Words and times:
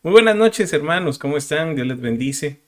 Muy 0.00 0.12
buenas 0.12 0.36
noches 0.36 0.72
hermanos, 0.72 1.18
¿cómo 1.18 1.36
están? 1.36 1.74
Dios 1.74 1.88
les 1.88 2.00
bendice. 2.00 2.60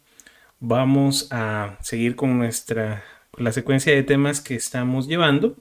Vamos 0.59 1.29
a 1.31 1.79
seguir 1.81 2.17
con 2.17 2.37
nuestra 2.37 3.05
la 3.39 3.53
secuencia 3.53 3.95
de 3.95 4.03
temas 4.03 4.41
que 4.41 4.57
estamos 4.57 5.07
llevando 5.07 5.57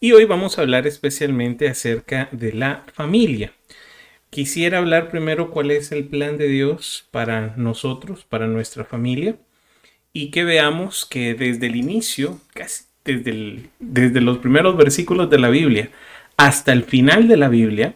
y 0.00 0.10
hoy 0.10 0.24
vamos 0.24 0.58
a 0.58 0.62
hablar 0.62 0.88
especialmente 0.88 1.68
acerca 1.68 2.28
de 2.32 2.52
la 2.52 2.82
familia. 2.94 3.52
Quisiera 4.28 4.78
hablar 4.78 5.08
primero 5.08 5.52
cuál 5.52 5.70
es 5.70 5.92
el 5.92 6.02
plan 6.02 6.36
de 6.36 6.48
Dios 6.48 7.06
para 7.12 7.54
nosotros, 7.56 8.24
para 8.24 8.48
nuestra 8.48 8.84
familia 8.84 9.36
y 10.12 10.32
que 10.32 10.42
veamos 10.42 11.06
que 11.06 11.34
desde 11.34 11.66
el 11.68 11.76
inicio, 11.76 12.40
casi 12.54 12.86
desde, 13.04 13.70
desde 13.78 14.20
los 14.20 14.38
primeros 14.38 14.76
versículos 14.76 15.30
de 15.30 15.38
la 15.38 15.48
Biblia 15.48 15.90
hasta 16.36 16.72
el 16.72 16.82
final 16.82 17.28
de 17.28 17.36
la 17.36 17.48
Biblia, 17.48 17.94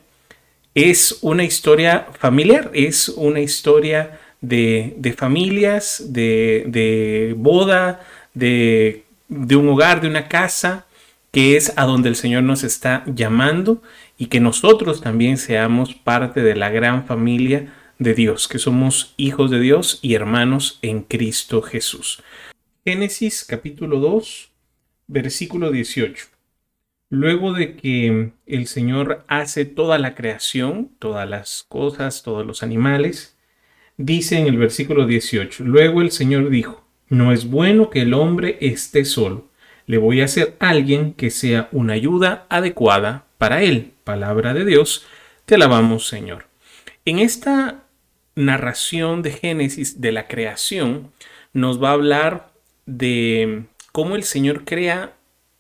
es 0.75 1.19
una 1.23 1.45
historia 1.45 2.07
familiar, 2.19 2.71
es 2.75 3.09
una 3.09 3.41
historia 3.41 4.21
de, 4.41 5.14
familias, 5.17 6.04
de, 6.13 7.35
boda, 7.36 8.04
de, 8.35 9.04
de 9.29 9.57
un 9.57 9.68
hogar, 9.68 10.00
de 10.00 10.09
una 10.09 10.29
casa, 10.29 10.86
que 11.31 11.57
es 11.57 11.73
a 11.76 11.85
donde 11.85 12.09
el 12.09 12.17
Señor 12.17 12.43
nos 12.43 12.64
está 12.64 13.04
llamando 13.07 13.82
y 14.17 14.26
que 14.26 14.40
nosotros 14.40 15.00
también 15.00 15.36
seamos 15.36 15.95
parte 15.95 16.43
de 16.43 16.57
la 16.57 16.71
gran 16.71 17.07
familia 17.07 17.73
de 17.98 18.14
Dios, 18.14 18.48
que 18.48 18.59
somos 18.59 19.14
hijos 19.17 19.50
de 19.50 19.61
Dios 19.61 19.98
y 20.03 20.14
hermanos 20.14 20.79
en 20.82 21.03
Cristo 21.03 21.62
Jesús. 21.62 22.23
Génesis 22.85 23.45
capítulo 23.45 23.98
2, 23.98 24.50
versículo 25.09 25.71
18. 25.71 26.37
Luego 27.11 27.54
de 27.54 27.75
que 27.76 28.32
el 28.46 28.67
Señor 28.67 29.25
hace 29.29 29.64
toda 29.64 29.98
la 29.98 30.14
creación, 30.14 30.90
todas 30.98 31.29
las 31.29 31.64
cosas, 31.68 32.22
todos 32.22 32.47
los 32.47 32.62
animales, 32.62 33.36
dice 33.97 34.39
en 34.39 34.47
el 34.47 34.58
versículo 34.58 35.06
18, 35.06 35.64
luego 35.64 36.03
el 36.03 36.11
Señor 36.11 36.50
dijo, 36.50 36.84
no 37.09 37.33
es 37.33 37.48
bueno 37.48 37.89
que 37.89 38.03
el 38.03 38.12
hombre 38.12 38.59
esté 38.61 39.06
solo, 39.06 39.48
le 39.86 39.97
voy 39.97 40.20
a 40.20 40.27
hacer 40.27 40.55
alguien 40.59 41.14
que 41.14 41.31
sea 41.31 41.70
una 41.73 41.95
ayuda 41.95 42.47
adecuada 42.51 43.25
para 43.39 43.62
él. 43.62 43.92
Palabra 44.05 44.53
de 44.53 44.67
Dios, 44.67 45.06
te 45.47 45.55
alabamos 45.55 46.06
Señor. 46.06 46.45
En 47.06 47.20
esta 47.20 47.84
narración 48.34 49.23
de 49.23 49.31
Génesis 49.33 50.03
de 50.03 50.12
la 50.12 50.29
creación, 50.29 51.11
nos 51.55 51.83
va 51.83 51.89
a 51.89 51.95
hablar 51.95 52.53
de 52.84 53.64
cómo 53.92 54.14
el 54.14 54.25
Señor 54.25 54.67
crea 54.67 55.14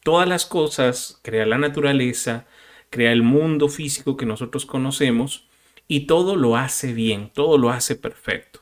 todas 0.08 0.26
las 0.26 0.46
cosas, 0.46 1.20
crea 1.22 1.44
la 1.44 1.58
naturaleza, 1.58 2.46
crea 2.88 3.12
el 3.12 3.22
mundo 3.22 3.68
físico 3.68 4.16
que 4.16 4.24
nosotros 4.24 4.64
conocemos 4.64 5.46
y 5.86 6.06
todo 6.06 6.34
lo 6.34 6.56
hace 6.56 6.94
bien, 6.94 7.30
todo 7.34 7.58
lo 7.58 7.68
hace 7.68 7.94
perfecto. 7.94 8.60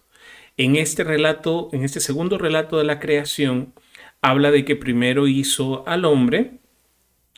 En 0.57 0.75
este 0.75 1.05
relato, 1.05 1.69
en 1.73 1.85
este 1.85 2.01
segundo 2.01 2.37
relato 2.37 2.79
de 2.79 2.83
la 2.83 2.99
creación, 2.99 3.75
habla 4.21 4.51
de 4.51 4.65
que 4.65 4.75
primero 4.75 5.29
hizo 5.29 5.87
al 5.87 6.05
hombre 6.05 6.59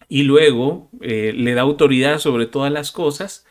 y 0.09 0.23
luego 0.23 0.89
eh, 1.03 1.35
le 1.37 1.53
da 1.53 1.61
autoridad 1.61 2.19
sobre 2.19 2.47
todas 2.47 2.73
las 2.73 2.93
cosas, 2.93 3.45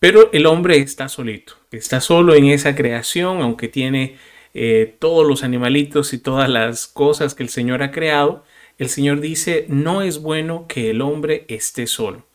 pero 0.00 0.28
el 0.34 0.44
hombre 0.44 0.76
está 0.76 1.08
solito, 1.08 1.54
está 1.70 2.02
solo 2.02 2.34
en 2.34 2.44
esa 2.48 2.74
creación, 2.74 3.40
aunque 3.40 3.68
tiene 3.68 4.16
eh, 4.52 4.96
todos 4.98 5.26
los 5.26 5.44
animalitos 5.44 6.12
y 6.12 6.18
todas 6.18 6.50
las 6.50 6.88
cosas 6.88 7.34
que 7.34 7.42
el 7.42 7.48
Señor 7.48 7.82
ha 7.82 7.90
creado, 7.90 8.44
el 8.78 8.88
Señor 8.88 9.20
dice, 9.20 9.66
no 9.68 10.02
es 10.02 10.20
bueno 10.20 10.66
que 10.68 10.90
el 10.90 11.00
hombre 11.00 11.44
esté 11.48 11.86
solo. 11.86 12.26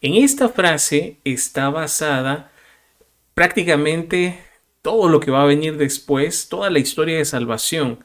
En 0.00 0.14
esta 0.14 0.48
frase 0.48 1.16
está 1.24 1.70
basada 1.70 2.52
prácticamente 3.34 4.38
todo 4.82 5.08
lo 5.08 5.20
que 5.20 5.30
va 5.30 5.42
a 5.42 5.46
venir 5.46 5.76
después, 5.76 6.48
toda 6.48 6.70
la 6.70 6.78
historia 6.78 7.18
de 7.18 7.24
salvación, 7.24 7.98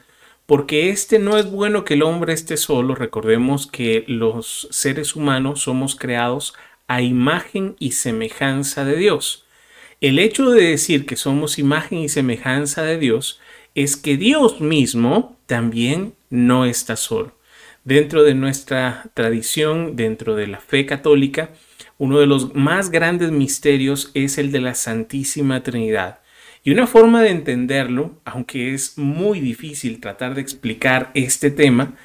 porque 0.45 0.89
este 0.89 1.19
no 1.19 1.37
es 1.37 1.49
bueno 1.49 1.85
que 1.85 1.93
el 1.93 2.03
hombre 2.03 2.33
esté 2.33 2.57
solo. 2.57 2.95
Recordemos 2.95 3.67
que 3.67 4.03
los 4.07 4.67
seres 4.71 5.15
humanos 5.15 5.61
somos 5.61 5.95
creados 5.95 6.53
a 6.87 7.01
imagen 7.01 7.75
y 7.79 7.91
semejanza 7.91 8.85
de 8.85 8.97
Dios. 8.97 9.45
El 10.01 10.19
hecho 10.19 10.49
de 10.49 10.69
decir 10.69 11.05
que 11.05 11.15
somos 11.15 11.57
imagen 11.57 11.99
y 11.99 12.09
semejanza 12.09 12.83
de 12.83 12.97
Dios 12.97 13.39
es 13.75 13.95
que 13.95 14.17
Dios 14.17 14.59
mismo 14.59 15.37
también 15.45 16.13
no 16.29 16.65
está 16.65 16.95
solo. 16.95 17.33
Dentro 17.85 18.23
de 18.23 18.33
nuestra 18.33 19.09
tradición, 19.13 19.97
dentro 19.97 20.35
de 20.35 20.47
la 20.47 20.59
fe 20.59 20.85
católica, 20.85 21.49
uno 21.97 22.19
de 22.19 22.27
los 22.27 22.55
más 22.55 22.89
grandes 22.91 23.31
misterios 23.31 24.09
es 24.13 24.37
el 24.37 24.53
de 24.53 24.61
la 24.61 24.73
Santísima 24.73 25.63
Trinidad. 25.63 26.19
Y 26.63 26.71
una 26.71 26.87
forma 26.87 27.21
de 27.21 27.31
entenderlo, 27.31 28.21
aunque 28.23 28.73
es 28.73 28.97
muy 28.97 29.41
difícil 29.41 29.99
tratar 29.99 30.33
de 30.33 30.41
explicar 30.41 31.11
este 31.13 31.51
tema, 31.51 31.95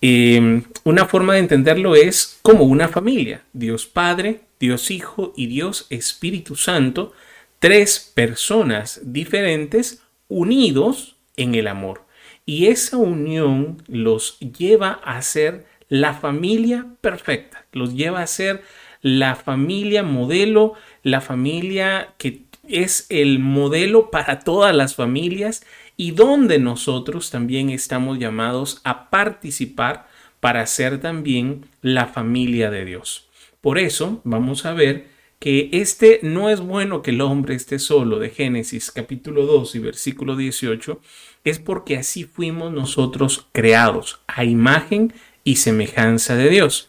em, 0.00 0.64
una 0.82 1.06
forma 1.06 1.34
de 1.34 1.38
entenderlo 1.38 1.94
es 1.94 2.40
como 2.42 2.64
una 2.64 2.88
familia. 2.88 3.42
Dios 3.52 3.86
Padre, 3.86 4.40
Dios 4.58 4.90
Hijo 4.90 5.32
y 5.36 5.46
Dios 5.46 5.86
Espíritu 5.90 6.56
Santo, 6.56 7.12
tres 7.60 8.12
personas 8.12 9.00
diferentes 9.04 10.02
unidos 10.26 11.14
en 11.36 11.54
el 11.54 11.68
amor. 11.68 12.04
Y 12.44 12.66
esa 12.66 12.96
unión 12.96 13.82
los 13.86 14.38
lleva 14.40 15.00
a 15.04 15.20
ser 15.22 15.66
la 15.88 16.14
familia 16.14 16.86
perfecta, 17.00 17.66
los 17.72 17.94
lleva 17.94 18.22
a 18.22 18.26
ser 18.26 18.62
la 19.02 19.34
familia 19.34 20.02
modelo, 20.02 20.74
la 21.02 21.20
familia 21.20 22.14
que 22.18 22.42
es 22.66 23.06
el 23.10 23.38
modelo 23.40 24.10
para 24.10 24.40
todas 24.40 24.74
las 24.74 24.94
familias 24.94 25.64
y 25.96 26.12
donde 26.12 26.58
nosotros 26.58 27.30
también 27.30 27.70
estamos 27.70 28.18
llamados 28.18 28.80
a 28.84 29.10
participar 29.10 30.06
para 30.40 30.66
ser 30.66 31.00
también 31.00 31.66
la 31.82 32.06
familia 32.06 32.70
de 32.70 32.84
Dios. 32.84 33.28
Por 33.60 33.78
eso 33.78 34.20
vamos 34.24 34.64
a 34.66 34.72
ver 34.72 35.11
que 35.42 35.70
este 35.72 36.20
no 36.22 36.50
es 36.50 36.60
bueno 36.60 37.02
que 37.02 37.10
el 37.10 37.20
hombre 37.20 37.56
esté 37.56 37.80
solo 37.80 38.20
de 38.20 38.30
Génesis 38.30 38.92
capítulo 38.92 39.44
2 39.44 39.74
y 39.74 39.78
versículo 39.80 40.36
18, 40.36 41.00
es 41.42 41.58
porque 41.58 41.96
así 41.96 42.22
fuimos 42.22 42.72
nosotros 42.72 43.48
creados 43.50 44.20
a 44.28 44.44
imagen 44.44 45.12
y 45.42 45.56
semejanza 45.56 46.36
de 46.36 46.48
Dios. 46.48 46.86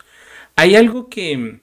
Hay 0.56 0.76
algo 0.76 1.10
que 1.10 1.62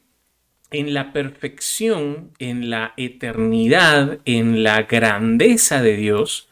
en 0.73 0.93
la 0.93 1.13
perfección, 1.13 2.33
en 2.41 2.71
la 2.71 2.93
eternidad, 2.97 4.19
en 4.25 4.65
la 4.65 4.83
grandeza 4.83 5.83
de 5.83 5.97
Dios, 5.97 6.49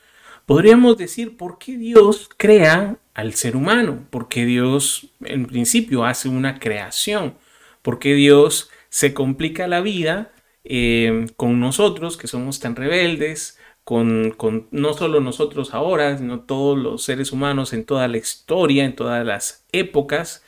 podríamos 0.47 0.99
decir 0.99 1.37
por 1.37 1.59
qué 1.59 1.77
Dios 1.77 2.31
crea 2.37 2.99
al 3.13 3.35
ser 3.35 3.57
humano, 3.57 4.07
por 4.11 4.29
qué 4.29 4.47
Dios 4.47 5.09
en 5.25 5.47
principio 5.47 6.05
hace 6.05 6.29
una 6.29 6.61
creación, 6.61 7.35
por 7.83 7.99
qué 7.99 8.15
Dios 8.15 8.71
se 8.89 9.15
complica 9.15 9.67
la 9.67 9.81
vida 9.81 10.33
eh, 10.65 11.27
con 11.37 11.61
nosotros 11.61 12.17
que 12.17 12.27
somos 12.27 12.61
tan 12.61 12.77
rebeldes, 12.77 13.59
con, 13.85 14.37
no 14.71 14.93
solo 14.93 15.21
nosotros 15.21 15.73
ahora, 15.73 16.19
sino 16.19 16.41
todos 16.41 16.77
los 16.77 17.03
seres 17.05 17.33
humanos 17.33 17.73
en 17.73 17.85
toda 17.87 18.07
la 18.07 18.19
historia, 18.19 18.85
en 18.85 18.95
todas 18.95 19.25
las 19.25 19.67
épocas, 19.73 20.45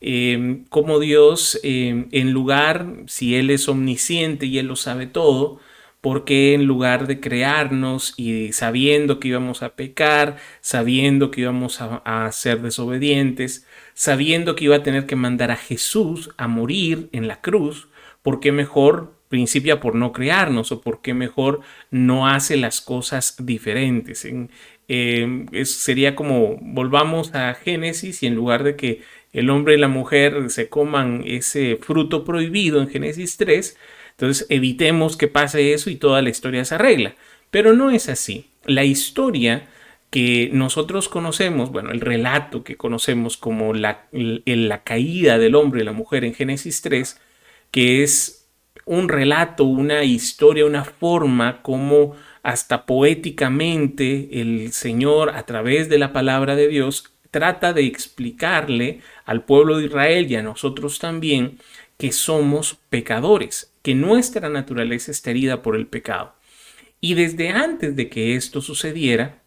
eh, 0.00 0.64
como 0.70 0.98
Dios, 0.98 1.60
eh, 1.62 2.06
en 2.10 2.32
lugar, 2.32 2.86
si 3.06 3.36
Él 3.36 3.50
es 3.50 3.68
omnisciente 3.68 4.46
y 4.46 4.58
Él 4.58 4.66
lo 4.66 4.76
sabe 4.76 5.06
todo, 5.06 5.60
porque 6.00 6.54
en 6.54 6.64
lugar 6.64 7.06
de 7.06 7.20
crearnos 7.20 8.14
y 8.16 8.52
sabiendo 8.52 9.20
que 9.20 9.28
íbamos 9.28 9.62
a 9.62 9.76
pecar, 9.76 10.38
sabiendo 10.60 11.30
que 11.30 11.42
íbamos 11.42 11.80
a, 11.80 12.02
a, 12.04 12.32
ser 12.32 12.62
desobedientes, 12.62 13.66
sabiendo 14.00 14.56
que 14.56 14.64
iba 14.64 14.76
a 14.76 14.82
tener 14.82 15.04
que 15.04 15.14
mandar 15.14 15.50
a 15.50 15.56
Jesús 15.56 16.30
a 16.38 16.48
morir 16.48 17.10
en 17.12 17.28
la 17.28 17.42
cruz, 17.42 17.88
¿por 18.22 18.40
qué 18.40 18.50
mejor 18.50 19.12
principia 19.28 19.78
por 19.78 19.94
no 19.94 20.14
crearnos 20.14 20.72
o 20.72 20.80
por 20.80 21.02
qué 21.02 21.12
mejor 21.12 21.60
no 21.90 22.26
hace 22.26 22.56
las 22.56 22.80
cosas 22.80 23.36
diferentes? 23.44 24.26
Eh, 24.88 25.44
sería 25.64 26.16
como 26.16 26.56
volvamos 26.62 27.34
a 27.34 27.52
Génesis 27.52 28.22
y 28.22 28.26
en 28.26 28.36
lugar 28.36 28.64
de 28.64 28.74
que 28.74 29.02
el 29.34 29.50
hombre 29.50 29.74
y 29.74 29.78
la 29.78 29.88
mujer 29.88 30.48
se 30.48 30.70
coman 30.70 31.22
ese 31.26 31.76
fruto 31.76 32.24
prohibido 32.24 32.80
en 32.80 32.88
Génesis 32.88 33.36
3, 33.36 33.76
entonces 34.12 34.46
evitemos 34.48 35.18
que 35.18 35.28
pase 35.28 35.74
eso 35.74 35.90
y 35.90 35.96
toda 35.96 36.22
la 36.22 36.30
historia 36.30 36.64
se 36.64 36.76
arregla. 36.76 37.16
Pero 37.50 37.74
no 37.74 37.90
es 37.90 38.08
así. 38.08 38.46
La 38.64 38.84
historia 38.84 39.68
que 40.10 40.50
nosotros 40.52 41.08
conocemos, 41.08 41.70
bueno, 41.70 41.90
el 41.92 42.00
relato 42.00 42.64
que 42.64 42.76
conocemos 42.76 43.36
como 43.36 43.72
la, 43.72 44.08
la 44.12 44.82
caída 44.82 45.38
del 45.38 45.54
hombre 45.54 45.82
y 45.82 45.84
la 45.84 45.92
mujer 45.92 46.24
en 46.24 46.34
Génesis 46.34 46.82
3, 46.82 47.20
que 47.70 48.02
es 48.02 48.48
un 48.84 49.08
relato, 49.08 49.64
una 49.64 50.02
historia, 50.02 50.66
una 50.66 50.84
forma 50.84 51.62
como 51.62 52.16
hasta 52.42 52.86
poéticamente 52.86 54.40
el 54.40 54.72
Señor 54.72 55.30
a 55.30 55.44
través 55.46 55.88
de 55.88 55.98
la 55.98 56.12
palabra 56.12 56.56
de 56.56 56.68
Dios 56.68 57.12
trata 57.30 57.72
de 57.72 57.84
explicarle 57.86 59.00
al 59.24 59.44
pueblo 59.44 59.78
de 59.78 59.86
Israel 59.86 60.30
y 60.30 60.34
a 60.36 60.42
nosotros 60.42 60.98
también 60.98 61.58
que 61.98 62.12
somos 62.12 62.78
pecadores, 62.88 63.72
que 63.82 63.94
nuestra 63.94 64.48
naturaleza 64.48 65.10
está 65.12 65.30
herida 65.30 65.62
por 65.62 65.76
el 65.76 65.86
pecado. 65.86 66.34
Y 67.00 67.14
desde 67.14 67.50
antes 67.50 67.94
de 67.94 68.08
que 68.08 68.34
esto 68.34 68.60
sucediera, 68.60 69.39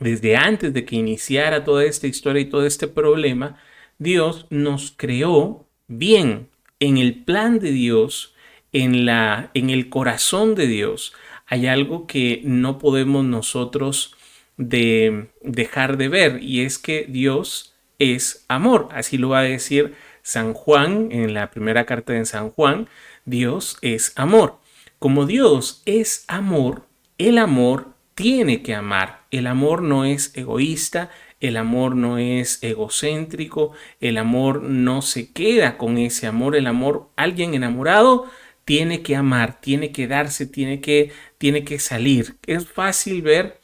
desde 0.00 0.36
antes 0.36 0.72
de 0.72 0.84
que 0.84 0.96
iniciara 0.96 1.64
toda 1.64 1.84
esta 1.84 2.06
historia 2.06 2.42
y 2.42 2.46
todo 2.46 2.66
este 2.66 2.88
problema, 2.88 3.58
Dios 3.98 4.46
nos 4.50 4.92
creó 4.96 5.66
bien 5.86 6.48
en 6.80 6.96
el 6.96 7.22
plan 7.22 7.58
de 7.58 7.70
Dios, 7.70 8.34
en, 8.72 9.04
la, 9.04 9.50
en 9.54 9.70
el 9.70 9.88
corazón 9.88 10.54
de 10.54 10.66
Dios. 10.66 11.12
Hay 11.46 11.66
algo 11.66 12.06
que 12.06 12.40
no 12.44 12.78
podemos 12.78 13.24
nosotros 13.24 14.16
de 14.56 15.28
dejar 15.42 15.96
de 15.96 16.08
ver 16.08 16.42
y 16.42 16.62
es 16.62 16.78
que 16.78 17.06
Dios 17.08 17.74
es 17.98 18.44
amor. 18.48 18.88
Así 18.92 19.18
lo 19.18 19.30
va 19.30 19.40
a 19.40 19.42
decir 19.42 19.94
San 20.22 20.54
Juan 20.54 21.08
en 21.12 21.34
la 21.34 21.50
primera 21.50 21.84
carta 21.86 22.12
de 22.12 22.24
San 22.24 22.50
Juan. 22.50 22.88
Dios 23.24 23.78
es 23.82 24.12
amor. 24.16 24.58
Como 24.98 25.26
Dios 25.26 25.82
es 25.86 26.24
amor, 26.28 26.86
el 27.18 27.38
amor 27.38 27.89
tiene 28.20 28.62
que 28.62 28.74
amar. 28.74 29.22
El 29.30 29.46
amor 29.46 29.80
no 29.80 30.04
es 30.04 30.36
egoísta, 30.36 31.10
el 31.40 31.56
amor 31.56 31.96
no 31.96 32.18
es 32.18 32.62
egocéntrico, 32.62 33.72
el 33.98 34.18
amor 34.18 34.62
no 34.62 35.00
se 35.00 35.32
queda 35.32 35.78
con 35.78 35.96
ese 35.96 36.26
amor, 36.26 36.54
el 36.54 36.66
amor, 36.66 37.08
alguien 37.16 37.54
enamorado 37.54 38.26
tiene 38.66 39.00
que 39.00 39.16
amar, 39.16 39.58
tiene 39.62 39.90
que 39.90 40.06
darse, 40.06 40.46
tiene 40.46 40.82
que, 40.82 41.12
tiene 41.38 41.64
que 41.64 41.78
salir. 41.78 42.36
Es 42.46 42.68
fácil 42.68 43.22
ver, 43.22 43.58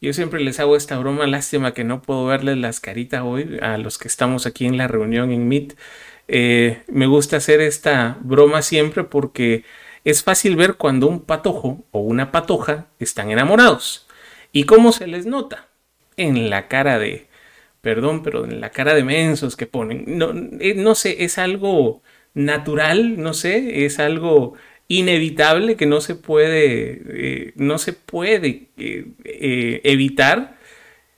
yo 0.00 0.12
siempre 0.12 0.40
les 0.40 0.58
hago 0.58 0.76
esta 0.76 0.98
broma, 0.98 1.28
lástima 1.28 1.72
que 1.72 1.84
no 1.84 2.02
puedo 2.02 2.26
verles 2.26 2.58
las 2.58 2.80
caritas 2.80 3.22
hoy 3.24 3.58
a 3.62 3.78
los 3.78 3.98
que 3.98 4.08
estamos 4.08 4.46
aquí 4.46 4.66
en 4.66 4.78
la 4.78 4.88
reunión 4.88 5.30
en 5.30 5.46
Meet. 5.46 5.76
Eh, 6.26 6.82
me 6.88 7.06
gusta 7.06 7.36
hacer 7.36 7.60
esta 7.60 8.18
broma 8.20 8.62
siempre 8.62 9.04
porque 9.04 9.64
es 10.04 10.22
fácil 10.22 10.56
ver 10.56 10.74
cuando 10.74 11.06
un 11.06 11.20
patojo 11.20 11.84
o 11.90 12.00
una 12.00 12.32
patoja 12.32 12.86
están 12.98 13.30
enamorados. 13.30 14.06
¿Y 14.52 14.64
cómo 14.64 14.92
se 14.92 15.06
les 15.06 15.26
nota? 15.26 15.68
en 16.16 16.50
la 16.50 16.68
cara 16.68 16.98
de, 16.98 17.28
perdón, 17.80 18.22
pero 18.22 18.44
en 18.44 18.60
la 18.60 18.70
cara 18.70 18.94
de 18.94 19.04
mensos 19.04 19.56
que 19.56 19.66
ponen. 19.66 20.04
No, 20.06 20.32
eh, 20.60 20.74
no 20.74 20.94
sé, 20.94 21.24
es 21.24 21.38
algo 21.38 22.02
natural, 22.34 23.20
no 23.20 23.34
sé, 23.34 23.84
es 23.84 23.98
algo 23.98 24.54
inevitable 24.88 25.76
que 25.76 25.86
no 25.86 26.00
se 26.00 26.14
puede, 26.14 27.02
eh, 27.08 27.52
no 27.56 27.78
se 27.78 27.92
puede 27.92 28.68
eh, 28.76 29.80
evitar. 29.84 30.58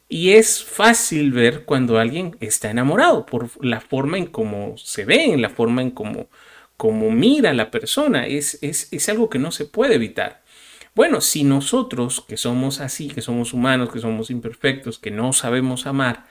Y 0.08 0.32
es 0.32 0.62
fácil 0.64 1.32
ver 1.32 1.64
cuando 1.64 1.98
alguien 1.98 2.36
está 2.40 2.70
enamorado 2.70 3.26
por 3.26 3.50
la 3.64 3.80
forma 3.80 4.18
en 4.18 4.26
cómo 4.26 4.76
se 4.78 5.04
ve, 5.04 5.24
en 5.24 5.42
la 5.42 5.50
forma 5.50 5.82
en 5.82 5.90
cómo, 5.90 6.28
cómo 6.76 7.10
mira 7.10 7.52
la 7.52 7.70
persona. 7.70 8.26
Es, 8.26 8.58
es, 8.62 8.92
es 8.92 9.08
algo 9.08 9.30
que 9.30 9.38
no 9.38 9.50
se 9.50 9.64
puede 9.64 9.94
evitar. 9.94 10.42
Bueno, 10.94 11.20
si 11.20 11.42
nosotros 11.42 12.24
que 12.26 12.36
somos 12.36 12.80
así, 12.80 13.08
que 13.08 13.20
somos 13.20 13.52
humanos, 13.52 13.90
que 13.92 13.98
somos 13.98 14.30
imperfectos, 14.30 14.98
que 14.98 15.10
no 15.10 15.32
sabemos 15.32 15.86
amar, 15.86 16.26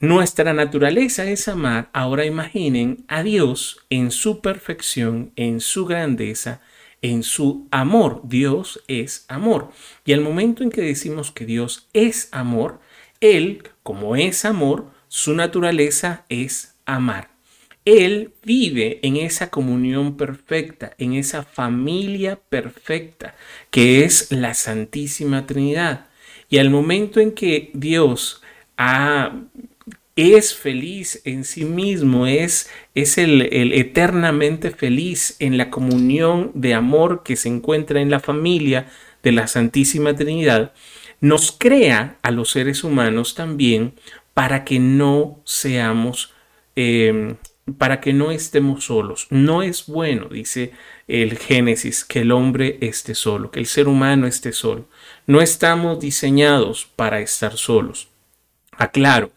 nuestra 0.00 0.54
naturaleza 0.54 1.30
es 1.30 1.46
amar, 1.46 1.90
ahora 1.92 2.24
imaginen 2.24 3.04
a 3.06 3.22
Dios 3.22 3.84
en 3.90 4.10
su 4.10 4.40
perfección, 4.40 5.32
en 5.36 5.60
su 5.60 5.84
grandeza, 5.84 6.62
en 7.02 7.22
su 7.22 7.68
amor. 7.70 8.22
Dios 8.24 8.82
es 8.88 9.26
amor. 9.28 9.70
Y 10.06 10.14
al 10.14 10.22
momento 10.22 10.62
en 10.62 10.70
que 10.70 10.80
decimos 10.80 11.30
que 11.30 11.44
Dios 11.44 11.88
es 11.92 12.28
amor, 12.32 12.80
Él, 13.20 13.62
como 13.82 14.16
es 14.16 14.44
amor, 14.46 14.90
su 15.08 15.34
naturaleza 15.34 16.24
es 16.28 16.76
amar. 16.86 17.30
Él 17.84 18.32
vive 18.44 19.00
en 19.02 19.16
esa 19.16 19.50
comunión 19.50 20.16
perfecta, 20.16 20.94
en 20.98 21.14
esa 21.14 21.42
familia 21.42 22.36
perfecta, 22.36 23.34
que 23.70 24.04
es 24.04 24.30
la 24.30 24.54
Santísima 24.54 25.46
Trinidad. 25.46 26.06
Y 26.50 26.58
al 26.58 26.70
momento 26.70 27.20
en 27.20 27.32
que 27.32 27.70
Dios 27.72 28.42
es 30.16 30.54
feliz 30.54 31.22
en 31.24 31.44
sí 31.44 31.64
mismo, 31.64 32.26
es, 32.26 32.70
es 32.94 33.18
el, 33.18 33.42
eternamente 33.72 34.70
feliz 34.70 35.36
en 35.38 35.56
la 35.56 35.70
comunión 35.70 36.50
de 36.54 36.74
amor 36.74 37.22
que 37.22 37.36
se 37.36 37.48
encuentra 37.48 38.00
en 38.00 38.10
la 38.10 38.20
familia 38.20 38.90
de 39.22 39.32
la 39.32 39.46
Santísima 39.46 40.14
Trinidad, 40.14 40.72
nos 41.20 41.52
crea 41.52 42.18
a 42.22 42.30
los 42.30 42.50
seres 42.50 42.84
humanos 42.84 43.34
también 43.34 43.94
para 44.34 44.64
que 44.64 44.78
no 44.78 45.40
seamos 45.44 46.32
eh, 46.76 47.34
para 47.78 48.00
que 48.00 48.12
no 48.12 48.30
estemos 48.30 48.84
solos. 48.84 49.26
No 49.30 49.62
es 49.62 49.86
bueno, 49.86 50.28
dice 50.28 50.72
el 51.08 51.38
Génesis, 51.38 52.04
que 52.04 52.20
el 52.20 52.32
hombre 52.32 52.78
esté 52.80 53.14
solo, 53.14 53.50
que 53.50 53.60
el 53.60 53.66
ser 53.66 53.88
humano 53.88 54.26
esté 54.26 54.52
solo. 54.52 54.86
No 55.26 55.40
estamos 55.40 56.00
diseñados 56.00 56.86
para 56.96 57.20
estar 57.20 57.56
solos. 57.56 58.08
Aclaro, 58.72 59.30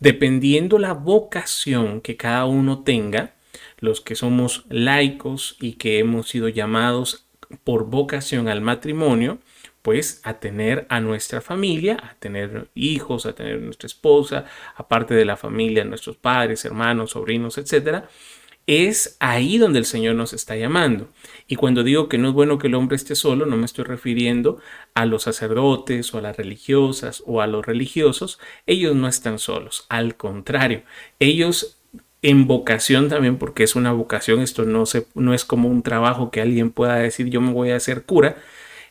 dependiendo 0.00 0.78
la 0.78 0.92
vocación 0.92 2.00
que 2.00 2.16
cada 2.16 2.46
uno 2.46 2.82
tenga, 2.82 3.34
los 3.78 4.00
que 4.00 4.14
somos 4.14 4.64
laicos 4.68 5.56
y 5.60 5.74
que 5.74 5.98
hemos 5.98 6.28
sido 6.28 6.48
llamados 6.48 7.26
por 7.64 7.86
vocación 7.86 8.48
al 8.48 8.60
matrimonio, 8.60 9.38
pues 9.88 10.20
a 10.22 10.34
tener 10.34 10.86
a 10.90 11.00
nuestra 11.00 11.40
familia, 11.40 11.96
a 12.02 12.14
tener 12.18 12.68
hijos, 12.74 13.24
a 13.24 13.32
tener 13.32 13.58
nuestra 13.58 13.86
esposa, 13.86 14.44
aparte 14.76 15.14
de 15.14 15.24
la 15.24 15.38
familia, 15.38 15.82
nuestros 15.82 16.18
padres, 16.18 16.66
hermanos, 16.66 17.12
sobrinos, 17.12 17.56
etcétera, 17.56 18.06
es 18.66 19.16
ahí 19.18 19.56
donde 19.56 19.78
el 19.78 19.86
Señor 19.86 20.14
nos 20.14 20.34
está 20.34 20.56
llamando. 20.56 21.08
Y 21.46 21.56
cuando 21.56 21.84
digo 21.84 22.10
que 22.10 22.18
no 22.18 22.28
es 22.28 22.34
bueno 22.34 22.58
que 22.58 22.66
el 22.66 22.74
hombre 22.74 22.96
esté 22.96 23.14
solo, 23.14 23.46
no 23.46 23.56
me 23.56 23.64
estoy 23.64 23.86
refiriendo 23.86 24.60
a 24.92 25.06
los 25.06 25.22
sacerdotes 25.22 26.12
o 26.12 26.18
a 26.18 26.20
las 26.20 26.36
religiosas 26.36 27.22
o 27.24 27.40
a 27.40 27.46
los 27.46 27.64
religiosos. 27.64 28.38
Ellos 28.66 28.94
no 28.94 29.08
están 29.08 29.38
solos. 29.38 29.86
Al 29.88 30.18
contrario, 30.18 30.82
ellos 31.18 31.78
en 32.20 32.46
vocación 32.46 33.08
también, 33.08 33.38
porque 33.38 33.62
es 33.62 33.74
una 33.74 33.92
vocación, 33.92 34.40
esto 34.40 34.66
no, 34.66 34.84
no 35.14 35.32
es 35.32 35.46
como 35.46 35.70
un 35.70 35.82
trabajo 35.82 36.30
que 36.30 36.42
alguien 36.42 36.72
pueda 36.72 36.96
decir 36.96 37.28
yo 37.30 37.40
me 37.40 37.54
voy 37.54 37.70
a 37.70 37.76
hacer 37.76 38.04
cura, 38.04 38.36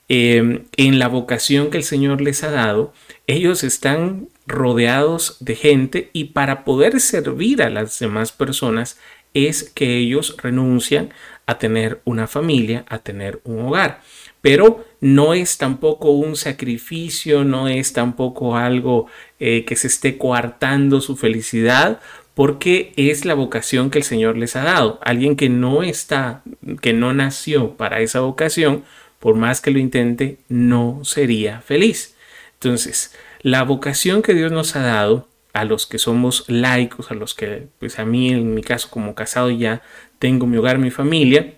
Em, 0.09 0.63
en 0.77 0.99
la 0.99 1.09
vocación 1.09 1.69
que 1.69 1.77
el 1.77 1.83
Señor 1.83 2.21
les 2.21 2.43
ha 2.43 2.51
dado, 2.51 2.93
ellos 3.27 3.63
están 3.63 4.29
rodeados 4.45 5.37
de 5.41 5.55
gente 5.55 6.09
y 6.13 6.25
para 6.25 6.63
poder 6.63 7.01
servir 7.01 7.61
a 7.61 7.69
las 7.69 7.99
demás 7.99 8.31
personas 8.31 8.97
es 9.33 9.63
que 9.63 9.97
ellos 9.97 10.37
renuncian 10.41 11.09
a 11.45 11.57
tener 11.57 12.01
una 12.05 12.27
familia, 12.27 12.85
a 12.87 12.99
tener 12.99 13.41
un 13.43 13.65
hogar. 13.65 14.01
Pero 14.41 14.85
no 15.01 15.33
es 15.33 15.57
tampoco 15.57 16.11
un 16.11 16.35
sacrificio, 16.35 17.43
no 17.43 17.67
es 17.67 17.93
tampoco 17.93 18.55
algo 18.55 19.07
eh, 19.39 19.65
que 19.65 19.75
se 19.75 19.87
esté 19.87 20.17
coartando 20.17 21.01
su 21.01 21.17
felicidad, 21.17 21.99
porque 22.33 22.93
es 22.97 23.25
la 23.25 23.33
vocación 23.33 23.89
que 23.89 23.97
el 23.97 24.03
Señor 24.03 24.37
les 24.37 24.55
ha 24.55 24.63
dado. 24.63 24.99
Alguien 25.03 25.35
que 25.35 25.49
no 25.49 25.83
está, 25.83 26.43
que 26.81 26.93
no 26.93 27.13
nació 27.13 27.75
para 27.75 27.99
esa 27.99 28.19
vocación, 28.19 28.83
por 29.19 29.35
más 29.35 29.61
que 29.61 29.71
lo 29.71 29.79
intente, 29.79 30.37
no 30.49 31.01
sería 31.03 31.61
feliz. 31.61 32.15
Entonces, 32.53 33.13
la 33.41 33.63
vocación 33.63 34.21
que 34.21 34.33
Dios 34.33 34.51
nos 34.51 34.75
ha 34.75 34.81
dado 34.81 35.27
a 35.53 35.65
los 35.65 35.87
que 35.87 35.99
somos 35.99 36.45
laicos, 36.47 37.11
a 37.11 37.15
los 37.15 37.33
que, 37.33 37.67
pues 37.79 37.99
a 37.99 38.05
mí 38.05 38.29
en 38.29 38.53
mi 38.53 38.61
caso 38.61 38.89
como 38.89 39.15
casado 39.15 39.49
ya 39.49 39.81
tengo 40.19 40.45
mi 40.45 40.57
hogar, 40.57 40.77
mi 40.77 40.91
familia, 40.91 41.53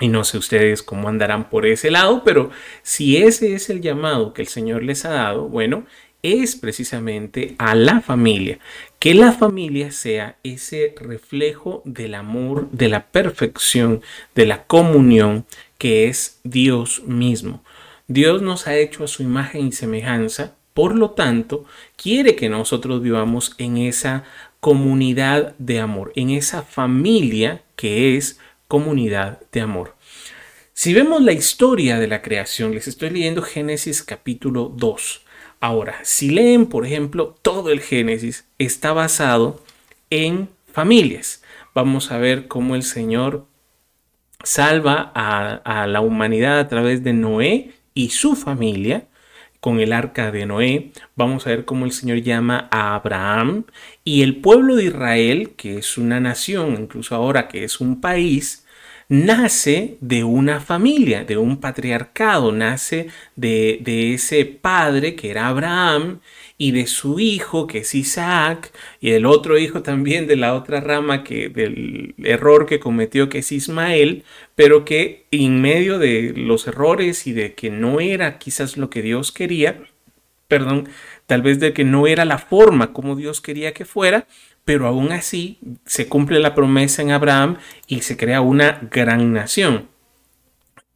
y 0.00 0.08
no 0.08 0.24
sé 0.24 0.38
ustedes 0.38 0.82
cómo 0.82 1.08
andarán 1.08 1.48
por 1.48 1.66
ese 1.66 1.90
lado, 1.90 2.24
pero 2.24 2.50
si 2.82 3.18
ese 3.18 3.54
es 3.54 3.70
el 3.70 3.80
llamado 3.80 4.32
que 4.32 4.42
el 4.42 4.48
Señor 4.48 4.82
les 4.82 5.04
ha 5.04 5.10
dado, 5.10 5.48
bueno, 5.48 5.86
es 6.22 6.56
precisamente 6.56 7.54
a 7.58 7.74
la 7.74 8.00
familia. 8.00 8.58
Que 8.98 9.14
la 9.14 9.32
familia 9.32 9.90
sea 9.90 10.36
ese 10.42 10.94
reflejo 11.00 11.82
del 11.84 12.14
amor, 12.14 12.70
de 12.70 12.88
la 12.88 13.06
perfección, 13.06 14.02
de 14.34 14.46
la 14.46 14.64
comunión 14.64 15.46
que 15.82 16.06
es 16.06 16.38
Dios 16.44 17.02
mismo. 17.06 17.64
Dios 18.06 18.40
nos 18.40 18.68
ha 18.68 18.76
hecho 18.76 19.02
a 19.02 19.08
su 19.08 19.24
imagen 19.24 19.66
y 19.66 19.72
semejanza, 19.72 20.54
por 20.74 20.94
lo 20.94 21.10
tanto, 21.10 21.64
quiere 21.96 22.36
que 22.36 22.48
nosotros 22.48 23.02
vivamos 23.02 23.56
en 23.58 23.76
esa 23.78 24.22
comunidad 24.60 25.56
de 25.58 25.80
amor, 25.80 26.12
en 26.14 26.30
esa 26.30 26.62
familia 26.62 27.62
que 27.74 28.16
es 28.16 28.38
comunidad 28.68 29.40
de 29.50 29.62
amor. 29.62 29.96
Si 30.72 30.94
vemos 30.94 31.20
la 31.20 31.32
historia 31.32 31.98
de 31.98 32.06
la 32.06 32.22
creación, 32.22 32.76
les 32.76 32.86
estoy 32.86 33.10
leyendo 33.10 33.42
Génesis 33.42 34.04
capítulo 34.04 34.72
2. 34.76 35.22
Ahora, 35.58 35.98
si 36.04 36.30
leen, 36.30 36.66
por 36.66 36.86
ejemplo, 36.86 37.34
todo 37.42 37.72
el 37.72 37.80
Génesis 37.80 38.46
está 38.56 38.92
basado 38.92 39.60
en 40.10 40.48
familias. 40.72 41.42
Vamos 41.74 42.12
a 42.12 42.18
ver 42.18 42.46
cómo 42.46 42.76
el 42.76 42.84
Señor 42.84 43.46
salva 44.42 45.12
a, 45.14 45.86
la 45.86 46.00
humanidad 46.00 46.58
a 46.58 46.68
través 46.68 47.02
de 47.04 47.12
Noé 47.12 47.72
y 47.94 48.10
su 48.10 48.36
familia 48.36 49.06
con 49.60 49.80
el 49.80 49.92
arca 49.92 50.30
de 50.32 50.46
Noé. 50.46 50.92
Vamos 51.14 51.46
a 51.46 51.50
ver 51.50 51.64
cómo 51.64 51.84
el 51.84 51.92
Señor 51.92 52.18
llama 52.18 52.68
a 52.70 52.94
Abraham 52.94 53.64
y 54.04 54.22
el 54.22 54.36
pueblo 54.36 54.76
de 54.76 54.84
Israel, 54.84 55.52
que 55.56 55.78
es 55.78 55.96
una 55.98 56.20
nación, 56.20 56.76
incluso 56.80 57.14
ahora 57.14 57.48
que 57.48 57.64
es 57.64 57.80
un 57.80 58.00
país, 58.00 58.62
nace 59.08 59.98
de 60.00 60.24
una 60.24 60.60
familia, 60.60 61.24
de 61.24 61.36
un 61.36 61.58
patriarcado, 61.58 62.50
nace 62.50 63.08
de, 63.36 64.14
ese 64.14 64.46
padre 64.46 65.14
que 65.14 65.30
era 65.30 65.48
Abraham 65.48 66.20
y 66.58 66.72
de 66.72 66.86
su 66.86 67.18
hijo 67.18 67.66
que 67.66 67.78
es 67.78 67.94
Isaac 67.94 68.72
y 69.00 69.10
el 69.10 69.26
otro 69.26 69.58
hijo 69.58 69.82
también 69.82 70.26
de 70.26 70.36
la 70.36 70.54
otra 70.54 70.80
rama 70.80 71.24
que 71.24 71.48
del 71.48 72.14
error 72.18 72.66
que 72.66 72.80
cometió 72.80 73.28
que 73.28 73.38
es 73.38 73.52
Ismael, 73.52 74.24
pero 74.54 74.84
que 74.84 75.26
en 75.30 75.60
medio 75.60 75.98
de 75.98 76.32
los 76.36 76.66
errores 76.66 77.26
y 77.26 77.32
de 77.32 77.54
que 77.54 77.70
no 77.70 78.00
era 78.00 78.38
quizás 78.38 78.76
lo 78.76 78.90
que 78.90 79.02
Dios 79.02 79.32
quería, 79.32 79.82
perdón, 80.48 80.88
tal 81.26 81.42
vez 81.42 81.60
de 81.60 81.72
que 81.72 81.84
no 81.84 82.06
era 82.06 82.24
la 82.24 82.38
forma 82.38 82.92
como 82.92 83.16
Dios 83.16 83.40
quería 83.40 83.72
que 83.72 83.84
fuera, 83.84 84.26
pero 84.64 84.86
aún 84.86 85.12
así 85.12 85.58
se 85.86 86.08
cumple 86.08 86.38
la 86.38 86.54
promesa 86.54 87.02
en 87.02 87.10
Abraham 87.10 87.56
y 87.86 88.02
se 88.02 88.16
crea 88.16 88.40
una 88.40 88.78
gran 88.90 89.32
nación. 89.32 89.88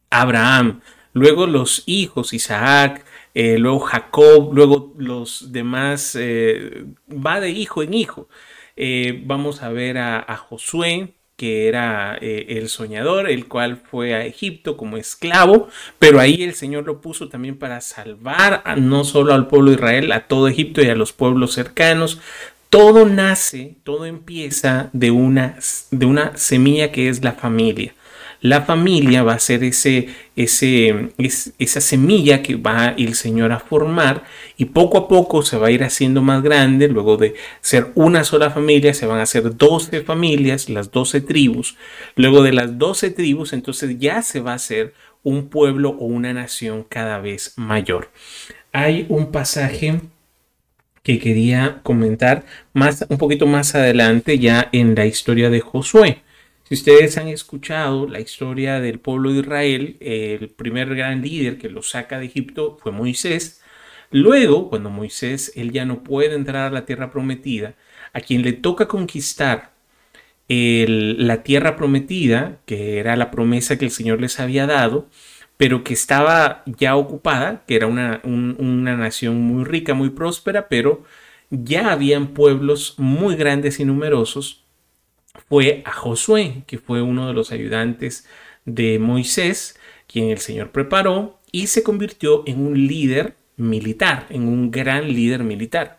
Abraham, 0.09 0.81
luego 1.13 1.47
los 1.47 1.83
hijos 1.85 2.33
Isaac, 2.33 3.03
eh, 3.39 3.59
luego 3.59 3.81
Jacob, 3.81 4.51
luego 4.51 4.95
los 4.97 5.51
demás, 5.51 6.17
eh, 6.19 6.85
va 7.07 7.39
de 7.39 7.51
hijo 7.51 7.83
en 7.83 7.93
hijo. 7.93 8.27
Eh, 8.75 9.21
vamos 9.27 9.61
a 9.61 9.69
ver 9.69 9.99
a, 9.99 10.37
Josué, 10.37 11.13
que 11.35 11.67
era 11.67 12.15
el 12.19 12.67
soñador, 12.67 13.29
el 13.29 13.47
cual 13.47 13.77
fue 13.77 14.15
a 14.15 14.25
Egipto 14.25 14.75
como 14.75 14.97
esclavo, 14.97 15.69
pero 15.99 16.19
ahí 16.19 16.41
el 16.41 16.55
Señor 16.55 16.87
lo 16.87 16.99
puso 16.99 17.29
también 17.29 17.59
para 17.59 17.79
salvar 17.79 18.63
no 18.79 19.03
solo 19.03 19.35
al 19.35 19.47
pueblo 19.47 19.69
de 19.69 19.75
Israel, 19.75 20.11
a 20.13 20.27
todo 20.27 20.47
Egipto 20.47 20.81
y 20.81 20.89
a 20.89 20.95
los 20.95 21.13
pueblos 21.13 21.53
cercanos. 21.53 22.19
Todo 22.71 23.05
nace, 23.05 23.75
todo 23.83 24.07
empieza 24.07 24.89
de 24.93 25.11
una, 25.11 25.59
de 25.91 26.05
una 26.07 26.35
semilla 26.37 26.91
que 26.91 27.07
es 27.07 27.23
la 27.23 27.33
familia 27.33 27.93
la 28.41 28.61
familia 28.61 29.23
va 29.23 29.33
a 29.33 29.39
ser 29.39 29.63
ese, 29.63 30.09
ese, 30.35 31.09
esa 31.17 31.81
semilla 31.81 32.41
que 32.41 32.55
va 32.55 32.93
el 32.97 33.15
Señor 33.15 33.51
a 33.51 33.59
formar 33.59 34.23
y 34.57 34.65
poco 34.65 34.97
a 34.97 35.07
poco 35.07 35.41
se 35.41 35.57
va 35.57 35.67
a 35.67 35.71
ir 35.71 35.83
haciendo 35.83 36.21
más 36.21 36.43
grande. 36.43 36.87
Luego 36.87 37.17
de 37.17 37.35
ser 37.61 37.91
una 37.95 38.23
sola 38.23 38.49
familia, 38.49 38.93
se 38.93 39.05
van 39.05 39.19
a 39.19 39.23
hacer 39.23 39.55
12 39.55 40.01
familias, 40.03 40.69
las 40.69 40.91
12 40.91 41.21
tribus. 41.21 41.77
Luego 42.15 42.43
de 42.43 42.53
las 42.53 42.77
12 42.77 43.11
tribus, 43.11 43.53
entonces 43.53 43.97
ya 43.99 44.21
se 44.21 44.39
va 44.39 44.51
a 44.51 44.55
hacer 44.55 44.93
un 45.23 45.49
pueblo 45.49 45.89
o 45.99 46.05
una 46.05 46.33
nación 46.33 46.85
cada 46.87 47.19
vez 47.19 47.53
mayor. 47.57 48.11
Hay 48.71 49.05
un 49.09 49.31
pasaje 49.31 50.01
que 51.03 51.19
quería 51.19 51.79
comentar 51.83 52.43
más 52.73 53.05
un 53.07 53.17
poquito 53.17 53.47
más 53.47 53.75
adelante 53.75 54.39
ya 54.39 54.69
en 54.73 54.93
la 54.93 55.05
historia 55.05 55.49
de 55.49 55.61
Josué. 55.61 56.21
Si 56.67 56.73
ustedes 56.73 57.17
han 57.17 57.29
escuchado 57.29 58.09
la 58.09 58.19
historia 58.19 58.81
del 58.81 58.99
pueblo 58.99 59.31
de 59.31 59.39
Israel, 59.39 59.95
el 60.01 60.49
primer 60.49 60.93
gran 60.95 61.21
líder 61.21 61.57
que 61.57 61.69
lo 61.69 61.81
saca 61.81 62.19
de 62.19 62.25
Egipto 62.25 62.77
fue 62.81 62.91
Moisés. 62.91 63.61
Luego, 64.11 64.69
cuando 64.69 64.89
Moisés, 64.89 65.53
él 65.55 65.71
ya 65.71 65.85
no 65.85 66.03
puede 66.03 66.35
entrar 66.35 66.67
a 66.67 66.73
la 66.73 66.85
tierra 66.85 67.09
prometida, 67.09 67.75
a 68.11 68.19
quien 68.19 68.41
le 68.41 68.51
toca 68.51 68.89
conquistar 68.89 69.71
la 70.49 71.43
tierra 71.43 71.77
prometida, 71.77 72.59
que 72.65 72.99
era 72.99 73.15
la 73.15 73.31
promesa 73.31 73.77
que 73.77 73.85
el 73.85 73.91
Señor 73.91 74.19
les 74.19 74.37
había 74.41 74.65
dado, 74.67 75.07
pero 75.55 75.85
que 75.85 75.93
estaba 75.93 76.63
ya 76.65 76.97
ocupada, 76.97 77.63
que 77.65 77.77
era 77.77 77.87
una, 77.87 78.19
una 78.25 78.97
nación 78.97 79.37
muy 79.41 79.63
rica, 79.63 79.93
muy 79.93 80.09
próspera, 80.09 80.67
pero 80.67 81.05
ya 81.49 81.93
habían 81.93 82.27
pueblos 82.33 82.95
muy 82.97 83.37
grandes 83.37 83.79
y 83.79 83.85
numerosos 83.85 84.66
fue 85.49 85.81
a 85.85 85.91
Josué, 85.91 86.63
que 86.67 86.77
fue 86.77 87.01
uno 87.01 87.27
de 87.27 87.33
los 87.33 87.51
ayudantes 87.51 88.27
de 88.65 88.99
Moisés, 88.99 89.79
quien 90.07 90.29
el 90.29 90.39
Señor 90.39 90.71
preparó 90.71 91.39
y 91.51 91.67
se 91.67 91.83
convirtió 91.83 92.43
en 92.45 92.65
un 92.65 92.87
líder 92.87 93.35
militar, 93.55 94.27
en 94.29 94.47
un 94.47 94.71
gran 94.71 95.07
líder 95.07 95.43
militar, 95.43 95.97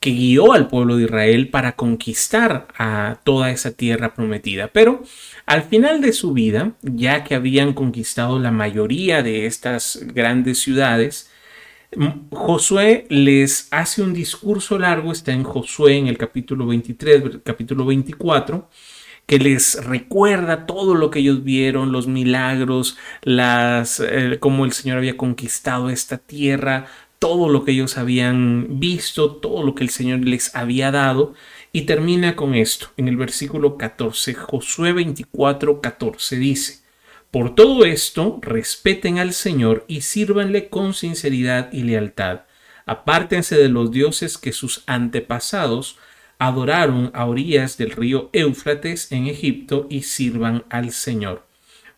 que 0.00 0.10
guió 0.10 0.52
al 0.52 0.68
pueblo 0.68 0.96
de 0.96 1.04
Israel 1.04 1.48
para 1.48 1.72
conquistar 1.76 2.68
a 2.76 3.20
toda 3.24 3.50
esa 3.50 3.72
tierra 3.72 4.14
prometida. 4.14 4.68
Pero 4.68 5.02
al 5.46 5.62
final 5.62 6.00
de 6.00 6.12
su 6.12 6.32
vida, 6.32 6.72
ya 6.82 7.24
que 7.24 7.34
habían 7.34 7.72
conquistado 7.72 8.38
la 8.38 8.50
mayoría 8.50 9.22
de 9.22 9.46
estas 9.46 10.00
grandes 10.14 10.58
ciudades, 10.58 11.30
Josué 12.30 13.06
les 13.08 13.68
hace 13.70 14.02
un 14.02 14.12
discurso 14.12 14.78
largo, 14.78 15.12
está 15.12 15.32
en 15.32 15.44
Josué 15.44 15.96
en 15.96 16.08
el 16.08 16.18
capítulo 16.18 16.66
23, 16.66 17.38
capítulo 17.44 17.86
24, 17.86 18.68
que 19.26 19.38
les 19.38 19.84
recuerda 19.84 20.66
todo 20.66 20.94
lo 20.94 21.10
que 21.10 21.20
ellos 21.20 21.44
vieron, 21.44 21.92
los 21.92 22.06
milagros, 22.06 22.96
las, 23.22 24.00
eh, 24.00 24.38
cómo 24.40 24.64
el 24.64 24.72
Señor 24.72 24.98
había 24.98 25.16
conquistado 25.16 25.90
esta 25.90 26.18
tierra, 26.18 26.86
todo 27.18 27.48
lo 27.48 27.64
que 27.64 27.72
ellos 27.72 27.98
habían 27.98 28.78
visto, 28.78 29.36
todo 29.36 29.62
lo 29.62 29.74
que 29.74 29.84
el 29.84 29.90
Señor 29.90 30.20
les 30.20 30.54
había 30.54 30.90
dado. 30.90 31.34
Y 31.72 31.82
termina 31.82 32.36
con 32.36 32.54
esto, 32.54 32.88
en 32.96 33.08
el 33.08 33.16
versículo 33.16 33.76
14, 33.76 34.34
Josué 34.34 34.92
24, 34.92 35.80
14 35.80 36.36
dice, 36.36 36.85
por 37.36 37.54
todo 37.54 37.84
esto, 37.84 38.38
respeten 38.40 39.18
al 39.18 39.34
Señor 39.34 39.84
y 39.88 40.00
sírvanle 40.00 40.70
con 40.70 40.94
sinceridad 40.94 41.70
y 41.70 41.82
lealtad. 41.82 42.44
Apártense 42.86 43.58
de 43.58 43.68
los 43.68 43.90
dioses 43.90 44.38
que 44.38 44.52
sus 44.52 44.82
antepasados 44.86 45.98
adoraron 46.38 47.10
a 47.12 47.26
orillas 47.26 47.76
del 47.76 47.90
río 47.90 48.30
Éufrates 48.32 49.12
en 49.12 49.26
Egipto 49.26 49.86
y 49.90 50.04
sirvan 50.04 50.64
al 50.70 50.92
Señor. 50.92 51.46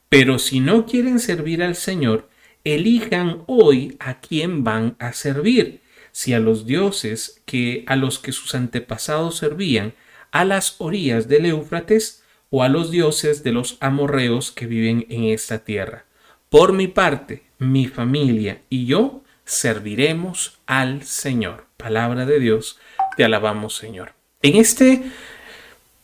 Pero 0.08 0.40
si 0.40 0.58
no 0.58 0.86
quieren 0.86 1.20
servir 1.20 1.62
al 1.62 1.76
Señor, 1.76 2.28
elijan 2.64 3.44
hoy 3.46 3.96
a 4.00 4.18
quién 4.18 4.64
van 4.64 4.96
a 4.98 5.12
servir, 5.12 5.82
si 6.10 6.32
a 6.32 6.40
los 6.40 6.66
dioses 6.66 7.42
que 7.46 7.84
a 7.86 7.94
los 7.94 8.18
que 8.18 8.32
sus 8.32 8.56
antepasados 8.56 9.36
servían 9.36 9.94
a 10.32 10.44
las 10.44 10.74
orillas 10.78 11.28
del 11.28 11.46
Éufrates 11.46 12.24
o 12.50 12.62
a 12.62 12.68
los 12.68 12.90
dioses 12.90 13.42
de 13.42 13.52
los 13.52 13.76
amorreos 13.80 14.52
que 14.52 14.66
viven 14.66 15.06
en 15.08 15.24
esta 15.24 15.58
tierra. 15.58 16.04
Por 16.48 16.72
mi 16.72 16.88
parte, 16.88 17.42
mi 17.58 17.86
familia 17.86 18.62
y 18.70 18.86
yo 18.86 19.22
serviremos 19.44 20.58
al 20.66 21.02
Señor. 21.02 21.66
Palabra 21.76 22.26
de 22.26 22.40
Dios, 22.40 22.78
te 23.16 23.24
alabamos 23.24 23.76
Señor. 23.76 24.14
En 24.42 24.56
este 24.56 25.02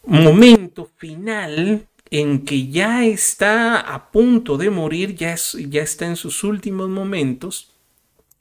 momento 0.05 0.91
final 0.97 1.87
en 2.11 2.45
que 2.45 2.69
ya 2.69 3.05
está 3.05 3.81
a 3.81 4.11
punto 4.11 4.57
de 4.57 4.71
morir, 4.71 5.15
ya, 5.15 5.35
ya 5.35 5.83
está 5.83 6.07
en 6.07 6.17
sus 6.17 6.45
últimos 6.45 6.89
momentos, 6.89 7.71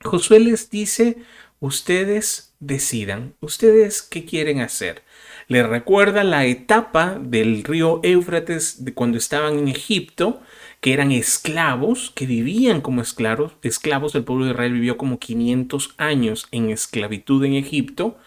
Josué 0.03 0.39
les 0.41 0.69
dice, 0.69 1.17
ustedes 1.59 2.53
decidan, 2.59 3.33
ustedes 3.39 4.01
qué 4.01 4.25
quieren 4.25 4.59
hacer 4.59 5.03
le 5.47 5.63
recuerda 5.63 6.23
la 6.23 6.45
etapa 6.45 7.17
del 7.21 7.63
río 7.63 7.99
Éufrates 8.03 8.85
de 8.85 8.93
cuando 8.93 9.17
estaban 9.17 9.59
en 9.59 9.67
Egipto, 9.67 10.41
que 10.81 10.93
eran 10.93 11.11
esclavos, 11.11 12.11
que 12.15 12.25
vivían 12.25 12.81
como 12.81 13.01
esclavos, 13.01 13.53
esclavos, 13.61 14.15
el 14.15 14.23
pueblo 14.23 14.45
de 14.45 14.51
Israel 14.51 14.73
vivió 14.73 14.97
como 14.97 15.19
500 15.19 15.95
años 15.97 16.47
en 16.51 16.69
esclavitud 16.69 17.43
en 17.45 17.53
Egipto. 17.53 18.17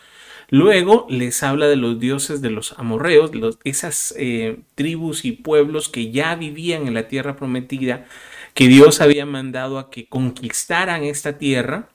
Luego 0.49 1.06
les 1.11 1.42
habla 1.42 1.66
de 1.66 1.76
los 1.76 1.99
dioses 1.99 2.40
de 2.40 2.50
los 2.50 2.73
amorreos, 2.78 3.30
esas 3.64 4.14
eh, 4.16 4.61
tribus 4.75 5.25
y 5.25 5.32
pueblos 5.32 5.88
que 5.88 6.12
ya 6.12 6.35
vivían 6.37 6.87
en 6.87 6.94
la 6.94 7.08
tierra 7.08 7.37
prometida, 7.37 8.06
que 8.54 8.68
Dios 8.68 9.00
había 9.00 9.26
mandado 9.26 9.78
a 9.78 9.90
que 9.90 10.06
conquistaran 10.08 11.02
esta 11.02 11.37
tierra 11.37 11.90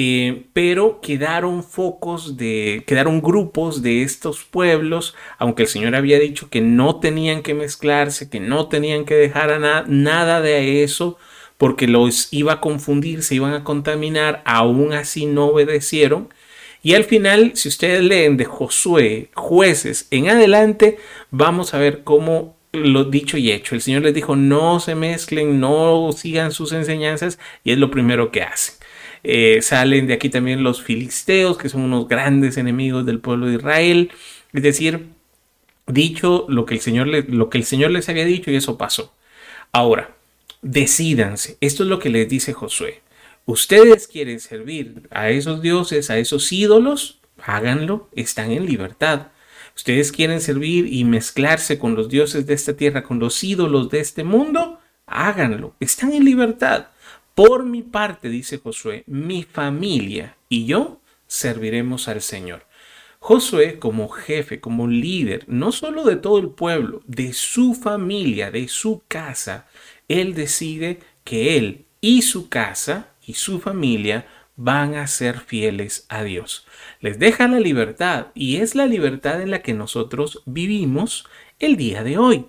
eh, 0.00 0.44
pero 0.52 1.00
quedaron 1.00 1.64
focos 1.64 2.36
de, 2.36 2.84
quedaron 2.86 3.20
grupos 3.20 3.82
de 3.82 4.02
estos 4.02 4.44
pueblos, 4.44 5.16
aunque 5.38 5.64
el 5.64 5.68
Señor 5.68 5.96
había 5.96 6.20
dicho 6.20 6.50
que 6.50 6.60
no 6.60 7.00
tenían 7.00 7.42
que 7.42 7.52
mezclarse, 7.52 8.30
que 8.30 8.38
no 8.38 8.68
tenían 8.68 9.04
que 9.04 9.16
dejar 9.16 9.50
a 9.50 9.84
nada 9.88 10.40
de 10.40 10.84
eso, 10.84 11.18
porque 11.56 11.88
los 11.88 12.32
iba 12.32 12.52
a 12.52 12.60
confundir, 12.60 13.24
se 13.24 13.34
iban 13.34 13.54
a 13.54 13.64
contaminar, 13.64 14.40
aún 14.44 14.92
así 14.92 15.26
no 15.26 15.46
obedecieron. 15.46 16.28
Y 16.80 16.94
al 16.94 17.02
final, 17.02 17.56
si 17.56 17.68
ustedes 17.68 18.04
leen 18.04 18.36
de 18.36 18.44
Josué, 18.44 19.30
jueces 19.34 20.06
en 20.12 20.28
adelante, 20.28 20.98
vamos 21.32 21.74
a 21.74 21.78
ver 21.78 22.04
cómo 22.04 22.56
lo 22.70 23.02
dicho 23.02 23.36
y 23.36 23.50
hecho. 23.50 23.74
El 23.74 23.82
Señor 23.82 24.02
les 24.02 24.14
dijo, 24.14 24.36
no 24.36 24.78
se 24.78 24.94
mezclen, 24.94 25.58
no 25.58 26.12
sigan 26.12 26.52
sus 26.52 26.70
enseñanzas, 26.70 27.40
y 27.64 27.72
es 27.72 27.78
lo 27.78 27.90
primero 27.90 28.30
que 28.30 28.42
hacen. 28.42 28.76
Eh, 29.24 29.60
salen 29.62 30.06
de 30.06 30.14
aquí 30.14 30.28
también 30.28 30.62
los 30.62 30.82
filisteos, 30.82 31.58
que 31.58 31.68
son 31.68 31.82
unos 31.82 32.08
grandes 32.08 32.56
enemigos 32.56 33.04
del 33.06 33.20
pueblo 33.20 33.46
de 33.46 33.56
Israel. 33.56 34.10
Es 34.52 34.62
decir, 34.62 35.06
dicho 35.86 36.46
lo 36.48 36.66
que 36.66 36.74
el 36.74 36.80
Señor, 36.80 37.08
lo 37.08 37.50
que 37.50 37.58
el 37.58 37.64
Señor 37.64 37.90
les 37.90 38.08
había 38.08 38.24
dicho 38.24 38.50
y 38.50 38.56
eso 38.56 38.78
pasó. 38.78 39.14
Ahora, 39.72 40.14
decídanse. 40.62 41.56
Esto 41.60 41.82
es 41.82 41.88
lo 41.88 41.98
que 41.98 42.10
les 42.10 42.28
dice 42.28 42.52
Josué. 42.52 43.00
Ustedes 43.46 44.06
quieren 44.06 44.40
servir 44.40 45.08
a 45.10 45.30
esos 45.30 45.62
dioses, 45.62 46.10
a 46.10 46.18
esos 46.18 46.52
ídolos, 46.52 47.18
háganlo, 47.42 48.08
están 48.14 48.50
en 48.50 48.66
libertad. 48.66 49.28
Ustedes 49.74 50.12
quieren 50.12 50.40
servir 50.40 50.92
y 50.92 51.04
mezclarse 51.04 51.78
con 51.78 51.94
los 51.94 52.08
dioses 52.08 52.46
de 52.46 52.54
esta 52.54 52.76
tierra, 52.76 53.04
con 53.04 53.18
los 53.20 53.42
ídolos 53.42 53.90
de 53.90 54.00
este 54.00 54.24
mundo, 54.24 54.80
háganlo. 55.06 55.74
Están 55.80 56.12
en 56.12 56.24
libertad. 56.24 56.88
Por 57.38 57.64
mi 57.64 57.84
parte, 57.84 58.30
dice 58.30 58.58
Josué, 58.58 59.04
mi 59.06 59.44
familia 59.44 60.36
y 60.48 60.66
yo 60.66 61.00
serviremos 61.28 62.08
al 62.08 62.20
Señor. 62.20 62.66
Josué 63.20 63.78
como 63.78 64.08
jefe, 64.08 64.58
como 64.58 64.88
líder, 64.88 65.44
no 65.46 65.70
solo 65.70 66.02
de 66.02 66.16
todo 66.16 66.38
el 66.40 66.48
pueblo, 66.48 67.00
de 67.06 67.32
su 67.32 67.74
familia, 67.74 68.50
de 68.50 68.66
su 68.66 69.04
casa, 69.06 69.68
él 70.08 70.34
decide 70.34 70.98
que 71.22 71.56
él 71.56 71.84
y 72.00 72.22
su 72.22 72.48
casa 72.48 73.12
y 73.24 73.34
su 73.34 73.60
familia 73.60 74.26
van 74.56 74.96
a 74.96 75.06
ser 75.06 75.38
fieles 75.38 76.06
a 76.08 76.24
Dios. 76.24 76.66
Les 77.00 77.20
deja 77.20 77.46
la 77.46 77.60
libertad 77.60 78.32
y 78.34 78.56
es 78.56 78.74
la 78.74 78.86
libertad 78.86 79.40
en 79.40 79.52
la 79.52 79.62
que 79.62 79.74
nosotros 79.74 80.42
vivimos 80.44 81.24
el 81.60 81.76
día 81.76 82.02
de 82.02 82.18
hoy. 82.18 82.46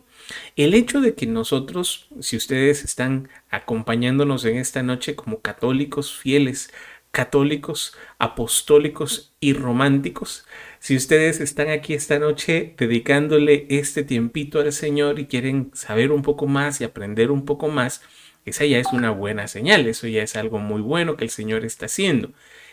El 0.55 0.73
hecho 0.73 1.01
de 1.01 1.15
que 1.15 1.25
nosotros, 1.27 2.07
si 2.19 2.37
ustedes 2.37 2.83
están 2.83 3.29
acompañándonos 3.49 4.45
en 4.45 4.57
esta 4.57 4.83
noche 4.83 5.15
como 5.15 5.41
católicos 5.41 6.15
fieles, 6.17 6.71
católicos, 7.11 7.95
apostólicos 8.19 9.33
y 9.39 9.53
románticos, 9.53 10.45
si 10.79 10.95
ustedes 10.95 11.39
están 11.39 11.69
aquí 11.69 11.93
esta 11.93 12.19
noche 12.19 12.75
dedicándole 12.77 13.65
este 13.69 14.03
tiempito 14.03 14.59
al 14.59 14.71
Señor 14.71 15.19
y 15.19 15.25
quieren 15.25 15.71
saber 15.73 16.11
un 16.11 16.21
poco 16.21 16.47
más 16.47 16.81
y 16.81 16.83
aprender 16.83 17.31
un 17.31 17.45
poco 17.45 17.67
más, 17.67 18.01
esa 18.45 18.65
ya 18.65 18.79
es 18.79 18.87
una 18.93 19.11
buena 19.11 19.47
señal, 19.47 19.87
eso 19.87 20.07
ya 20.07 20.23
es 20.23 20.35
algo 20.35 20.59
muy 20.59 20.81
bueno 20.81 21.17
que 21.17 21.25
el 21.25 21.29
Señor 21.29 21.65
está 21.65 21.87
haciendo. 21.87 22.31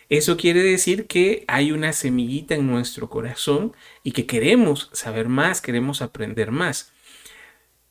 Eso 0.08 0.36
quiere 0.36 0.62
decir 0.62 1.06
que 1.06 1.44
hay 1.48 1.72
una 1.72 1.92
semillita 1.92 2.54
en 2.54 2.66
nuestro 2.68 3.08
corazón 3.10 3.72
y 4.04 4.12
que 4.12 4.26
queremos 4.26 4.88
saber 4.92 5.28
más, 5.28 5.60
queremos 5.60 6.00
aprender 6.00 6.52
más. 6.52 6.92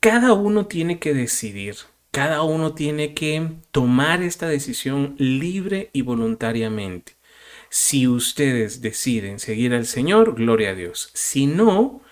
Cada 0.06 0.34
uno 0.34 0.68
tiene 0.68 1.00
que 1.00 1.16
decidir, 1.16 1.78
cada 2.12 2.44
uno 2.44 2.76
tiene 2.76 3.16
que 3.16 3.54
tomar 3.72 4.22
esta 4.22 4.48
decisión 4.48 5.16
libre 5.18 5.90
y 5.94 6.04
voluntariamente. 6.04 7.14
Si 7.72 8.08
ustedes 8.08 8.82
deciden 8.82 9.40
seguir 9.40 9.74
al 9.74 9.88
Señor, 9.88 10.36
gloria 10.36 10.70
a 10.70 10.76
Dios. 10.76 11.10
Si 11.16 11.48
no, 11.48 12.04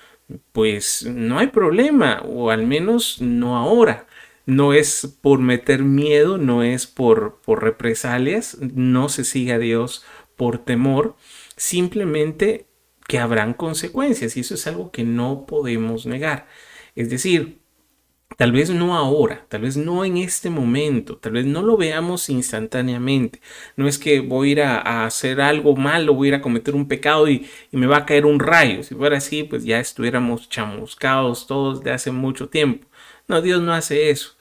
pues 0.53 1.05
no 1.05 1.37
hay 1.37 1.49
problema, 1.49 2.23
o 2.25 2.49
al 2.49 2.65
menos 2.65 3.21
no 3.21 3.57
ahora 3.57 4.07
no 4.47 4.73
es 4.73 5.15
por 5.21 5.37
meter 5.37 5.83
miedo, 5.83 6.39
no 6.39 6.63
es 6.63 6.87
por, 6.87 7.41
represalias, 7.45 8.57
no 8.59 9.07
se 9.07 9.23
sigue 9.23 9.53
a 9.53 9.59
Dios 9.59 10.03
por 10.35 10.57
temor, 10.57 11.15
simplemente 11.57 12.65
que 13.07 13.19
habrán 13.19 13.53
consecuencias 13.53 14.35
y 14.35 14.39
eso 14.39 14.55
es 14.55 14.65
algo 14.65 14.89
que 14.89 15.03
no 15.03 15.45
podemos 15.45 16.07
negar. 16.07 16.47
Es 16.95 17.11
decir, 17.11 17.61
Tal 18.37 18.51
vez 18.51 18.69
no 18.69 18.95
ahora, 18.95 19.45
tal 19.49 19.61
vez 19.61 19.77
no 19.77 20.05
en 20.05 20.17
este 20.17 20.49
momento, 20.49 21.17
tal 21.17 21.33
vez 21.33 21.45
no 21.45 21.61
lo 21.61 21.77
veamos 21.77 22.29
instantáneamente. 22.29 23.41
No 23.75 23.87
es 23.87 23.97
que 23.99 24.21
voy 24.21 24.49
a 24.49 24.51
ir 24.51 24.61
a, 24.61 25.05
hacer 25.05 25.41
algo 25.41 25.75
malo, 25.75 26.13
voy 26.13 26.27
a 26.27 26.29
ir 26.29 26.35
a 26.35 26.41
cometer 26.41 26.75
un 26.75 26.87
pecado 26.87 27.27
y, 27.29 27.47
y, 27.71 27.77
me 27.77 27.87
va 27.87 27.97
a 27.97 28.05
caer 28.05 28.25
un 28.25 28.39
rayo. 28.39 28.83
Si 28.83 28.95
fuera 28.95 29.17
así, 29.17 29.43
pues 29.43 29.63
ya 29.63 29.79
estuviéramos 29.79 30.49
chamuscados 30.49 31.47
todos 31.47 31.83
de 31.83 31.91
hace 31.91 32.11
mucho 32.11 32.49
tiempo. 32.49 32.87
No, 33.27 33.41
Dios 33.41 33.61
no 33.61 33.73
hace 33.73 34.09
eso. 34.09 34.35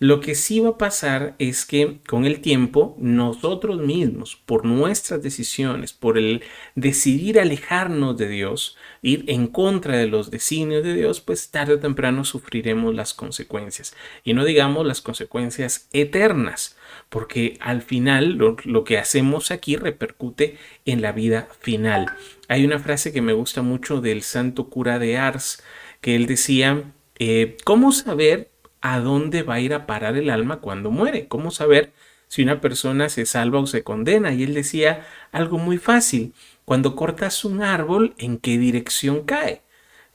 Lo 0.00 0.20
que 0.20 0.36
sí 0.36 0.60
va 0.60 0.70
a 0.70 0.78
pasar 0.78 1.34
es 1.40 1.66
que 1.66 1.98
con 2.06 2.24
el 2.24 2.40
tiempo 2.40 2.94
nosotros 3.00 3.80
mismos, 3.80 4.36
por 4.36 4.64
nuestras 4.64 5.20
decisiones, 5.24 5.92
por 5.92 6.18
el 6.18 6.44
decidir 6.76 7.40
alejarnos 7.40 8.16
de 8.16 8.28
Dios, 8.28 8.76
ir 9.02 9.24
en 9.26 9.48
contra 9.48 9.96
de 9.96 10.06
los 10.06 10.30
designios 10.30 10.84
de 10.84 10.94
Dios, 10.94 11.20
pues 11.20 11.50
tarde 11.50 11.74
o 11.74 11.78
temprano 11.80 12.24
sufriremos 12.24 12.94
las 12.94 13.12
consecuencias. 13.12 13.92
Y 14.22 14.34
no 14.34 14.44
digamos 14.44 14.86
las 14.86 15.00
consecuencias 15.00 15.88
eternas, 15.92 16.76
porque 17.08 17.58
al 17.60 17.82
final 17.82 18.36
lo, 18.36 18.84
que 18.84 18.98
hacemos 18.98 19.50
aquí 19.50 19.74
repercute 19.74 20.58
en 20.84 21.02
la 21.02 21.10
vida 21.10 21.48
final. 21.58 22.06
Hay 22.46 22.64
una 22.64 22.78
frase 22.78 23.12
que 23.12 23.20
me 23.20 23.32
gusta 23.32 23.62
mucho 23.62 24.00
del 24.00 24.22
santo 24.22 24.68
cura 24.68 25.00
de 25.00 25.16
Ars, 25.16 25.60
que 26.00 26.14
él 26.14 26.26
decía, 26.26 26.84
eh, 27.18 27.56
¿cómo 27.64 27.90
saber 27.90 28.52
a 28.80 29.00
dónde 29.00 29.42
va 29.42 29.54
a 29.54 29.60
ir 29.60 29.74
a 29.74 29.86
parar 29.86 30.16
el 30.16 30.30
alma 30.30 30.60
cuando 30.60 30.90
muere. 30.90 31.28
¿Cómo 31.28 31.50
saber 31.50 31.92
si 32.28 32.42
una 32.42 32.60
persona 32.60 33.08
se 33.08 33.26
salva 33.26 33.60
o 33.60 33.66
se 33.66 33.82
condena? 33.82 34.32
Y 34.32 34.42
él 34.42 34.54
decía 34.54 35.06
algo 35.32 35.58
muy 35.58 35.78
fácil. 35.78 36.34
Cuando 36.64 36.96
cortas 36.96 37.44
un 37.44 37.62
árbol, 37.62 38.14
¿en 38.18 38.38
qué 38.38 38.58
dirección 38.58 39.24
cae? 39.24 39.62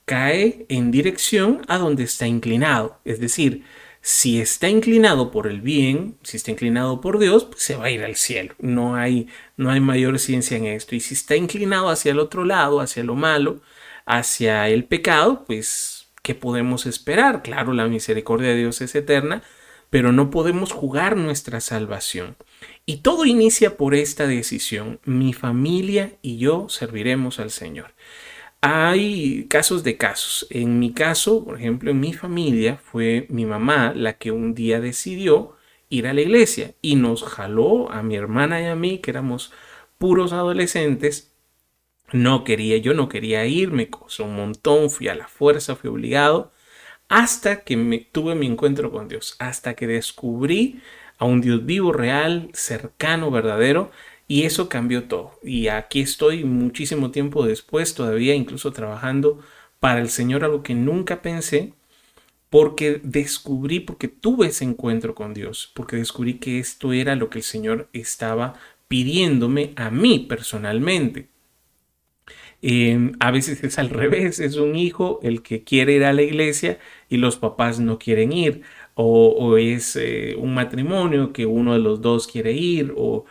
Cae 0.05 0.65
en 0.69 0.91
dirección 0.91 1.61
a 1.67 1.77
donde 1.77 2.03
está 2.03 2.27
inclinado. 2.27 2.99
Es 3.05 3.19
decir, 3.19 3.63
si 4.01 4.41
está 4.41 4.69
inclinado 4.69 5.31
por 5.31 5.47
el 5.47 5.61
bien, 5.61 6.17
si 6.23 6.37
está 6.37 6.51
inclinado 6.51 6.99
por 7.01 7.19
Dios, 7.19 7.45
pues 7.45 7.63
se 7.63 7.75
va 7.77 7.85
a 7.85 7.89
ir 7.89 8.03
al 8.03 8.17
cielo. 8.17 8.53
No 8.59 8.95
hay, 8.95 9.27
no 9.55 9.71
hay 9.71 9.79
mayor 9.79 10.19
ciencia 10.19 10.57
en 10.57 10.65
esto. 10.65 10.95
Y 10.95 10.99
si 10.99 11.13
está 11.13 11.37
inclinado 11.37 11.89
hacia 11.89 12.11
el 12.11 12.19
otro 12.19 12.43
lado, 12.43 12.81
hacia 12.81 13.03
lo 13.03 13.15
malo, 13.15 13.61
hacia 14.05 14.67
el 14.69 14.83
pecado, 14.85 15.45
pues 15.45 16.02
¿qué 16.23 16.33
podemos 16.33 16.87
esperar? 16.87 17.43
Claro, 17.43 17.73
la 17.73 17.87
misericordia 17.87 18.49
de 18.49 18.57
Dios 18.57 18.81
es 18.81 18.95
eterna, 18.95 19.43
pero 19.91 20.11
no 20.11 20.31
podemos 20.31 20.71
jugar 20.71 21.15
nuestra 21.17 21.61
salvación. 21.61 22.35
Y 22.87 22.97
todo 22.97 23.25
inicia 23.25 23.77
por 23.77 23.93
esta 23.93 24.25
decisión. 24.25 24.99
Mi 25.05 25.33
familia 25.33 26.13
y 26.23 26.37
yo 26.37 26.67
serviremos 26.69 27.39
al 27.39 27.51
Señor. 27.51 27.93
Hay 28.61 29.47
casos 29.49 29.83
de 29.83 29.97
casos. 29.97 30.47
En 30.49 30.79
mi 30.79 30.93
caso, 30.93 31.43
por 31.43 31.57
ejemplo, 31.59 31.91
en 31.91 31.99
mi 31.99 32.13
familia 32.13 32.77
fue 32.77 33.27
mi 33.29 33.45
mamá 33.45 33.93
la 33.93 34.13
que 34.17 34.31
un 34.31 34.55
día 34.55 34.79
decidió 34.79 35.57
ir 35.89 36.07
a 36.07 36.13
la 36.13 36.21
iglesia 36.21 36.73
y 36.81 36.95
nos 36.95 37.23
jaló 37.23 37.91
a 37.91 38.01
mi 38.01 38.15
hermana 38.15 38.61
y 38.61 38.65
a 38.65 38.75
mí, 38.75 38.99
que 38.99 39.11
éramos 39.11 39.51
puros 39.97 40.33
adolescentes, 40.33 41.32
no 42.13 42.43
quería, 42.43 42.77
yo 42.77 42.93
no 42.93 43.09
quería 43.09 43.45
ir, 43.45 43.71
me 43.71 43.89
costó 43.89 44.25
un 44.25 44.35
montón, 44.35 44.89
fui 44.89 45.07
a 45.07 45.15
la 45.15 45.27
fuerza, 45.27 45.75
fui 45.75 45.89
obligado, 45.89 46.51
hasta 47.09 47.63
que 47.63 48.07
tuve 48.11 48.35
mi 48.35 48.47
encuentro 48.47 48.91
con 48.91 49.07
Dios, 49.07 49.35
hasta 49.39 49.75
que 49.75 49.87
descubrí 49.87 50.81
a 51.17 51.25
un 51.25 51.41
Dios 51.41 51.65
vivo, 51.65 51.91
real, 51.91 52.49
cercano, 52.53 53.31
verdadero, 53.31 53.91
y 54.27 54.43
eso 54.43 54.69
cambió 54.69 55.03
todo. 55.05 55.39
Y 55.43 55.67
aquí 55.67 56.01
estoy 56.01 56.43
muchísimo 56.43 57.11
tiempo 57.11 57.45
después, 57.45 57.93
todavía 57.95 58.35
incluso 58.35 58.71
trabajando 58.71 59.39
para 59.79 59.99
el 59.99 60.09
Señor, 60.09 60.43
algo 60.43 60.63
que 60.63 60.75
nunca 60.75 61.21
pensé, 61.21 61.73
porque 62.49 63.01
descubrí, 63.03 63.79
porque 63.79 64.07
tuve 64.07 64.47
ese 64.47 64.63
encuentro 64.63 65.15
con 65.15 65.33
Dios, 65.33 65.71
porque 65.75 65.97
descubrí 65.97 66.35
que 66.35 66.59
esto 66.59 66.93
era 66.93 67.15
lo 67.15 67.29
que 67.29 67.39
el 67.39 67.43
Señor 67.43 67.89
estaba 67.93 68.55
pidiéndome 68.87 69.73
a 69.75 69.89
mí 69.89 70.19
personalmente. 70.19 71.32
Em, 72.65 73.11
a 73.19 73.29
veces 73.31 73.61
es 73.65 73.77
al 73.77 73.89
revés, 73.89 74.39
es 74.39 74.55
un 74.55 74.77
hijo 74.77 75.19
el 75.21 75.43
que 75.43 75.65
quiere 75.65 75.93
ir 75.95 76.05
a 76.05 76.13
la 76.13 76.21
iglesia 76.21 76.79
y 77.09 77.17
los 77.17 77.35
papás 77.37 77.79
no 77.81 77.99
quieren 77.99 78.31
ir. 78.31 78.61
O, 78.95 79.57
es 79.57 79.95
eh, 79.97 80.35
un 80.37 80.53
matrimonio 80.53 81.33
que 81.33 81.45
uno 81.45 81.73
de 81.73 81.79
los 81.79 82.01
dos 82.01 82.25
quiere 82.27 82.53
ir. 82.53 82.93
O, 82.95 83.25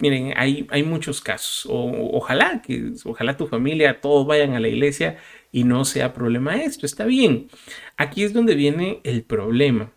miren, 0.00 0.34
hay, 0.36 0.66
hay 0.70 0.82
muchos 0.82 1.20
casos. 1.20 1.66
O, 1.70 2.16
ojalá 2.16 2.60
que, 2.62 2.92
ojalá 3.04 3.36
tu 3.36 3.46
familia, 3.46 4.00
todos 4.00 4.26
vayan 4.26 4.54
a 4.54 4.60
la 4.60 4.68
iglesia 4.68 5.18
y 5.52 5.64
no 5.64 5.84
sea 5.84 6.12
problema 6.12 6.56
esto. 6.56 6.86
Está 6.86 7.04
bien. 7.04 7.48
Aquí 7.96 8.24
es 8.24 8.32
donde 8.32 8.54
viene 8.56 9.00
el 9.04 9.22
problema 9.22 9.92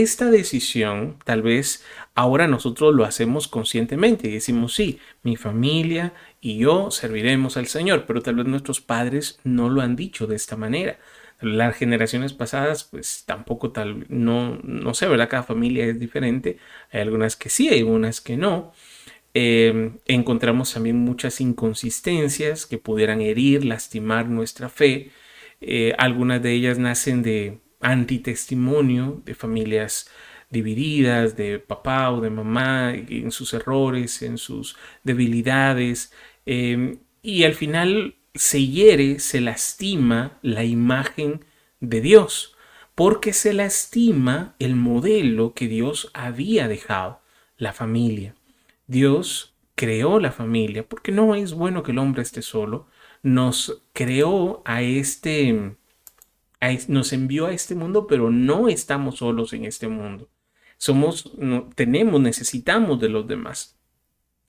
esta 0.00 0.30
decisión 0.30 1.18
tal 1.24 1.42
vez 1.42 1.84
ahora 2.14 2.46
nosotros 2.46 2.94
lo 2.94 3.04
hacemos 3.04 3.48
conscientemente 3.48 4.28
y 4.28 4.32
decimos, 4.32 4.74
sí, 4.74 4.98
mi 5.22 5.36
familia 5.36 6.14
y 6.40 6.58
yo 6.58 6.90
serviremos 6.90 7.56
al 7.56 7.66
Señor, 7.66 8.04
pero 8.06 8.22
tal 8.22 8.36
vez 8.36 8.46
nuestros 8.46 8.80
padres 8.80 9.38
no 9.44 9.68
lo 9.68 9.80
han 9.82 9.96
dicho 9.96 10.26
de 10.26 10.36
esta 10.36 10.56
manera. 10.56 10.98
Las 11.40 11.76
generaciones 11.76 12.32
pasadas, 12.32 12.84
pues 12.84 13.24
tampoco 13.26 13.72
tal, 13.72 14.06
no, 14.08 14.60
no 14.62 14.94
sé, 14.94 15.08
¿verdad? 15.08 15.28
Cada 15.28 15.42
familia 15.42 15.86
es 15.86 15.98
diferente. 15.98 16.58
Hay 16.92 17.00
algunas 17.00 17.36
que 17.36 17.50
sí, 17.50 17.68
hay 17.68 17.80
algunas 17.80 18.20
que 18.20 18.36
no. 18.36 18.72
Em, 19.34 19.98
encontramos 20.06 20.72
también 20.74 20.96
muchas 20.98 21.40
inconsistencias 21.40 22.66
que 22.66 22.78
pudieran 22.78 23.20
herir, 23.20 23.64
lastimar 23.64 24.28
nuestra 24.28 24.68
fe. 24.68 25.10
Eh, 25.60 25.94
algunas 25.98 26.42
de 26.42 26.52
ellas 26.52 26.78
nacen 26.78 27.22
de 27.22 27.58
antitestimonio 27.82 29.22
de 29.24 29.34
familias 29.34 30.10
divididas, 30.50 31.36
de 31.36 31.58
papá 31.58 32.10
o 32.10 32.20
de 32.20 32.30
mamá, 32.30 32.94
en 32.94 33.30
sus 33.30 33.54
errores, 33.54 34.22
en 34.22 34.38
sus 34.38 34.76
debilidades, 35.02 36.12
em, 36.46 36.98
y 37.22 37.44
al 37.44 37.54
final 37.54 38.16
se 38.34 38.66
hiere, 38.66 39.18
se 39.18 39.40
lastima 39.40 40.38
la 40.42 40.64
imagen 40.64 41.44
de 41.80 42.00
Dios, 42.00 42.56
porque 42.94 43.32
se 43.32 43.52
lastima 43.52 44.54
el 44.58 44.76
modelo 44.76 45.54
que 45.54 45.68
Dios 45.68 46.10
había 46.14 46.68
dejado, 46.68 47.22
la 47.56 47.72
familia. 47.72 48.34
Dios 48.86 49.54
creó 49.74 50.20
la 50.20 50.32
familia, 50.32 50.86
porque 50.88 51.12
no 51.12 51.34
es 51.34 51.54
bueno 51.54 51.82
que 51.82 51.92
el 51.92 51.98
hombre 51.98 52.22
esté 52.22 52.42
solo, 52.42 52.86
nos 53.22 53.82
creó 53.92 54.62
a 54.64 54.82
este, 54.82 55.76
nos 56.88 57.12
envió 57.12 57.46
a 57.46 57.52
este 57.52 57.74
mundo, 57.74 58.06
pero 58.06 58.30
no 58.30 58.68
estamos 58.68 59.16
solos 59.18 59.52
en 59.52 59.64
este 59.64 59.88
mundo. 59.88 60.28
Somos, 60.78 61.32
tenemos, 61.74 62.20
necesitamos 62.20 63.00
de 63.00 63.08
los 63.08 63.26
demás. 63.26 63.78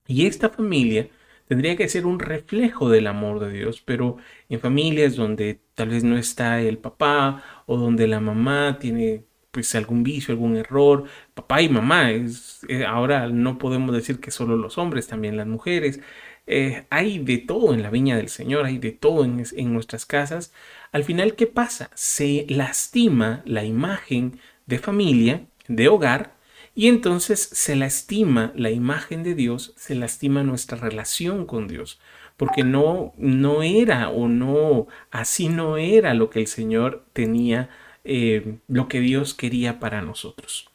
Y 0.08 0.26
esta 0.26 0.50
familia 0.50 1.10
tendría 1.48 1.76
que 1.76 1.90
ser 1.90 2.06
un 2.06 2.20
reflejo 2.20 2.90
del 2.90 3.08
amor 3.08 3.40
de 3.40 3.52
Dios, 3.52 3.82
pero 3.82 4.18
en 4.50 4.60
familias 4.60 5.16
donde 5.16 5.62
tal 5.76 5.90
vez 5.90 6.04
no 6.04 6.18
está 6.18 6.62
el 6.62 6.78
papá 6.78 7.44
o 7.66 7.78
donde 7.78 8.08
la 8.08 8.20
mamá 8.20 8.78
tiene 8.80 9.26
pues 9.52 9.76
algún 9.76 10.04
vicio, 10.04 10.34
algún 10.34 10.58
error, 10.58 11.06
papá 11.36 11.62
y 11.62 11.70
mamá, 11.70 12.12
es, 12.12 12.62
eh, 12.70 12.86
ahora 12.86 13.28
no 13.28 13.60
podemos 13.60 13.94
decir 13.94 14.20
que 14.20 14.32
solo 14.32 14.58
los 14.58 14.80
hombres, 14.80 15.08
también 15.08 15.38
las 15.38 15.46
mujeres, 15.46 16.02
eh, 16.48 16.88
hay 16.90 17.20
de 17.20 17.38
todo 17.38 17.74
en 17.74 17.84
la 17.84 17.92
viña 17.92 18.18
del 18.18 18.30
Señor, 18.30 18.66
hay 18.66 18.80
de 18.80 18.92
todo 18.92 19.24
en, 19.26 19.44
en 19.56 19.74
nuestras 19.74 20.06
casas. 20.06 20.54
Al 20.94 21.04
final, 21.04 21.36
¿qué 21.36 21.48
pasa? 21.48 21.90
Se 21.96 22.46
lastima 22.50 23.42
la 23.46 23.66
imagen 23.66 24.40
de 24.66 24.80
familia, 24.80 25.46
de 25.68 25.90
hogar, 25.90 26.38
y 26.76 26.88
entonces 26.88 27.42
se 27.42 27.76
lastima 27.76 28.54
la 28.56 28.72
imagen 28.72 29.24
de 29.24 29.36
Dios, 29.36 29.74
se 29.76 29.96
lastima 29.96 30.44
nuestra 30.44 30.78
relación 30.78 31.46
con 31.46 31.68
Dios, 31.68 32.00
porque 32.38 32.64
no, 32.64 33.14
no 33.18 33.64
era 33.64 34.10
o 34.10 34.28
no, 34.30 34.88
así 35.12 35.50
no 35.50 35.78
era 35.78 36.14
lo 36.14 36.30
que 36.30 36.40
el 36.40 36.48
Señor 36.48 37.06
tenía 37.14 37.70
eh, 38.06 38.60
lo 38.68 38.88
que 38.88 39.00
Dios 39.02 39.34
quería 39.34 39.80
para 39.80 40.02
nosotros. 40.02 40.70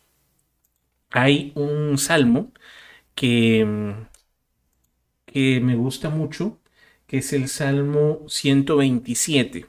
Hay 1.11 1.53
un 1.55 1.99
salmo 1.99 2.53
que, 3.15 3.67
que 5.27 5.61
me 5.61 5.77
gusta 5.77 6.11
mucho, 6.11 6.59
que 7.07 7.19
es 7.19 7.33
el 7.33 7.49
Salmo 7.49 8.25
127. 8.29 9.67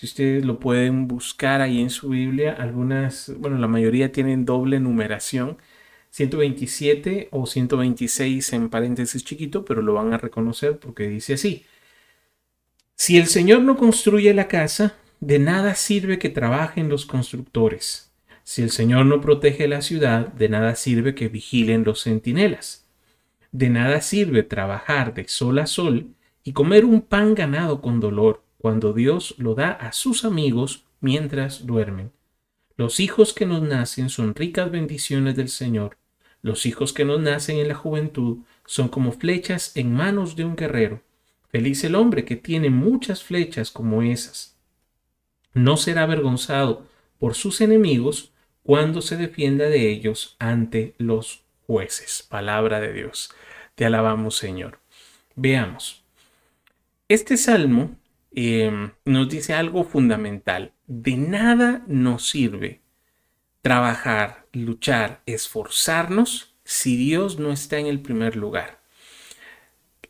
Si 0.00 0.06
ustedes 0.06 0.46
lo 0.46 0.58
pueden 0.58 1.08
buscar 1.08 1.60
ahí 1.60 1.78
en 1.78 1.90
su 1.90 2.08
Biblia, 2.08 2.56
algunas, 2.58 3.30
bueno, 3.36 3.58
la 3.58 3.68
mayoría 3.68 4.12
tienen 4.12 4.46
doble 4.46 4.80
numeración. 4.80 5.58
127 6.08 7.28
o 7.32 7.44
126 7.44 8.54
en 8.54 8.70
paréntesis 8.70 9.22
chiquito, 9.22 9.62
pero 9.66 9.82
lo 9.82 9.92
van 9.92 10.14
a 10.14 10.16
reconocer 10.16 10.78
porque 10.78 11.06
dice 11.06 11.34
así. 11.34 11.66
Si 12.94 13.18
el 13.18 13.26
Señor 13.26 13.60
no 13.60 13.76
construye 13.76 14.32
la 14.32 14.48
casa, 14.48 14.94
de 15.20 15.38
nada 15.38 15.74
sirve 15.74 16.18
que 16.18 16.30
trabajen 16.30 16.88
los 16.88 17.04
constructores. 17.04 18.10
Si 18.42 18.62
el 18.62 18.70
Señor 18.70 19.04
no 19.04 19.20
protege 19.20 19.68
la 19.68 19.82
ciudad, 19.82 20.28
de 20.28 20.48
nada 20.48 20.76
sirve 20.76 21.14
que 21.14 21.28
vigilen 21.28 21.84
los 21.84 22.04
centinelas. 22.04 22.86
De 23.52 23.68
nada 23.68 24.00
sirve 24.00 24.44
trabajar 24.44 25.12
de 25.12 25.28
sol 25.28 25.58
a 25.58 25.66
sol 25.66 26.14
y 26.42 26.54
comer 26.54 26.86
un 26.86 27.02
pan 27.02 27.34
ganado 27.34 27.82
con 27.82 28.00
dolor, 28.00 28.42
cuando 28.60 28.92
Dios 28.92 29.34
lo 29.38 29.54
da 29.54 29.70
a 29.70 29.92
sus 29.92 30.24
amigos 30.24 30.84
mientras 31.00 31.66
duermen. 31.66 32.12
Los 32.76 33.00
hijos 33.00 33.32
que 33.32 33.46
nos 33.46 33.62
nacen 33.62 34.10
son 34.10 34.34
ricas 34.34 34.70
bendiciones 34.70 35.36
del 35.36 35.48
Señor. 35.48 35.96
Los 36.42 36.66
hijos 36.66 36.92
que 36.92 37.04
nos 37.04 37.20
nacen 37.20 37.58
en 37.58 37.68
la 37.68 37.74
juventud 37.74 38.38
son 38.66 38.88
como 38.88 39.12
flechas 39.12 39.76
en 39.76 39.94
manos 39.94 40.36
de 40.36 40.44
un 40.44 40.56
guerrero. 40.56 41.02
Feliz 41.48 41.84
el 41.84 41.94
hombre 41.94 42.24
que 42.24 42.36
tiene 42.36 42.70
muchas 42.70 43.22
flechas 43.22 43.70
como 43.70 44.02
esas 44.02 44.50
no 45.54 45.76
será 45.76 46.04
avergonzado 46.04 46.86
por 47.18 47.34
sus 47.34 47.60
enemigos 47.60 48.32
cuando 48.62 49.02
se 49.02 49.16
defienda 49.16 49.64
de 49.64 49.90
ellos 49.90 50.36
ante 50.38 50.94
los 50.98 51.42
jueces. 51.66 52.26
Palabra 52.28 52.80
de 52.80 52.92
Dios. 52.92 53.30
Te 53.74 53.84
alabamos, 53.84 54.36
Señor. 54.36 54.78
Veamos. 55.34 56.02
Este 57.08 57.36
salmo 57.36 57.96
em, 58.32 58.92
nos 59.04 59.28
dice 59.28 59.54
algo 59.54 59.84
fundamental. 59.84 60.72
De 60.86 61.16
nada 61.16 61.84
nos 61.86 62.28
sirve 62.28 62.82
trabajar, 63.62 64.46
luchar, 64.52 65.22
esforzarnos 65.26 66.54
si 66.64 66.96
Dios 66.96 67.38
no 67.38 67.52
está 67.52 67.78
en 67.78 67.86
el 67.86 68.00
primer 68.00 68.36
lugar. 68.36 68.80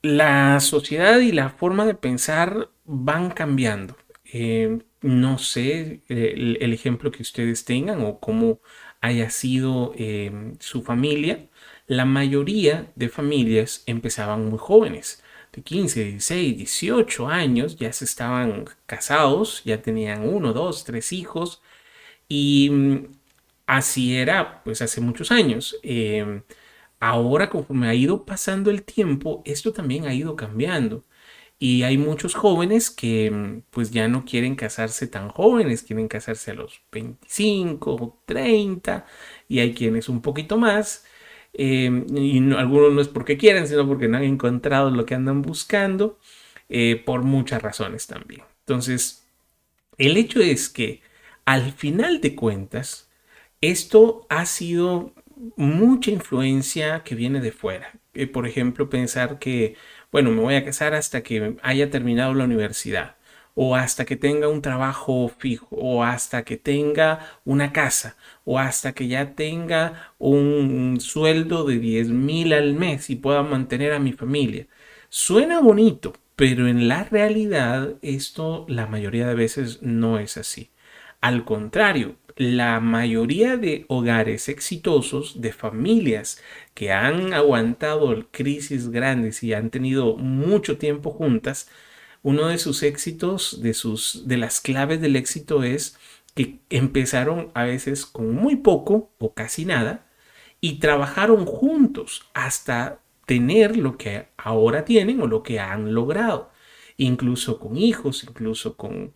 La 0.02 0.60
sociedad 0.60 1.18
y 1.20 1.32
la 1.32 1.50
forma 1.50 1.84
de 1.86 1.94
pensar 1.94 2.70
van 2.84 3.30
cambiando. 3.30 3.96
Em, 4.24 4.82
no 5.02 5.38
sé 5.38 6.02
el, 6.08 6.72
ejemplo 6.72 7.10
que 7.10 7.22
ustedes 7.22 7.64
tengan 7.64 8.02
o 8.02 8.20
cómo 8.20 8.60
haya 9.00 9.30
sido 9.30 9.92
em, 9.96 10.56
su 10.60 10.82
familia. 10.82 11.48
La 11.86 12.04
mayoría 12.04 12.92
de 12.96 13.08
familias 13.08 13.82
empezaban 13.86 14.48
muy 14.48 14.58
jóvenes, 14.58 15.19
de 15.52 15.62
15, 15.62 16.04
16, 16.04 16.56
18 16.58 17.28
años, 17.28 17.76
ya 17.76 17.92
se 17.92 18.04
estaban 18.04 18.66
casados, 18.86 19.62
ya 19.64 19.82
tenían 19.82 20.28
uno, 20.28 20.52
dos, 20.52 20.84
tres 20.84 21.12
hijos 21.12 21.62
y 22.28 22.70
mm, 22.70 23.06
así 23.66 24.16
era 24.16 24.62
pues 24.64 24.82
hace 24.82 25.00
muchos 25.00 25.30
años. 25.32 25.76
Em, 25.82 26.42
ahora 27.00 27.50
conforme 27.50 27.88
ha 27.88 27.94
ido 27.94 28.24
pasando 28.26 28.70
el 28.70 28.82
tiempo, 28.84 29.42
esto 29.46 29.72
también 29.72 30.06
ha 30.06 30.14
ido 30.14 30.36
cambiando. 30.36 31.04
Y 31.58 31.82
hay 31.82 31.98
muchos 31.98 32.34
jóvenes 32.34 32.90
que 32.90 33.30
mm, 33.30 33.62
pues 33.70 33.90
ya 33.90 34.08
no 34.08 34.24
quieren 34.24 34.56
casarse 34.56 35.06
tan 35.06 35.28
jóvenes, 35.30 35.82
quieren 35.82 36.08
casarse 36.08 36.52
a 36.52 36.54
los 36.54 36.82
25 36.92 37.94
o 37.94 38.22
30 38.26 39.06
y 39.48 39.60
hay 39.60 39.74
quienes 39.74 40.08
un 40.08 40.22
poquito 40.22 40.56
más. 40.58 41.04
Em, 41.52 42.06
y 42.16 42.52
algunos 42.54 42.92
no 42.92 43.00
es 43.00 43.08
porque 43.08 43.36
quieren, 43.36 43.66
sino 43.66 43.86
porque 43.86 44.08
no 44.08 44.16
han 44.18 44.24
encontrado 44.24 44.90
lo 44.90 45.06
que 45.06 45.14
andan 45.14 45.42
buscando, 45.42 46.18
eh, 46.68 47.02
por 47.04 47.22
muchas 47.22 47.62
razones 47.62 48.06
también. 48.06 48.42
Entonces, 48.60 49.26
el 49.98 50.16
hecho 50.16 50.40
es 50.40 50.68
que 50.68 51.02
al 51.44 51.72
final 51.72 52.20
de 52.20 52.34
cuentas, 52.36 53.10
esto 53.60 54.26
ha 54.30 54.46
sido 54.46 55.14
mucha 55.56 56.10
influencia 56.10 57.02
que 57.04 57.14
viene 57.14 57.40
de 57.40 57.52
fuera. 57.52 57.92
Eh, 58.14 58.26
por 58.26 58.46
ejemplo, 58.46 58.90
pensar 58.90 59.38
que 59.38 59.76
bueno, 60.12 60.30
me 60.30 60.40
voy 60.42 60.54
a 60.54 60.64
casar 60.64 60.94
hasta 60.94 61.22
que 61.22 61.56
haya 61.62 61.90
terminado 61.90 62.34
la 62.34 62.44
universidad, 62.44 63.16
o 63.54 63.76
hasta 63.76 64.04
que 64.04 64.16
tenga 64.16 64.48
un 64.48 64.62
trabajo 64.62 65.30
fijo, 65.38 65.68
o 65.76 66.02
hasta 66.04 66.44
que 66.44 66.56
tenga 66.56 67.20
una 67.44 67.72
casa, 67.72 68.16
o 68.44 68.58
hasta 68.58 68.92
que 68.92 69.08
ya 69.08 69.34
tenga 69.34 70.14
un 70.18 70.98
sueldo 71.00 71.64
de 71.64 71.78
10 71.78 72.08
mil 72.10 72.52
al 72.52 72.74
mes 72.74 73.10
y 73.10 73.16
pueda 73.16 73.42
mantener 73.42 73.92
a 73.92 73.98
mi 73.98 74.12
familia. 74.12 74.66
Suena 75.08 75.60
bonito, 75.60 76.14
pero 76.36 76.68
en 76.68 76.88
la 76.88 77.04
realidad 77.04 77.94
esto 78.02 78.64
la 78.68 78.86
mayoría 78.86 79.26
de 79.26 79.34
veces 79.34 79.82
no 79.82 80.18
es 80.18 80.36
así. 80.36 80.70
Al 81.20 81.44
contrario, 81.44 82.16
la 82.36 82.80
mayoría 82.80 83.56
de 83.58 83.84
hogares 83.88 84.48
exitosos, 84.48 85.42
de 85.42 85.52
familias 85.52 86.42
que 86.74 86.92
han 86.92 87.34
aguantado 87.34 88.26
crisis 88.30 88.88
grandes 88.88 89.42
y 89.42 89.52
han 89.52 89.68
tenido 89.70 90.16
mucho 90.16 90.78
tiempo 90.78 91.10
juntas, 91.10 91.68
uno 92.22 92.48
de 92.48 92.58
sus 92.58 92.82
éxitos, 92.82 93.62
de, 93.62 93.74
sus, 93.74 94.26
de 94.26 94.36
las 94.36 94.60
claves 94.60 95.00
del 95.00 95.16
éxito 95.16 95.62
es 95.62 95.96
que 96.34 96.60
empezaron 96.70 97.50
a 97.54 97.64
veces 97.64 98.06
con 98.06 98.34
muy 98.34 98.56
poco 98.56 99.10
o 99.18 99.34
casi 99.34 99.64
nada 99.64 100.06
y 100.60 100.78
trabajaron 100.78 101.46
juntos 101.46 102.28
hasta 102.34 103.00
tener 103.26 103.76
lo 103.76 103.96
que 103.96 104.26
ahora 104.36 104.84
tienen 104.84 105.20
o 105.20 105.26
lo 105.26 105.42
que 105.42 105.60
han 105.60 105.94
logrado, 105.94 106.50
incluso 106.96 107.58
con 107.58 107.76
hijos, 107.76 108.24
incluso 108.24 108.76
con, 108.76 109.12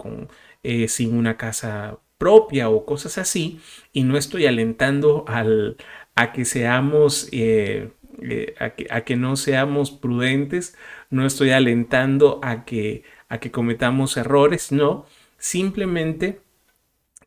eh, 0.62 0.88
sin 0.88 1.16
una 1.16 1.36
casa 1.36 1.98
propia 2.16 2.70
o 2.70 2.86
cosas 2.86 3.18
así, 3.18 3.60
y 3.92 4.04
no 4.04 4.16
estoy 4.16 4.46
alentando 4.46 5.24
al, 5.26 5.76
a 6.14 6.32
que 6.32 6.44
seamos, 6.44 7.28
eh, 7.32 7.90
eh, 8.22 8.54
a, 8.58 9.00
que, 9.02 9.16
no 9.16 9.36
seamos 9.36 9.90
prudentes, 9.90 10.76
no 11.10 11.26
estoy 11.26 11.50
alentando 11.50 12.40
a 12.42 12.64
que, 12.64 13.04
a 13.28 13.38
que 13.38 13.50
cometamos 13.50 14.16
errores, 14.16 14.72
no, 14.72 15.06
simplemente 15.38 16.40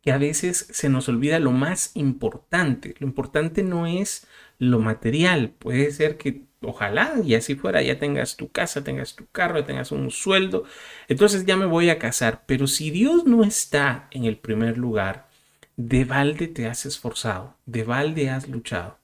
que 0.02 0.12
a 0.12 0.18
veces 0.18 0.68
se 0.70 0.88
nos 0.88 1.08
olvida 1.08 1.38
lo 1.38 1.50
más 1.50 1.90
importante. 1.94 2.94
Lo 2.98 3.06
importante 3.06 3.62
no 3.62 3.86
es 3.86 4.26
lo 4.58 4.78
material, 4.80 5.50
puede 5.58 5.90
ser 5.92 6.16
que 6.16 6.42
ojalá 6.62 7.14
y 7.24 7.34
así 7.34 7.54
fuera, 7.54 7.82
ya 7.82 7.98
tengas 7.98 8.36
tu 8.36 8.50
casa, 8.50 8.82
tengas 8.82 9.14
tu 9.14 9.26
carro, 9.30 9.64
tengas 9.64 9.92
un 9.92 10.10
sueldo, 10.10 10.64
entonces 11.08 11.46
ya 11.46 11.56
me 11.56 11.66
voy 11.66 11.90
a 11.90 11.98
casar. 11.98 12.44
Pero 12.46 12.66
si 12.66 12.90
Dios 12.90 13.24
no 13.24 13.44
está 13.44 14.08
en 14.10 14.24
el 14.24 14.36
primer 14.38 14.78
lugar, 14.78 15.28
de 15.76 16.04
balde 16.04 16.48
te 16.48 16.66
has 16.66 16.86
esforzado, 16.86 17.54
de 17.66 17.84
balde 17.84 18.30
has 18.30 18.48
luchado. 18.48 18.98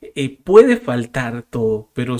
Eh, 0.00 0.38
puede 0.42 0.76
faltar 0.76 1.42
todo, 1.42 1.90
pero, 1.94 2.16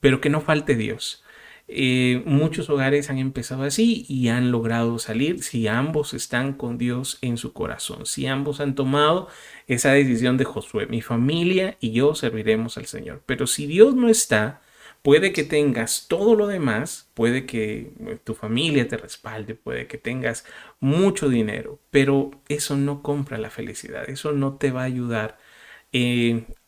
pero 0.00 0.20
que 0.20 0.30
no 0.30 0.40
falte 0.40 0.76
Dios. 0.76 1.24
Eh, 1.68 2.22
muchos 2.26 2.68
hogares 2.68 3.08
han 3.08 3.18
empezado 3.18 3.62
así 3.62 4.04
y 4.08 4.28
han 4.28 4.50
logrado 4.50 4.98
salir 4.98 5.42
si 5.42 5.68
ambos 5.68 6.12
están 6.12 6.52
con 6.54 6.76
Dios 6.76 7.18
en 7.22 7.38
su 7.38 7.52
corazón, 7.52 8.04
si 8.04 8.26
ambos 8.26 8.60
han 8.60 8.74
tomado 8.74 9.28
esa 9.68 9.92
decisión 9.92 10.36
de 10.36 10.44
Josué, 10.44 10.86
mi 10.86 11.00
familia 11.00 11.78
y 11.80 11.92
yo 11.92 12.14
serviremos 12.14 12.76
al 12.78 12.86
Señor. 12.86 13.22
Pero 13.26 13.46
si 13.46 13.66
Dios 13.66 13.94
no 13.94 14.08
está, 14.08 14.60
Puede 15.02 15.32
que 15.32 15.42
tengas 15.42 16.06
todo 16.08 16.36
lo 16.36 16.46
demás, 16.46 17.10
puede 17.14 17.44
que 17.44 17.92
eh, 18.06 18.18
tu 18.22 18.34
familia 18.34 18.86
te 18.86 18.96
respalde, 18.96 19.56
puede 19.56 19.88
que 19.88 19.98
tengas 19.98 20.44
mucho 20.78 21.28
dinero, 21.28 21.80
pero 21.90 22.30
eso 22.48 22.76
no 22.76 23.02
compra 23.02 23.36
la 23.38 23.50
felicidad, 23.50 24.08
eso 24.08 24.30
no 24.32 24.56
te 24.58 24.70
va 24.70 24.82
a 24.82 24.84
ayudar 24.84 25.38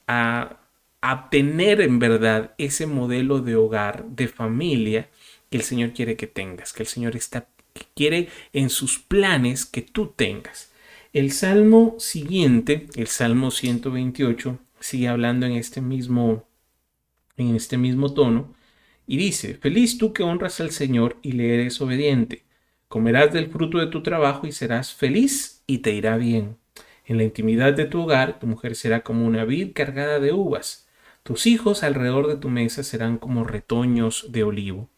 a, 0.07 0.61
tener 1.31 1.81
en 1.81 1.99
verdad 1.99 2.55
ese 2.57 2.87
modelo 2.87 3.41
de 3.41 3.57
hogar, 3.57 4.07
de 4.07 4.27
familia 4.27 5.11
que 5.51 5.59
el 5.59 5.63
Señor 5.63 5.93
quiere 5.93 6.17
que 6.17 6.27
tengas, 6.27 6.73
que 6.73 6.83
el 6.83 6.87
Señor 6.87 7.15
está, 7.15 7.47
que 7.75 7.83
quiere 7.95 8.29
en 8.53 8.71
sus 8.71 8.99
planes 8.99 9.67
que 9.67 9.83
tú 9.83 10.15
tengas. 10.17 10.73
El 11.13 11.31
salmo 11.31 11.97
siguiente, 11.99 12.87
el 12.97 13.07
salmo 13.09 13.51
128, 13.51 14.59
sigue 14.81 15.09
hablando 15.09 15.47
en 15.47 15.53
este 15.53 15.81
mismo 15.81 16.47
en 17.37 17.55
este 17.57 17.77
mismo 17.79 18.13
tono, 18.15 18.55
y 19.07 19.17
dice, 19.17 19.55
Feliz 19.55 19.99
tú 19.99 20.13
que 20.13 20.23
honras 20.23 20.61
al 20.61 20.71
Señor 20.71 21.19
y 21.23 21.33
le 21.33 21.55
eres 21.55 21.81
obediente. 21.81 22.45
Comerás 22.89 23.33
del 23.33 23.51
fruto 23.51 23.79
de 23.79 23.89
tu 23.89 24.03
trabajo 24.03 24.47
y 24.47 24.53
serás 24.53 24.95
feliz 24.95 25.63
y 25.67 25.79
te 25.79 25.93
irá 25.93 26.17
bien. 26.17 26.57
En 27.05 27.19
la 27.19 27.25
intimidad 27.25 27.75
de 27.75 27.85
tu 27.85 28.03
hogar, 28.03 28.39
tu 28.39 28.47
mujer 28.47 28.77
será 28.77 29.03
como 29.03 29.27
una 29.27 29.45
vid 29.45 29.73
cargada 29.75 30.21
de 30.21 30.33
uvas. 30.33 30.89
Tus 31.23 31.47
hijos 31.47 31.83
alrededor 31.83 32.29
de 32.29 32.37
tu 32.37 32.49
mesa 32.49 32.83
serán 32.83 33.19
como 33.19 33.45
retoños 33.45 34.27
de 34.31 34.45
olivo. 34.45 34.89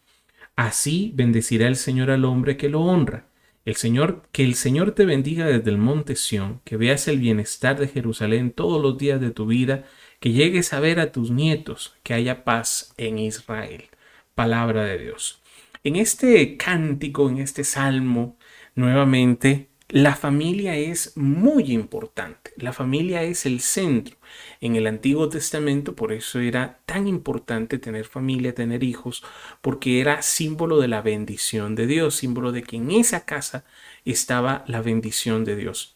Así 0.55 1.11
bendecirá 1.15 1.67
el 1.67 1.75
Señor 1.75 2.09
al 2.09 2.25
hombre 2.25 2.57
que 2.57 2.69
lo 2.69 2.81
honra. 2.81 3.27
El 3.65 3.75
Señor, 3.75 4.23
que 4.31 4.43
el 4.43 4.55
Señor 4.55 4.91
te 4.91 5.05
bendiga 5.05 5.45
desde 5.45 5.69
el 5.69 5.77
monte 5.77 6.15
Sión, 6.15 6.61
que 6.63 6.77
veas 6.77 7.07
el 7.09 7.19
bienestar 7.19 7.77
de 7.77 7.89
Jerusalén 7.89 8.51
todos 8.51 8.81
los 8.81 8.97
días 8.97 9.19
de 9.19 9.31
tu 9.31 9.45
vida 9.45 9.83
que 10.19 10.31
llegues 10.31 10.73
a 10.73 10.79
ver 10.79 10.99
a 10.99 11.11
tus 11.11 11.31
nietos, 11.31 11.95
que 12.03 12.13
haya 12.13 12.43
paz 12.43 12.93
en 12.97 13.19
Israel. 13.19 13.89
Palabra 14.35 14.85
de 14.85 14.97
Dios. 14.97 15.41
En 15.83 15.95
este 15.95 16.57
cántico, 16.57 17.29
en 17.29 17.39
este 17.39 17.63
salmo, 17.63 18.37
nuevamente, 18.75 19.69
la 19.89 20.15
familia 20.15 20.75
es 20.75 21.15
muy 21.15 21.71
importante. 21.71 22.51
La 22.57 22.73
familia 22.73 23.23
es 23.23 23.45
el 23.45 23.61
centro. 23.61 24.17
En 24.59 24.75
el 24.75 24.85
Antiguo 24.85 25.29
Testamento, 25.29 25.95
por 25.95 26.11
eso 26.11 26.39
era 26.39 26.79
tan 26.85 27.07
importante 27.07 27.79
tener 27.79 28.05
familia, 28.05 28.53
tener 28.53 28.83
hijos, 28.83 29.23
porque 29.61 30.01
era 30.01 30.21
símbolo 30.21 30.79
de 30.79 30.89
la 30.89 31.01
bendición 31.01 31.75
de 31.75 31.87
Dios, 31.87 32.15
símbolo 32.15 32.51
de 32.51 32.63
que 32.63 32.75
en 32.75 32.91
esa 32.91 33.25
casa 33.25 33.63
estaba 34.03 34.65
la 34.67 34.81
bendición 34.81 35.45
de 35.45 35.55
Dios. 35.55 35.95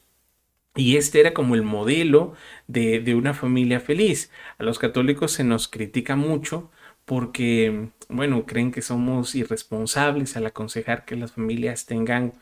Y 0.76 0.96
este 0.96 1.20
era 1.20 1.34
como 1.34 1.56
el 1.56 1.64
modelo 1.64 2.34
de, 2.68 3.14
una 3.16 3.34
familia 3.34 3.82
feliz. 3.82 4.32
A 4.58 4.64
los 4.64 4.80
católicos 4.80 5.34
se 5.34 5.44
nos 5.44 5.68
critica 5.68 6.16
mucho 6.16 6.72
porque, 7.04 7.90
bueno, 8.08 8.46
creen 8.46 8.72
que 8.72 8.82
somos 8.82 9.36
irresponsables 9.36 10.38
al 10.38 10.46
aconsejar 10.46 11.04
que 11.04 11.18
las 11.18 11.34
familias 11.34 11.86
tengan 11.86 12.34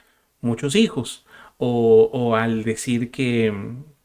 muchos 0.41 0.75
hijos 0.75 1.25
o, 1.59 2.35
al 2.35 2.63
decir 2.63 3.11
que, 3.11 3.53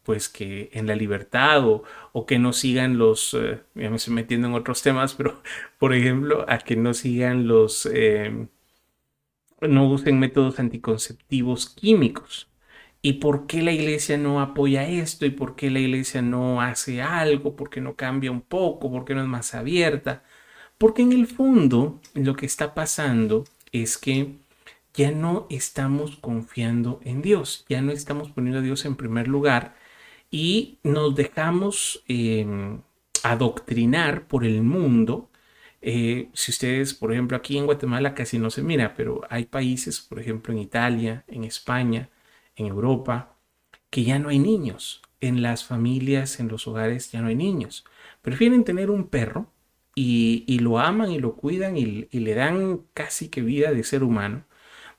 pues 0.03 0.29
que 0.29 0.71
en 0.73 0.87
la 0.87 0.97
libertad 0.97 1.63
o, 1.67 2.27
que 2.27 2.39
no 2.39 2.53
sigan 2.53 2.99
los, 2.99 3.35
eh, 3.35 3.63
ya 3.75 3.91
me 3.91 3.97
estoy 3.97 4.15
metiendo 4.15 4.49
en 4.49 4.55
otros 4.55 4.83
temas, 4.83 5.15
pero 5.15 5.43
por 5.79 5.95
ejemplo, 5.95 6.45
a 6.49 6.59
que 6.59 6.77
no 6.77 6.95
sigan 6.95 7.47
los, 7.49 7.87
eh, 7.87 8.49
no 9.61 9.89
usen 9.89 10.19
métodos 10.19 10.59
anticonceptivos 10.59 11.69
químicos. 11.71 12.49
¿Y 13.03 13.15
por 13.15 13.47
qué 13.47 13.63
la 13.63 13.73
iglesia 13.73 14.17
no 14.19 14.41
apoya 14.41 14.89
esto? 14.89 15.27
¿Y 15.27 15.31
por 15.31 15.57
qué 15.57 15.71
la 15.71 15.81
iglesia 15.81 16.23
no 16.23 16.63
hace 16.63 17.03
algo? 17.03 17.55
¿Por 17.57 17.71
qué 17.71 17.81
no 17.81 17.97
cambia 17.97 18.31
un 18.31 18.41
poco? 18.43 18.91
¿Por 18.91 19.05
qué 19.05 19.15
no 19.15 19.23
es 19.23 19.29
más 19.29 19.55
abierta? 19.55 20.25
Porque 20.79 21.03
en 21.03 21.13
el 21.13 21.27
fondo 21.27 22.01
lo 22.15 22.37
que 22.37 22.47
está 22.47 22.75
pasando 22.75 23.45
es 23.73 23.99
que 23.99 24.37
ya 24.95 25.11
no 25.11 25.47
estamos 25.51 26.17
confiando 26.17 27.01
en 27.05 27.21
Dios, 27.23 27.67
ya 27.69 27.83
no 27.83 27.93
estamos 27.93 28.31
poniendo 28.31 28.61
a 28.61 28.63
Dios 28.63 28.85
en 28.85 28.97
primer 28.97 29.29
lugar 29.29 29.77
y 30.31 30.79
nos 30.85 31.15
dejamos 31.17 32.05
em, 32.09 32.81
adoctrinar 33.25 34.27
por 34.29 34.45
el 34.45 34.63
mundo. 34.63 35.31
Eh, 35.83 36.31
si 36.35 36.53
ustedes, 36.53 36.95
por 36.95 37.13
ejemplo, 37.13 37.37
aquí 37.37 37.59
en 37.59 37.67
Guatemala 37.67 38.15
casi 38.15 38.39
no 38.39 38.51
se 38.51 38.63
mira, 38.63 38.95
pero 38.97 39.23
hay 39.31 39.47
países, 39.47 40.01
por 40.01 40.21
ejemplo, 40.21 40.53
en 40.53 40.61
Italia, 40.61 41.25
en 41.29 41.45
España, 41.45 42.11
en 42.57 42.67
Europa, 42.67 43.37
que 43.91 44.05
ya 44.05 44.19
no 44.19 44.29
hay 44.31 44.39
niños. 44.39 45.03
En 45.21 45.43
las 45.43 45.65
familias, 45.65 46.41
en 46.41 46.49
los 46.49 46.67
hogares, 46.69 47.13
ya 47.13 47.23
no 47.23 47.29
hay 47.29 47.37
niños. 47.37 47.85
Prefieren 48.23 48.65
tener 48.65 48.91
un 48.91 49.09
perro 49.09 49.51
y, 49.95 50.59
lo 50.61 50.79
aman 50.79 51.11
y 51.13 51.19
lo 51.21 51.37
cuidan 51.37 51.77
y, 51.77 52.09
y 52.11 52.21
le 52.21 52.35
dan 52.35 52.83
casi 52.95 53.29
que 53.29 53.43
vida 53.43 53.73
de 53.73 53.85
ser 53.85 54.03
humano. 54.05 54.45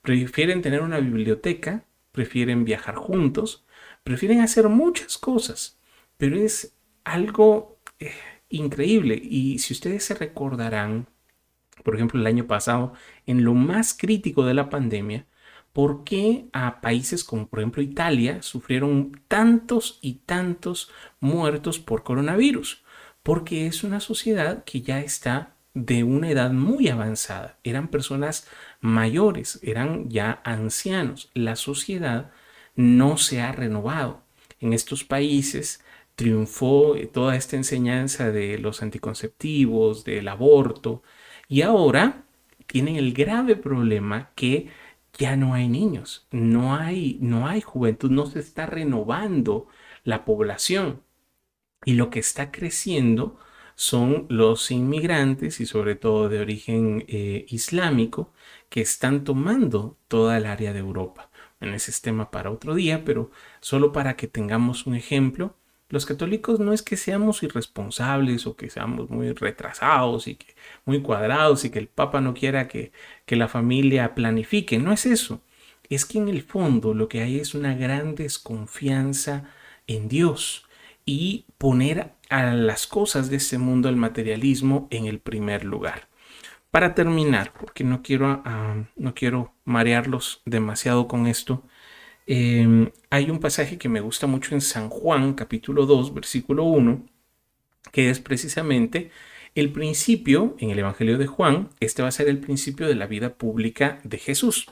Prefieren 0.05 0.61
tener 0.61 0.81
una 0.81 0.99
biblioteca, 0.99 1.83
prefieren 2.11 2.63
viajar 2.63 2.93
juntos, 2.93 3.65
prefieren 4.03 4.41
hacer 4.41 4.69
muchas 4.69 5.17
cosas, 5.17 5.79
pero 6.17 6.37
es 6.37 6.75
algo 7.03 7.79
eh, 7.99 8.11
increíble. 8.49 9.19
Y 9.19 9.57
si 9.57 9.73
ustedes 9.73 10.03
se 10.03 10.13
recordarán, 10.13 11.07
por 11.83 11.95
ejemplo, 11.95 12.19
el 12.19 12.27
año 12.27 12.45
pasado, 12.45 12.93
en 13.25 13.43
lo 13.43 13.55
más 13.55 13.97
crítico 13.97 14.45
de 14.45 14.53
la 14.53 14.69
pandemia, 14.69 15.25
¿por 15.73 16.03
qué 16.03 16.49
a 16.53 16.81
países 16.81 17.23
como 17.23 17.47
por 17.47 17.59
ejemplo 17.59 17.81
Italia 17.81 18.43
sufrieron 18.43 19.19
tantos 19.27 19.97
y 20.03 20.19
tantos 20.27 20.91
muertos 21.19 21.79
por 21.79 22.03
coronavirus? 22.03 22.83
Porque 23.23 23.65
es 23.65 23.83
una 23.83 23.99
sociedad 23.99 24.63
que 24.65 24.81
ya 24.81 25.01
está 25.01 25.54
de 25.75 26.03
una 26.03 26.31
edad 26.31 26.51
muy 26.51 26.87
avanzada. 26.89 27.59
Eran 27.63 27.89
personas 27.89 28.47
mayores, 28.81 29.59
eran 29.61 30.09
ya 30.09 30.41
ancianos. 30.43 31.29
La 31.35 31.55
sociedad 31.55 32.31
no 32.75 33.17
se 33.17 33.41
ha 33.41 33.51
renovado. 33.51 34.23
En 34.59 34.73
estos 34.73 35.03
países 35.03 35.83
triunfó 36.15 36.95
toda 37.13 37.35
esta 37.35 37.57
enseñanza 37.57 38.31
de 38.31 38.57
los 38.57 38.81
anticonceptivos, 38.81 40.05
del 40.05 40.27
aborto, 40.29 41.03
y 41.47 41.61
ahora 41.61 42.23
tienen 42.67 42.95
el 42.95 43.13
grave 43.13 43.55
problema 43.55 44.31
que 44.35 44.69
ya 45.17 45.35
no 45.35 45.53
hay 45.53 45.67
niños, 45.67 46.27
no 46.31 46.75
hay, 46.75 47.17
no 47.21 47.47
hay 47.47 47.61
juventud, 47.61 48.11
no 48.11 48.25
se 48.25 48.39
está 48.39 48.65
renovando 48.65 49.67
la 50.03 50.25
población. 50.25 51.01
Y 51.85 51.93
lo 51.93 52.09
que 52.09 52.19
está 52.19 52.51
creciendo 52.51 53.37
son 53.75 54.25
los 54.29 54.71
inmigrantes 54.71 55.59
y 55.59 55.65
sobre 55.65 55.95
todo 55.95 56.29
de 56.29 56.39
origen 56.39 57.05
eh, 57.07 57.45
islámico 57.49 58.33
que 58.69 58.81
están 58.81 59.23
tomando 59.23 59.97
toda 60.07 60.37
el 60.37 60.45
área 60.45 60.73
de 60.73 60.79
Europa. 60.79 61.29
En 61.61 61.73
ese 61.73 61.91
tema 62.01 62.31
para 62.31 62.51
otro 62.51 62.75
día, 62.75 63.03
pero 63.05 63.31
solo 63.59 63.91
para 63.91 64.15
que 64.15 64.27
tengamos 64.27 64.85
un 64.87 64.95
ejemplo, 64.95 65.55
los 65.89 66.05
católicos 66.05 66.59
no 66.59 66.73
es 66.73 66.81
que 66.81 66.97
seamos 66.97 67.43
irresponsables 67.43 68.47
o 68.47 68.55
que 68.55 68.69
seamos 68.69 69.09
muy 69.09 69.31
retrasados 69.33 70.27
y 70.27 70.35
que 70.35 70.55
muy 70.85 71.01
cuadrados 71.01 71.63
y 71.63 71.69
que 71.69 71.79
el 71.79 71.87
Papa 71.87 72.21
no 72.21 72.33
quiera 72.33 72.67
que, 72.67 72.91
que 73.25 73.35
la 73.35 73.47
familia 73.47 74.15
planifique. 74.15 74.79
No 74.79 74.91
es 74.91 75.05
eso. 75.05 75.41
Es 75.89 76.05
que 76.05 76.17
en 76.17 76.27
el 76.27 76.41
fondo 76.41 76.93
lo 76.93 77.07
que 77.07 77.21
hay 77.21 77.39
es 77.39 77.53
una 77.53 77.75
gran 77.75 78.15
desconfianza 78.15 79.45
en 79.87 80.07
Dios 80.07 80.65
y 81.05 81.45
poner 81.57 82.14
a 82.29 82.53
las 82.53 82.87
cosas 82.87 83.29
de 83.29 83.37
este 83.37 83.57
mundo, 83.57 83.89
el 83.89 83.95
materialismo, 83.95 84.87
en 84.91 85.05
el 85.05 85.19
primer 85.19 85.65
lugar. 85.65 86.07
Para 86.71 86.95
terminar, 86.95 87.53
porque 87.59 87.83
no 87.83 88.01
quiero, 88.01 88.41
ah, 88.45 88.75
no 88.95 89.13
quiero 89.13 89.53
marearlos 89.65 90.41
demasiado 90.45 91.07
con 91.07 91.27
esto, 91.27 91.63
Em, 92.27 92.91
hay 93.11 93.29
un 93.29 93.39
pasaje 93.39 93.77
que 93.77 93.89
me 93.89 94.01
gusta 94.01 94.25
mucho 94.27 94.55
en 94.55 94.61
San 94.61 94.89
Juan, 94.89 95.33
capítulo 95.35 95.85
2, 95.85 96.13
versículo 96.13 96.63
1, 96.63 97.05
que 97.91 98.09
es 98.09 98.19
precisamente 98.19 99.11
el 99.55 99.71
principio, 99.71 100.55
en 100.59 100.71
el 100.71 100.79
Evangelio 100.79 101.17
de 101.17 101.27
Juan, 101.27 101.69
este 101.79 102.01
va 102.01 102.09
a 102.09 102.11
ser 102.11 102.27
el 102.29 102.39
principio 102.39 102.87
de 102.87 102.95
la 102.95 103.07
vida 103.07 103.35
pública 103.35 103.99
de 104.03 104.17
Jesús. 104.17 104.67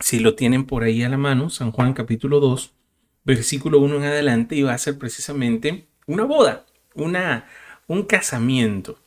Si 0.00 0.18
lo 0.18 0.34
tienen 0.34 0.64
por 0.66 0.82
ahí 0.82 1.02
a 1.02 1.08
la 1.08 1.18
mano, 1.18 1.50
San 1.50 1.72
Juan 1.72 1.92
capítulo 1.92 2.40
2, 2.40 2.72
versículo 3.24 3.80
1 3.80 3.96
en 3.96 4.04
adelante, 4.04 4.56
y 4.56 4.62
va 4.62 4.74
a 4.74 4.78
ser 4.78 4.98
precisamente 4.98 5.86
una 6.06 6.24
boda, 6.24 6.66
una, 6.94 7.46
un 7.86 8.04
casamiento. 8.04 8.98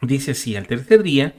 Dice 0.00 0.32
así, 0.32 0.56
al 0.56 0.66
tercer 0.66 1.02
día, 1.02 1.34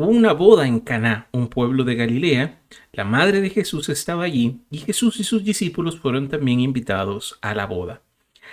Hubo 0.00 0.08
una 0.08 0.32
boda 0.32 0.66
en 0.66 0.80
Caná, 0.80 1.28
un 1.30 1.48
pueblo 1.48 1.84
de 1.84 1.94
Galilea. 1.94 2.62
La 2.90 3.04
madre 3.04 3.42
de 3.42 3.50
Jesús 3.50 3.90
estaba 3.90 4.24
allí 4.24 4.62
y 4.70 4.78
Jesús 4.78 5.20
y 5.20 5.24
sus 5.24 5.44
discípulos 5.44 6.00
fueron 6.00 6.30
también 6.30 6.60
invitados 6.60 7.38
a 7.42 7.54
la 7.54 7.66
boda. 7.66 8.00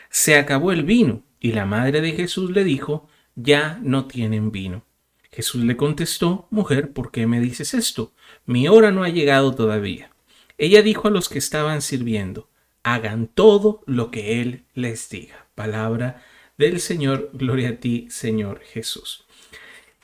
Se 0.09 0.35
acabó 0.35 0.73
el 0.73 0.83
vino 0.83 1.23
y 1.39 1.53
la 1.53 1.65
madre 1.65 2.01
de 2.01 2.11
Jesús 2.11 2.51
le 2.51 2.65
dijo, 2.65 3.07
ya 3.35 3.79
no 3.81 4.07
tienen 4.07 4.51
vino. 4.51 4.83
Jesús 5.31 5.63
le 5.63 5.77
contestó, 5.77 6.47
mujer, 6.49 6.91
¿por 6.91 7.11
qué 7.11 7.27
me 7.27 7.39
dices 7.39 7.73
esto? 7.73 8.11
Mi 8.45 8.67
hora 8.67 8.91
no 8.91 9.05
ha 9.05 9.09
llegado 9.09 9.55
todavía. 9.55 10.11
Ella 10.57 10.81
dijo 10.81 11.07
a 11.07 11.11
los 11.11 11.29
que 11.29 11.39
estaban 11.39 11.81
sirviendo, 11.81 12.49
hagan 12.93 13.27
todo 13.27 13.83
lo 13.85 14.11
que 14.11 14.41
Él 14.41 14.63
les 14.73 15.09
diga. 15.09 15.47
Palabra 15.55 16.23
del 16.57 16.79
Señor. 16.79 17.29
Gloria 17.33 17.69
a 17.69 17.75
ti, 17.75 18.07
Señor 18.09 18.61
Jesús. 18.61 19.25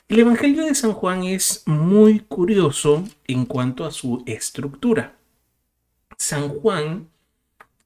El 0.08 0.18
Evangelio 0.18 0.64
de 0.64 0.74
San 0.74 0.92
Juan 0.92 1.24
es 1.24 1.62
muy 1.66 2.20
curioso 2.20 3.04
en 3.26 3.46
cuanto 3.46 3.84
a 3.86 3.90
su 3.90 4.22
estructura. 4.26 5.16
San 6.18 6.48
Juan, 6.50 7.08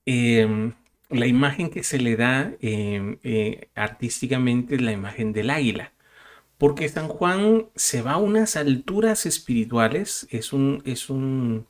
em, 0.04 0.74
la 1.10 1.26
imagen 1.26 1.70
que 1.70 1.84
se 1.84 1.98
le 1.98 2.16
da 2.16 2.52
em, 2.60 3.18
eh, 3.22 3.68
artísticamente 3.74 4.74
es 4.74 4.82
la 4.82 4.92
imagen 4.92 5.32
del 5.32 5.50
águila, 5.50 5.92
porque 6.58 6.88
San 6.88 7.08
Juan 7.08 7.68
se 7.76 8.02
va 8.02 8.12
a 8.14 8.18
unas 8.18 8.56
alturas 8.56 9.26
espirituales, 9.26 10.26
es 10.30 10.52
un, 10.52 10.82
es 10.84 11.10
un 11.10 11.66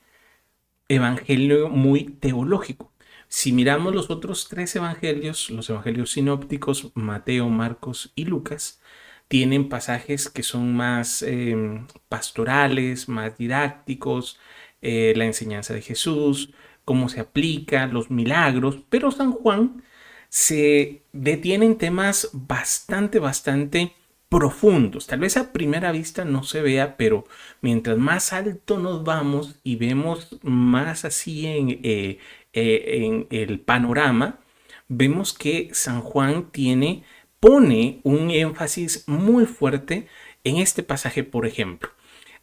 evangelio 0.88 1.68
muy 1.68 2.04
teológico. 2.04 2.87
Si 3.28 3.52
miramos 3.52 3.94
los 3.94 4.10
otros 4.10 4.48
tres 4.48 4.74
evangelios, 4.76 5.50
los 5.50 5.68
evangelios 5.70 6.12
sinópticos, 6.12 6.90
Mateo, 6.94 7.48
Marcos 7.48 8.12
y 8.14 8.24
Lucas, 8.24 8.80
tienen 9.28 9.68
pasajes 9.68 10.30
que 10.30 10.42
son 10.42 10.74
más 10.74 11.22
em, 11.22 11.86
pastorales, 12.08 13.08
más 13.08 13.36
didácticos, 13.36 14.38
eh, 14.80 15.12
la 15.16 15.26
enseñanza 15.26 15.74
de 15.74 15.82
Jesús, 15.82 16.52
cómo 16.84 17.08
se 17.10 17.20
aplica, 17.20 17.86
los 17.86 18.10
milagros, 18.10 18.78
pero 18.88 19.10
San 19.10 19.32
Juan 19.32 19.82
se 20.30 21.02
detiene 21.12 21.66
en 21.66 21.78
temas 21.78 22.30
bastante, 22.32 23.18
bastante 23.18 23.92
profundos. 24.28 25.06
Tal 25.06 25.20
vez 25.20 25.36
a 25.36 25.52
primera 25.52 25.92
vista 25.92 26.24
no 26.24 26.42
se 26.42 26.60
vea, 26.62 26.96
pero 26.96 27.24
mientras 27.62 27.96
más 27.98 28.32
alto 28.32 28.78
nos 28.78 29.04
vamos 29.04 29.56
y 29.64 29.76
vemos 29.76 30.38
más 30.42 31.04
así 31.04 31.46
en, 31.46 31.80
eh, 31.82 32.18
eh, 32.58 33.04
en 33.04 33.26
el 33.30 33.60
panorama, 33.60 34.40
vemos 34.88 35.32
que 35.32 35.68
San 35.72 36.00
Juan 36.00 36.50
tiene 36.50 37.04
pone 37.40 38.00
un 38.02 38.30
énfasis 38.30 39.04
muy 39.06 39.46
fuerte 39.46 40.08
en 40.44 40.56
este 40.56 40.82
pasaje, 40.82 41.24
por 41.24 41.46
ejemplo. 41.46 41.90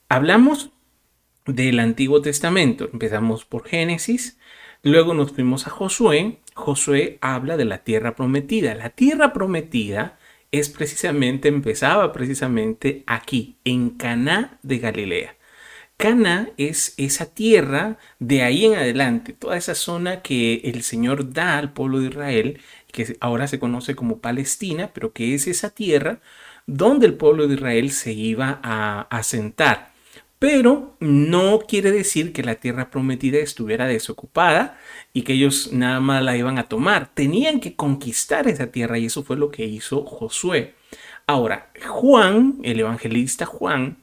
Hablamos 0.10 0.72
del 1.46 1.80
Antiguo 1.80 2.22
Testamento, 2.22 2.90
empezamos 2.92 3.46
por 3.46 3.68
Génesis, 3.68 4.40
luego 4.84 5.14
nos 5.14 5.32
fuimos 5.32 5.68
a 5.68 5.70
Josué, 5.70 6.40
Josué 6.54 7.18
habla 7.22 7.58
de 7.58 7.66
la 7.66 7.80
tierra 7.80 8.16
prometida. 8.16 8.76
La 8.76 8.92
tierra 8.92 9.34
prometida 9.34 10.18
es 10.52 10.70
precisamente, 10.70 11.50
empezaba 11.50 12.14
precisamente 12.14 13.04
aquí, 13.06 13.58
en 13.66 13.90
Caná 13.90 14.58
de 14.64 14.80
Galilea. 14.80 15.36
Cana 15.98 16.50
es 16.58 16.94
esa 16.98 17.26
tierra 17.26 17.98
de 18.20 18.44
ahí 18.44 18.66
en 18.66 18.76
adelante, 18.76 19.34
toda 19.34 19.58
esa 19.58 19.76
zona 19.76 20.22
que 20.22 20.56
el 20.66 20.84
Señor 20.84 21.32
da 21.32 21.58
al 21.58 21.72
pueblo 21.72 22.00
de 22.00 22.08
Israel 22.08 22.60
que 22.96 23.18
ahora 23.20 23.48
se 23.48 23.60
conoce 23.60 23.96
como 23.96 24.20
Palestina, 24.20 24.92
pero 24.94 25.12
que 25.12 25.36
es 25.36 25.48
esa 25.48 25.70
tierra 25.70 26.20
donde 26.66 27.06
el 27.06 27.16
pueblo 27.16 27.48
de 27.48 27.56
Israel 27.56 27.92
se 27.92 28.14
iba 28.14 28.60
a 28.64 29.02
asentar. 29.10 29.94
Pero 30.40 30.96
no 31.00 31.60
quiere 31.68 31.92
decir 31.92 32.34
que 32.34 32.44
la 32.44 32.56
tierra 32.56 32.90
prometida 32.92 33.38
estuviera 33.38 33.88
desocupada 33.88 34.78
y 35.14 35.24
que 35.24 35.34
ellos 35.34 35.72
nada 35.72 36.00
más 36.00 36.24
la 36.24 36.38
iban 36.38 36.58
a 36.58 36.68
tomar. 36.68 37.10
Tenían 37.14 37.60
que 37.60 37.76
conquistar 37.76 38.48
esa 38.48 38.68
tierra 38.68 38.98
y 38.98 39.06
eso 39.06 39.24
fue 39.24 39.38
lo 39.38 39.52
que 39.52 39.66
hizo 39.66 40.06
Josué. 40.06 40.76
Ahora, 41.28 41.72
Juan, 41.88 42.60
el 42.64 42.80
evangelista 42.80 43.46
Juan, 43.46 43.98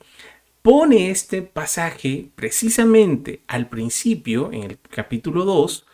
pone 0.62 1.10
este 1.10 1.42
pasaje 1.42 2.30
precisamente 2.36 3.42
al 3.48 3.68
principio, 3.68 4.52
en 4.52 4.62
el 4.62 4.78
capítulo 4.78 5.44
2, 5.44 5.86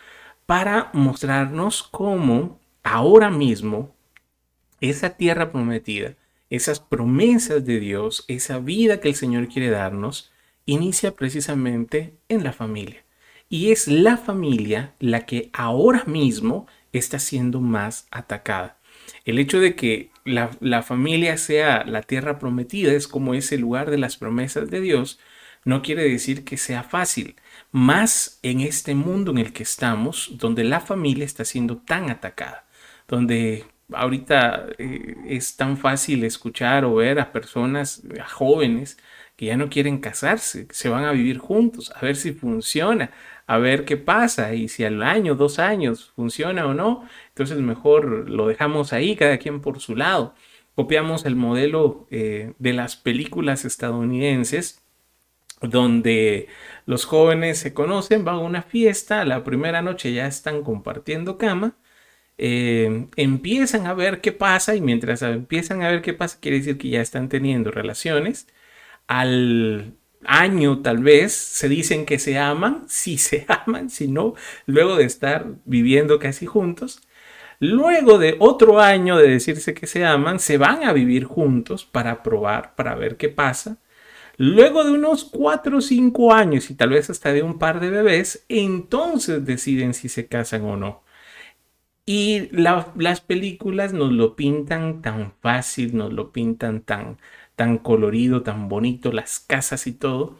para 0.46 0.90
mostrarnos 0.92 1.82
cómo 1.82 2.60
ahora 2.82 3.30
mismo 3.30 3.94
esa 4.80 5.10
tierra 5.10 5.50
prometida, 5.50 6.14
esas 6.50 6.80
promesas 6.80 7.64
de 7.64 7.80
Dios, 7.80 8.24
esa 8.28 8.58
vida 8.58 9.00
que 9.00 9.08
el 9.08 9.14
Señor 9.14 9.48
quiere 9.48 9.70
darnos, 9.70 10.32
inicia 10.66 11.14
precisamente 11.14 12.14
en 12.28 12.44
la 12.44 12.52
familia. 12.52 13.04
Y 13.48 13.72
es 13.72 13.88
la 13.88 14.18
familia 14.18 14.94
la 15.00 15.24
que 15.24 15.50
ahora 15.54 16.04
mismo 16.04 16.66
está 16.92 17.18
siendo 17.18 17.60
más 17.60 18.06
atacada. 18.10 18.77
El 19.24 19.38
hecho 19.38 19.60
de 19.60 19.74
que 19.74 20.10
la, 20.24 20.50
la, 20.60 20.82
familia 20.82 21.36
sea 21.36 21.84
la 21.84 22.02
tierra 22.02 22.38
prometida 22.38 22.92
es 22.92 23.08
como 23.08 23.34
ese 23.34 23.58
lugar 23.58 23.90
de 23.90 23.98
las 23.98 24.16
promesas 24.16 24.70
de 24.70 24.80
Dios, 24.80 25.18
no 25.64 25.82
quiere 25.82 26.08
decir 26.08 26.44
que 26.44 26.56
sea 26.56 26.82
fácil, 26.82 27.36
más 27.72 28.38
en 28.42 28.60
este 28.60 28.94
mundo 28.94 29.30
en 29.32 29.38
el 29.38 29.52
que 29.52 29.62
estamos, 29.62 30.32
donde 30.38 30.64
la 30.64 30.80
familia 30.80 31.24
está 31.24 31.44
siendo 31.44 31.78
tan 31.78 32.10
atacada 32.10 32.68
donde 33.08 33.64
ahorita 33.92 34.66
eh, 34.78 35.16
es 35.26 35.56
tan 35.56 35.76
fácil 35.78 36.22
escuchar 36.24 36.84
o 36.84 36.94
ver 36.96 37.18
a 37.18 37.32
personas, 37.32 38.02
a 38.20 38.28
jóvenes, 38.28 38.98
que 39.36 39.46
ya 39.46 39.56
no 39.56 39.70
quieren 39.70 39.98
casarse, 39.98 40.66
se 40.70 40.88
van 40.88 41.04
a 41.04 41.12
vivir 41.12 41.38
juntos, 41.38 41.92
a 41.94 42.00
ver 42.00 42.16
si 42.16 42.32
funciona, 42.32 43.12
a 43.46 43.58
ver 43.58 43.84
qué 43.84 43.96
pasa 43.96 44.52
y 44.54 44.68
si 44.68 44.84
al 44.84 45.02
año, 45.02 45.36
dos 45.36 45.58
años 45.60 46.12
funciona 46.16 46.66
o 46.66 46.74
no, 46.74 47.08
entonces 47.38 47.64
mejor 47.64 48.28
lo 48.28 48.48
dejamos 48.48 48.92
ahí, 48.92 49.14
cada 49.14 49.38
quien 49.38 49.60
por 49.60 49.78
su 49.78 49.94
lado. 49.94 50.34
Copiamos 50.74 51.24
el 51.24 51.36
modelo 51.36 52.08
eh, 52.10 52.54
de 52.58 52.72
las 52.72 52.96
películas 52.96 53.64
estadounidenses 53.64 54.82
donde 55.62 56.48
los 56.86 57.04
jóvenes 57.04 57.58
se 57.58 57.72
conocen, 57.74 58.24
van 58.24 58.36
a 58.36 58.38
una 58.40 58.62
fiesta, 58.62 59.24
la 59.24 59.44
primera 59.44 59.82
noche 59.82 60.12
ya 60.12 60.26
están 60.26 60.64
compartiendo 60.64 61.38
cama, 61.38 61.76
eh, 62.38 63.06
empiezan 63.16 63.86
a 63.86 63.94
ver 63.94 64.20
qué 64.20 64.32
pasa 64.32 64.74
y 64.74 64.80
mientras 64.80 65.22
empiezan 65.22 65.82
a 65.82 65.90
ver 65.90 66.02
qué 66.02 66.14
pasa 66.14 66.38
quiere 66.40 66.58
decir 66.58 66.76
que 66.78 66.88
ya 66.90 67.00
están 67.00 67.28
teniendo 67.28 67.70
relaciones. 67.70 68.48
Al 69.06 69.94
año 70.24 70.82
tal 70.82 70.98
vez 70.98 71.32
se 71.34 71.68
dicen 71.68 72.06
que 72.06 72.18
se 72.18 72.38
aman, 72.38 72.84
si 72.88 73.18
se 73.18 73.46
aman, 73.66 73.90
si 73.90 74.08
no, 74.08 74.34
luego 74.66 74.96
de 74.96 75.04
estar 75.04 75.46
viviendo 75.64 76.18
casi 76.18 76.46
juntos. 76.46 77.00
Luego 77.60 78.18
de 78.18 78.36
otro 78.38 78.80
año 78.80 79.16
de 79.16 79.28
decirse 79.28 79.74
que 79.74 79.86
se 79.88 80.04
aman, 80.06 80.38
se 80.38 80.58
van 80.58 80.84
a 80.84 80.92
vivir 80.92 81.24
juntos 81.24 81.84
para 81.84 82.22
probar, 82.22 82.74
para 82.76 82.94
ver 82.94 83.16
qué 83.16 83.28
pasa. 83.28 83.78
Luego 84.36 84.84
de 84.84 84.92
unos 84.92 85.24
4 85.24 85.78
o 85.78 85.80
5 85.80 86.32
años 86.34 86.70
y 86.70 86.74
tal 86.76 86.90
vez 86.90 87.10
hasta 87.10 87.32
de 87.32 87.42
un 87.42 87.58
par 87.58 87.80
de 87.80 87.90
bebés, 87.90 88.44
entonces 88.48 89.44
deciden 89.44 89.94
si 89.94 90.08
se 90.08 90.28
casan 90.28 90.64
o 90.64 90.76
no. 90.76 91.02
Y 92.06 92.48
las 92.52 93.20
películas 93.20 93.92
nos 93.92 94.12
lo 94.12 94.34
pintan 94.34 95.02
tan 95.02 95.34
fácil, 95.42 95.94
nos 95.96 96.12
lo 96.12 96.32
pintan 96.32 96.80
tan, 96.80 97.18
tan 97.54 97.78
colorido, 97.78 98.42
tan 98.42 98.68
bonito, 98.68 99.12
las 99.12 99.40
casas 99.40 99.86
y 99.86 99.92
todo. 99.92 100.38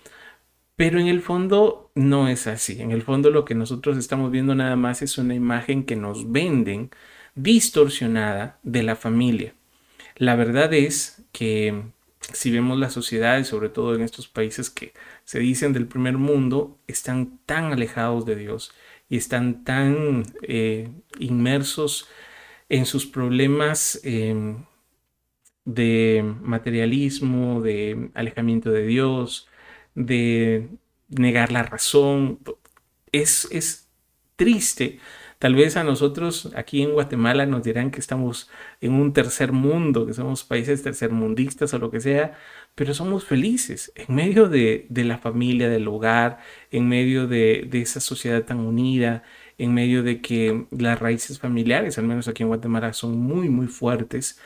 Pero 0.79 1.01
en 1.01 1.09
el 1.09 1.23
fondo 1.23 1.91
no 1.97 2.29
es 2.29 2.47
así. 2.47 2.81
En 2.81 2.93
el 2.93 3.03
fondo 3.03 3.31
lo 3.31 3.45
que 3.45 3.57
nosotros 3.57 3.99
estamos 3.99 4.31
viendo 4.31 4.55
nada 4.55 4.77
más 4.77 5.03
es 5.03 5.19
una 5.19 5.35
imagen 5.35 5.83
que 5.83 5.97
nos 5.97 6.31
venden 6.31 6.91
distorsionada 7.35 8.61
de 8.62 8.85
la 8.85 8.95
familia. 8.95 9.55
La 10.14 10.37
verdad 10.37 10.73
es 10.73 11.25
que 11.33 11.83
si 12.33 12.53
vemos 12.53 12.79
la 12.79 12.91
sociedad 12.91 13.41
y 13.41 13.45
sobre 13.45 13.71
todo 13.71 13.97
en 13.97 14.03
estos 14.03 14.29
países 14.29 14.71
que 14.71 14.93
se 15.25 15.41
dicen 15.41 15.73
del 15.73 15.88
primer 15.88 16.17
mundo, 16.17 16.79
están 16.87 17.41
tan 17.45 17.73
alejados 17.73 18.25
de 18.25 18.37
Dios 18.37 18.73
y 19.09 19.17
están 19.17 19.64
tan 19.64 20.23
eh, 20.43 20.91
inmersos 21.19 22.09
en 22.69 22.87
sus 22.87 23.05
problemas 23.05 24.01
em, 24.05 24.64
de 25.64 26.23
materialismo, 26.41 27.62
de 27.62 28.11
alejamiento 28.14 28.71
de 28.71 28.87
Dios, 28.87 29.49
de 29.99 30.69
negar 31.09 31.53
la 31.53 31.63
razón. 31.65 32.39
Es, 33.13 33.49
es 33.51 33.89
triste. 34.37 35.01
Tal 35.39 35.55
vez 35.55 35.77
a 35.77 35.85
nosotros 35.85 36.53
aquí 36.57 36.83
en 36.83 36.93
Guatemala 36.93 37.47
nos 37.47 37.63
dirán 37.63 37.91
que 37.91 38.01
estamos 38.01 38.51
en 38.81 38.93
un 38.95 39.13
tercer 39.13 39.53
mundo, 39.53 40.07
que 40.07 40.15
somos 40.15 40.45
países 40.45 40.83
tercermundistas 40.83 41.75
o 41.75 41.79
lo 41.79 41.91
que 41.91 42.01
sea, 42.01 42.37
pero 42.75 42.95
somos 42.95 43.25
felices 43.25 43.93
en 43.95 44.15
medio 44.15 44.49
de, 44.49 44.87
la 44.91 45.19
familia, 45.19 45.69
del 45.69 45.87
hogar, 45.89 46.39
en 46.73 46.89
medio 46.89 47.27
de, 47.29 47.69
esa 47.73 48.01
sociedad 48.01 48.44
tan 48.44 48.59
unida, 48.61 49.23
en 49.59 49.75
medio 49.75 50.03
de 50.03 50.21
que 50.23 50.67
las 50.71 50.99
raíces 50.99 51.38
familiares, 51.38 51.99
al 51.99 52.07
menos 52.07 52.29
aquí 52.29 52.42
en 52.42 52.49
Guatemala, 52.49 52.92
son 52.92 53.19
muy, 53.19 53.49
muy 53.49 53.67
fuertes. 53.69 54.40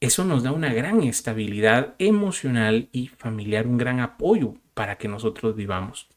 Eso 0.00 0.24
nos 0.24 0.44
da 0.44 0.52
una 0.52 0.72
gran 0.72 1.02
estabilidad 1.02 1.94
emocional 1.98 2.88
y 2.92 3.08
familiar, 3.08 3.66
un 3.66 3.78
gran 3.78 4.00
apoyo 4.00 4.54
para 4.74 4.96
que 4.96 5.08
nosotros 5.08 5.56
vivamos. 5.56 6.08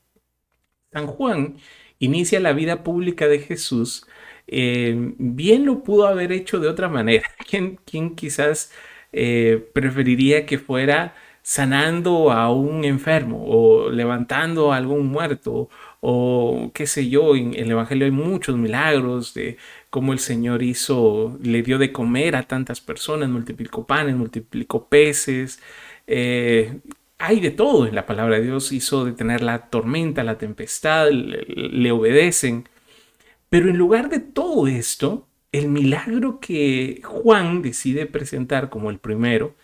San 0.92 1.08
Juan 1.08 1.58
inicia 2.00 2.40
la 2.40 2.54
vida 2.54 2.84
pública 2.84 3.28
de 3.28 3.40
Jesús. 3.40 4.06
Eh, 4.48 4.94
bien 5.18 5.66
lo 5.66 5.84
pudo 5.84 6.08
haber 6.08 6.32
hecho 6.32 6.60
de 6.60 6.68
otra 6.68 6.90
manera. 6.90 7.30
¿Quién, 7.50 7.80
quién 7.86 8.16
quizás 8.16 8.72
eh, 9.14 9.70
preferiría 9.74 10.46
que 10.46 10.60
fuera 10.60 11.16
sanando 11.44 12.32
a 12.32 12.52
un 12.54 12.86
enfermo 12.86 13.44
o 13.48 13.90
levantando 13.90 14.72
a 14.72 14.78
algún 14.78 15.08
muerto 15.08 15.70
o 16.02 16.72
qué 16.74 16.88
sé 16.88 17.10
yo, 17.10 17.36
en 17.36 17.54
el 17.56 17.72
Evangelio 17.72 18.06
hay 18.06 18.12
muchos 18.12 18.58
milagros 18.58 19.34
de 19.34 19.58
cómo 19.92 20.14
el 20.14 20.20
Señor 20.20 20.64
hizo, 20.64 21.38
le 21.44 21.62
dio 21.64 21.78
de 21.78 21.92
comer 21.92 22.36
a 22.36 22.48
tantas 22.48 22.82
personas, 22.82 23.30
multiplicó 23.30 23.86
panes, 23.86 24.16
multiplicó 24.16 24.88
peces. 24.88 25.62
Eh, 26.08 26.80
hay 27.20 27.40
de 27.42 27.52
todo 27.52 27.86
en 27.86 27.96
la 27.96 28.06
palabra 28.08 28.38
de 28.38 28.44
Dios, 28.44 28.72
hizo 28.72 29.06
detener 29.06 29.44
la 29.44 29.70
tormenta, 29.70 30.24
la 30.24 30.38
tempestad, 30.38 31.10
le 31.12 31.92
obedecen. 31.92 32.70
Pero 33.50 33.70
en 33.70 33.78
lugar 33.78 34.10
de 34.10 34.20
todo 34.20 34.68
esto, 34.68 35.28
el 35.52 35.68
milagro 35.68 36.40
que 36.40 37.02
Juan 37.04 37.62
decide 37.62 38.06
presentar 38.06 38.70
como 38.70 38.90
el 38.90 39.00
primero 39.00 39.56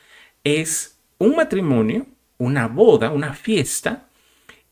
es 0.44 1.00
un 1.20 1.38
matrimonio, 1.38 2.06
una 2.38 2.68
boda, 2.68 3.12
una 3.12 3.34
fiesta, 3.34 4.10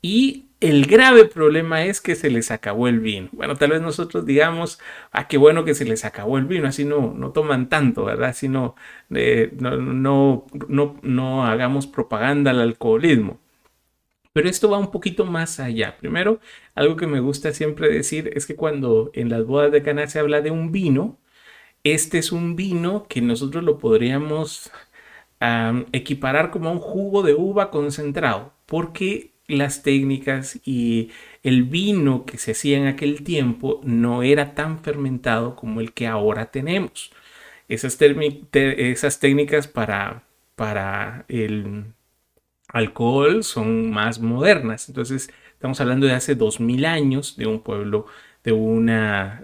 y 0.02 0.45
el 0.62 0.86
grave 0.88 1.26
problema 1.26 1.86
es 1.86 2.02
que 2.02 2.16
se 2.16 2.30
les 2.30 2.52
acabó 2.52 2.88
el 2.88 3.00
vino. 3.00 3.30
Bueno, 3.34 3.56
tal 3.56 3.72
vez 3.72 3.82
nosotros 3.82 4.26
digamos, 4.26 4.80
ah, 5.12 5.28
qué 5.28 5.38
bueno 5.38 5.66
que 5.66 5.76
se 5.76 5.86
les 5.86 6.06
acabó 6.06 6.38
el 6.38 6.46
vino, 6.46 6.68
así 6.68 6.86
no, 6.86 7.14
no 7.14 7.32
toman 7.32 7.70
tanto, 7.70 8.06
¿verdad? 8.06 8.30
Así 8.30 8.48
no, 8.48 8.76
eh, 9.12 9.52
no, 9.60 9.78
no, 9.78 10.46
no, 10.68 11.00
no 11.02 11.46
hagamos 11.46 11.88
propaganda 11.88 12.52
al 12.52 12.62
alcoholismo. 12.62 13.40
Pero 14.34 14.50
esto 14.50 14.70
va 14.70 14.78
un 14.78 14.92
poquito 14.92 15.26
más 15.26 15.60
allá. 15.60 15.98
Primero, 15.98 16.40
algo 16.76 16.98
que 16.98 17.08
me 17.08 17.22
gusta 17.22 17.54
siempre 17.54 17.90
decir 17.90 18.32
es 18.36 18.46
que 18.46 18.56
cuando 18.56 19.12
en 19.14 19.30
las 19.30 19.46
bodas 19.46 19.72
de 19.72 19.82
Cana 19.84 20.08
se 20.08 20.20
habla 20.20 20.42
de 20.42 20.52
un 20.52 20.72
vino, 20.72 21.20
este 21.84 22.18
es 22.18 22.32
un 22.32 22.56
vino 22.56 23.08
que 23.08 23.22
nosotros 23.22 23.64
lo 23.64 23.78
podríamos 23.80 24.72
equiparar 25.92 26.52
como 26.52 26.72
un 26.72 26.80
jugo 26.80 27.24
de 27.24 27.36
uva 27.36 27.70
concentrado, 27.72 28.54
porque 28.66 29.35
las 29.48 29.84
técnicas 29.84 30.60
y 30.66 31.12
el 31.44 31.64
vino 31.64 32.26
que 32.26 32.38
se 32.38 32.52
hacía 32.52 32.78
en 32.78 32.88
aquel 32.88 33.24
tiempo 33.24 33.82
no 33.84 34.24
era 34.24 34.56
tan 34.56 34.80
fermentado 34.84 35.56
como 35.56 35.82
el 35.82 35.94
que 35.94 36.08
ahora 36.08 36.52
tenemos. 36.52 37.12
Esas, 37.68 37.98
técnicas 39.20 39.68
para, 39.68 40.24
para 40.56 41.26
el 41.28 41.86
alcohol 42.70 43.44
son 43.44 43.92
más 43.92 44.20
modernas. 44.20 44.90
Entonces, 44.90 45.30
estamos 45.54 45.80
hablando 45.82 46.08
de 46.08 46.14
hace 46.14 46.36
2000 46.36 46.86
años, 46.86 47.38
de 47.38 47.48
un 47.48 47.62
pueblo, 47.62 48.08
de 48.44 48.52
una 48.52 49.44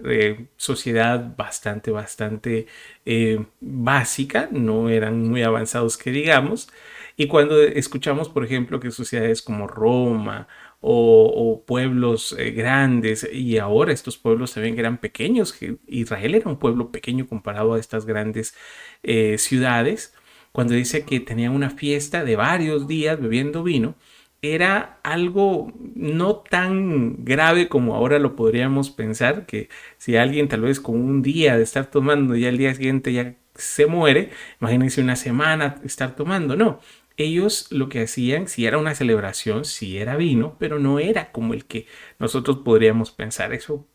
sociedad 0.56 1.34
bastante, 1.36 1.90
bastante 1.90 2.66
eh, 3.04 3.44
básica, 3.60 4.48
no 4.52 4.88
eran 4.88 5.28
muy 5.28 5.42
avanzados 5.42 5.98
que 5.98 6.12
digamos. 6.12 6.68
Y 7.16 7.26
cuando 7.28 7.60
escuchamos, 7.62 8.28
por 8.28 8.44
ejemplo, 8.44 8.80
que 8.80 8.90
sociedades 8.90 9.42
como 9.42 9.66
Roma 9.66 10.48
o, 10.80 11.64
pueblos 11.66 12.34
eh, 12.38 12.50
grandes, 12.50 13.28
y 13.32 13.58
ahora 13.58 13.92
estos 13.92 14.18
pueblos 14.18 14.54
también 14.54 14.78
eran 14.78 14.98
pequeños, 14.98 15.56
Israel 15.86 16.34
era 16.34 16.50
un 16.50 16.58
pueblo 16.58 16.90
pequeño 16.90 17.26
comparado 17.28 17.74
a 17.74 17.80
estas 17.80 18.06
grandes 18.06 18.54
eh, 19.02 19.38
ciudades, 19.38 20.14
cuando 20.52 20.74
dice 20.74 21.04
que 21.04 21.20
tenían 21.20 21.52
una 21.52 21.70
fiesta 21.70 22.24
de 22.24 22.36
varios 22.36 22.86
días 22.88 23.20
bebiendo 23.20 23.62
vino, 23.62 23.94
era 24.42 24.98
algo 25.04 25.72
no 25.94 26.36
tan 26.36 27.24
grave 27.24 27.68
como 27.68 27.94
ahora 27.94 28.18
lo 28.18 28.34
podríamos 28.36 28.90
pensar, 28.90 29.46
que 29.46 29.68
si 29.98 30.16
alguien 30.16 30.48
tal 30.48 30.62
vez 30.62 30.80
con 30.80 30.96
un 30.96 31.22
día 31.22 31.56
de 31.56 31.62
estar 31.62 31.86
tomando 31.86 32.36
y 32.36 32.44
al 32.46 32.58
día 32.58 32.74
siguiente 32.74 33.12
ya 33.12 33.36
se 33.54 33.86
muere, 33.86 34.30
imagínense 34.60 35.00
una 35.00 35.16
semana 35.16 35.80
estar 35.84 36.16
tomando, 36.16 36.56
no. 36.56 36.80
Ellos 37.22 37.68
lo 37.70 37.88
que 37.88 38.02
hacían, 38.02 38.48
si 38.48 38.66
era 38.66 38.78
una 38.78 38.94
celebración, 38.94 39.64
si 39.64 39.98
era 39.98 40.16
vino, 40.16 40.56
pero 40.58 40.78
no 40.78 40.98
era 40.98 41.32
como 41.32 41.54
el 41.54 41.64
que 41.64 41.86
nosotros 42.18 42.58
podríamos 42.64 43.10
pensar. 43.10 43.52
Eso 43.52 43.86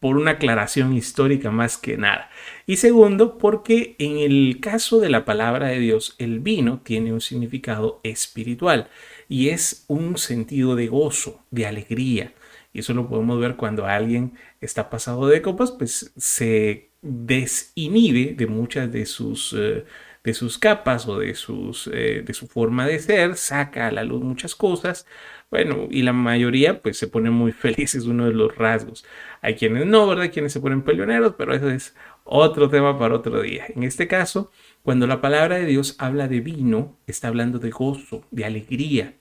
por 0.00 0.16
una 0.16 0.32
aclaración 0.32 0.94
histórica 0.94 1.50
más 1.50 1.76
que 1.76 1.96
nada. 1.96 2.30
Y 2.66 2.76
segundo, 2.76 3.38
porque 3.38 3.96
en 3.98 4.18
el 4.18 4.60
caso 4.60 5.00
de 5.00 5.10
la 5.10 5.24
palabra 5.24 5.68
de 5.68 5.78
Dios, 5.78 6.14
el 6.18 6.40
vino 6.40 6.80
tiene 6.82 7.12
un 7.12 7.20
significado 7.20 8.00
espiritual 8.02 8.88
y 9.28 9.50
es 9.50 9.84
un 9.88 10.16
sentido 10.16 10.76
de 10.76 10.88
gozo, 10.88 11.42
de 11.50 11.66
alegría. 11.66 12.32
Y 12.72 12.80
eso 12.80 12.94
lo 12.94 13.08
podemos 13.08 13.38
ver 13.38 13.56
cuando 13.56 13.86
alguien 13.86 14.34
está 14.60 14.90
pasado 14.90 15.28
de 15.28 15.42
copas, 15.42 15.70
pues 15.70 16.12
se 16.16 16.90
desinhibe 17.02 18.34
de 18.34 18.46
muchas 18.46 18.90
de 18.90 19.06
sus, 19.06 19.54
eh, 19.56 19.84
de 20.24 20.34
sus 20.34 20.58
capas 20.58 21.06
o 21.06 21.18
de, 21.18 21.34
sus, 21.34 21.88
eh, 21.92 22.22
de 22.24 22.34
su 22.34 22.46
forma 22.46 22.86
de 22.86 22.98
ser, 22.98 23.36
saca 23.36 23.88
a 23.88 23.92
la 23.92 24.04
luz 24.04 24.22
muchas 24.22 24.54
cosas, 24.54 25.06
bueno, 25.50 25.86
y 25.90 26.02
la 26.02 26.12
mayoría 26.12 26.82
pues 26.82 26.98
se 26.98 27.06
pone 27.06 27.30
muy 27.30 27.52
feliz, 27.64 27.94
es 27.94 28.06
uno 28.06 28.26
de 28.26 28.32
los 28.32 28.56
rasgos. 28.56 29.04
Hay 29.42 29.54
quienes 29.54 29.86
no, 29.86 30.06
¿verdad? 30.06 30.32
Quienes 30.32 30.52
se 30.52 30.60
ponen 30.60 30.82
peleoneros, 30.82 31.34
pero 31.38 31.54
eso 31.54 31.70
es 31.70 31.94
otro 32.24 32.68
tema 32.70 32.98
para 32.98 33.14
otro 33.14 33.42
día. 33.42 33.66
En 33.68 33.84
este 33.84 34.08
caso, 34.08 34.50
cuando 34.82 35.06
la 35.06 35.20
palabra 35.20 35.56
de 35.56 35.66
Dios 35.66 35.94
habla 35.98 36.26
de 36.26 36.40
vino, 36.40 36.98
está 37.06 37.28
hablando 37.28 37.58
de 37.58 37.70
gozo, 37.70 38.24
de 38.30 38.44
alegría. 38.44 39.14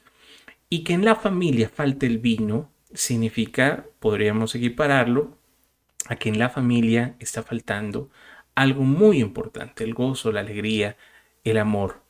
Y 0.70 0.84
que 0.84 0.94
en 0.94 1.06
la 1.06 1.16
familia 1.16 1.70
falte 1.70 2.08
el 2.08 2.18
vino 2.18 2.72
significa, 2.94 3.86
podríamos 4.00 4.56
equipararlo, 4.56 5.38
a 6.08 6.16
que 6.16 6.30
en 6.30 6.40
la 6.40 6.50
familia 6.50 7.16
está 7.20 7.44
faltando 7.44 8.10
algo 8.56 8.84
muy 8.84 9.20
importante, 9.20 9.84
el 9.84 9.94
gozo, 9.94 10.32
la 10.32 10.42
alegría, 10.42 10.98
el 11.44 11.58
amor. 11.58 12.02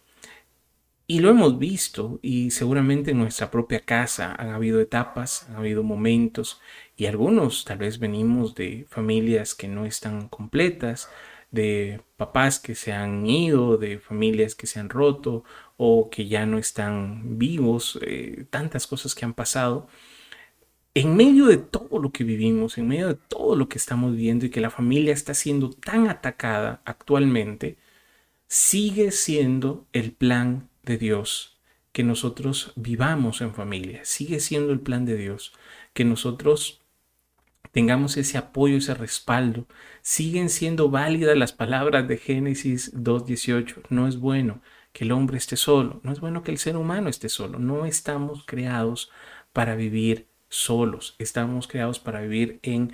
Y 1.05 1.19
lo 1.19 1.29
hemos 1.29 1.59
visto 1.59 2.19
y 2.21 2.51
seguramente 2.51 3.11
en 3.11 3.19
nuestra 3.19 3.51
propia 3.51 3.81
casa 3.81 4.33
han 4.37 4.49
habido 4.49 4.79
etapas, 4.79 5.47
han 5.49 5.57
habido 5.57 5.83
momentos 5.83 6.61
y 6.95 7.07
algunos 7.07 7.65
tal 7.65 7.79
vez 7.79 7.99
venimos 7.99 8.55
de 8.55 8.85
familias 8.89 9.53
que 9.53 9.67
no 9.67 9.85
están 9.85 10.29
completas, 10.29 11.09
de 11.51 12.01
papás 12.17 12.59
que 12.59 12.73
se 12.73 12.93
han 12.93 13.25
ido, 13.27 13.77
de 13.77 13.99
familias 13.99 14.55
que 14.55 14.65
se 14.65 14.79
han 14.79 14.89
roto 14.89 15.43
o 15.77 16.09
que 16.09 16.27
ya 16.27 16.45
no 16.45 16.57
están 16.57 17.37
vivos, 17.37 17.99
eh, 18.01 18.45
tantas 18.49 18.87
cosas 18.87 19.13
que 19.13 19.25
han 19.25 19.33
pasado. 19.33 19.87
En 20.95 21.15
medio 21.15 21.47
de 21.47 21.57
todo 21.57 21.99
lo 21.99 22.11
que 22.11 22.23
vivimos, 22.23 22.77
en 22.77 22.87
medio 22.87 23.07
de 23.07 23.15
todo 23.15 23.55
lo 23.55 23.67
que 23.67 23.79
estamos 23.79 24.15
viendo 24.15 24.45
y 24.45 24.51
que 24.51 24.61
la 24.61 24.69
familia 24.69 25.11
está 25.13 25.33
siendo 25.33 25.71
tan 25.71 26.07
atacada 26.07 26.81
actualmente, 26.85 27.77
sigue 28.47 29.11
siendo 29.11 29.87
el 29.93 30.11
plan 30.13 30.69
de 30.83 30.97
Dios 30.99 31.59
que 31.93 32.03
nosotros 32.03 32.73
vivamos 32.75 33.41
en 33.41 33.55
familia. 33.55 34.01
Sigue 34.05 34.39
siendo 34.39 34.71
el 34.71 34.81
plan 34.81 35.05
de 35.05 35.17
Dios 35.17 35.53
que 35.93 36.05
nosotros 36.05 36.81
tengamos 37.71 38.17
ese 38.17 38.37
apoyo, 38.37 38.77
ese 38.77 38.93
respaldo. 38.93 39.65
Siguen 40.03 40.49
siendo 40.49 40.89
válidas 40.89 41.35
las 41.37 41.53
palabras 41.53 42.07
de 42.07 42.17
Génesis 42.17 42.93
2.18. 42.93 43.83
No 43.89 44.07
es 44.07 44.17
bueno 44.17 44.61
que 44.91 45.05
el 45.05 45.11
hombre 45.11 45.37
esté 45.37 45.55
solo, 45.57 46.01
no 46.03 46.11
es 46.11 46.19
bueno 46.19 46.43
que 46.43 46.51
el 46.51 46.59
ser 46.59 46.77
humano 46.77 47.09
esté 47.09 47.29
solo. 47.29 47.57
No 47.57 47.85
estamos 47.87 48.43
creados 48.45 49.11
para 49.53 49.75
vivir 49.75 50.27
solos, 50.53 51.15
estamos 51.19 51.67
creados 51.67 51.99
para 51.99 52.21
vivir 52.21 52.59
en 52.63 52.93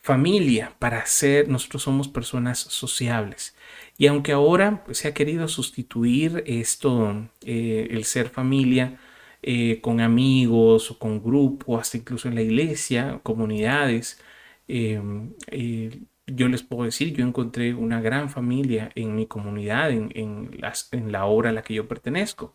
familia, 0.00 0.72
para 0.78 1.04
ser, 1.06 1.48
nosotros 1.48 1.82
somos 1.82 2.08
personas 2.08 2.58
sociables. 2.58 3.56
Y 3.98 4.06
aunque 4.06 4.32
ahora 4.32 4.84
pues, 4.84 4.98
se 4.98 5.08
ha 5.08 5.14
querido 5.14 5.48
sustituir 5.48 6.44
esto, 6.46 7.28
eh, 7.44 7.88
el 7.90 8.04
ser 8.04 8.28
familia, 8.30 8.98
eh, 9.42 9.80
con 9.80 10.00
amigos 10.00 10.90
o 10.90 10.98
con 10.98 11.22
grupos, 11.22 11.80
hasta 11.80 11.98
incluso 11.98 12.28
en 12.28 12.34
la 12.36 12.42
iglesia, 12.42 13.20
comunidades, 13.22 14.20
em, 14.68 15.34
eh, 15.48 16.00
yo 16.26 16.48
les 16.48 16.62
puedo 16.62 16.84
decir, 16.84 17.14
yo 17.14 17.24
encontré 17.24 17.74
una 17.74 18.00
gran 18.00 18.30
familia 18.30 18.90
en 18.94 19.14
mi 19.14 19.26
comunidad, 19.26 19.90
en, 19.92 20.50
las, 20.58 20.88
en 20.92 21.12
la 21.12 21.26
obra 21.26 21.50
a 21.50 21.52
la 21.52 21.62
que 21.62 21.74
yo 21.74 21.86
pertenezco. 21.88 22.54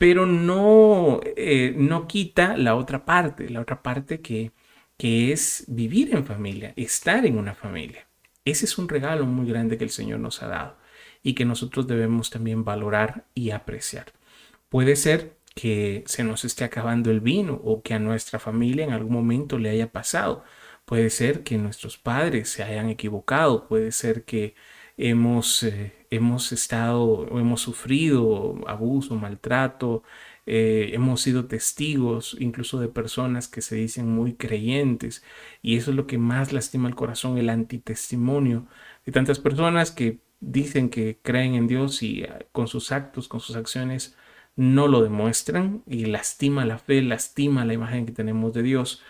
Pero 0.00 0.24
no, 0.24 1.20
no 1.76 2.08
quita 2.08 2.56
la 2.56 2.74
otra 2.74 3.04
parte, 3.04 3.50
la 3.50 3.60
otra 3.60 3.82
parte 3.82 4.22
que, 4.22 4.52
que 4.96 5.30
es 5.30 5.66
vivir 5.68 6.14
en 6.14 6.24
familia, 6.24 6.72
estar 6.74 7.26
en 7.26 7.36
una 7.36 7.54
familia. 7.54 8.08
Ese 8.46 8.64
es 8.64 8.78
un 8.78 8.88
regalo 8.88 9.26
muy 9.26 9.46
grande 9.46 9.76
que 9.76 9.84
el 9.84 9.90
Señor 9.90 10.20
nos 10.20 10.42
ha 10.42 10.48
dado 10.48 10.78
y 11.22 11.34
que 11.34 11.44
nosotros 11.44 11.86
debemos 11.86 12.30
también 12.30 12.64
valorar 12.64 13.26
y 13.34 13.50
apreciar. 13.50 14.06
Puede 14.70 14.96
ser 14.96 15.36
que 15.54 16.02
se 16.06 16.24
nos 16.24 16.46
esté 16.46 16.64
acabando 16.64 17.10
el 17.10 17.20
vino 17.20 17.60
o 17.62 17.82
que 17.82 17.92
a 17.92 17.98
nuestra 17.98 18.38
familia 18.38 18.84
en 18.86 18.92
algún 18.92 19.12
momento 19.12 19.58
le 19.58 19.68
haya 19.68 19.92
pasado. 19.92 20.44
Puede 20.86 21.10
ser 21.10 21.42
que 21.42 21.58
nuestros 21.58 21.98
padres 21.98 22.48
se 22.48 22.62
hayan 22.62 22.88
equivocado. 22.88 23.68
Puede 23.68 23.92
ser 23.92 24.24
que 24.24 24.54
hemos, 25.00 25.62
eh, 25.62 25.92
hemos 26.10 26.52
estado 26.52 27.26
hemos 27.38 27.62
sufrido 27.62 28.60
abuso, 28.68 29.16
maltrato, 29.16 30.02
eh, 30.46 30.90
hemos 30.92 31.22
sido 31.22 31.46
testigos 31.46 32.36
incluso 32.38 32.80
de 32.80 32.88
personas 32.88 33.48
que 33.48 33.62
se 33.62 33.76
dicen 33.76 34.08
muy 34.08 34.34
creyentes 34.34 35.24
y 35.62 35.76
eso 35.76 35.90
es 35.90 35.96
lo 35.96 36.06
que 36.06 36.18
más 36.18 36.52
lastima 36.52 36.88
el 36.88 36.94
corazón, 36.94 37.38
el 37.38 37.48
antitestimonio 37.48 38.66
de 39.06 39.12
tantas 39.12 39.38
personas 39.38 39.90
que 39.90 40.20
dicen 40.40 40.90
que 40.90 41.18
creen 41.22 41.54
en 41.54 41.66
Dios 41.66 42.02
y 42.02 42.24
ah, 42.24 42.38
con 42.52 42.68
sus 42.68 42.92
actos, 42.92 43.28
con 43.28 43.40
sus 43.40 43.56
acciones 43.56 44.16
no 44.56 44.88
lo 44.88 45.02
demuestran 45.02 45.82
y 45.86 46.06
lastima 46.06 46.66
la 46.66 46.78
fe, 46.78 47.02
lastima 47.02 47.64
la 47.64 47.74
imagen 47.74 48.06
que 48.06 48.12
tenemos 48.12 48.52
de 48.52 48.62
Dios. 48.62 49.02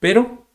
Pero 0.00 0.49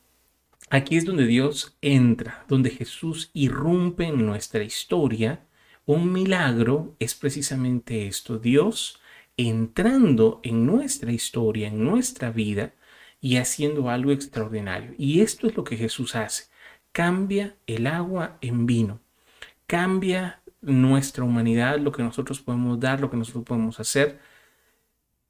aquí 0.70 0.98
es 0.98 1.06
donde 1.06 1.26
Dios 1.26 1.78
entra, 1.82 2.46
donde 2.48 2.70
Jesús 2.70 3.30
irrumpe 3.34 4.06
en 4.06 4.26
nuestra 4.26 4.64
historia. 4.64 5.46
Un 5.86 6.12
milagro 6.12 6.96
es 7.00 7.16
precisamente 7.16 8.08
esto, 8.08 8.40
Dios 8.40 9.00
entrando 9.38 10.40
en 10.44 10.66
nuestra 10.66 11.12
historia, 11.12 11.68
en 11.68 11.84
nuestra 11.84 12.32
vida 12.32 12.74
y 13.20 13.38
haciendo 13.38 13.90
algo 13.90 14.12
extraordinario. 14.12 14.94
Y 14.98 15.22
esto 15.22 15.48
es 15.48 15.56
lo 15.56 15.64
que 15.64 15.78
Jesús 15.78 16.16
hace. 16.16 16.46
Cambia 16.92 17.56
el 17.68 17.88
agua 17.88 18.38
en 18.42 18.66
vino. 18.66 19.02
Cambia 19.68 20.42
nuestra 20.62 21.24
humanidad, 21.24 21.80
lo 21.80 21.92
que 21.92 22.04
nosotros 22.04 22.40
podemos 22.40 22.80
dar, 22.80 23.02
lo 23.02 23.10
que 23.10 23.18
nosotros 23.18 23.44
podemos 23.44 23.80
hacer. 23.80 24.20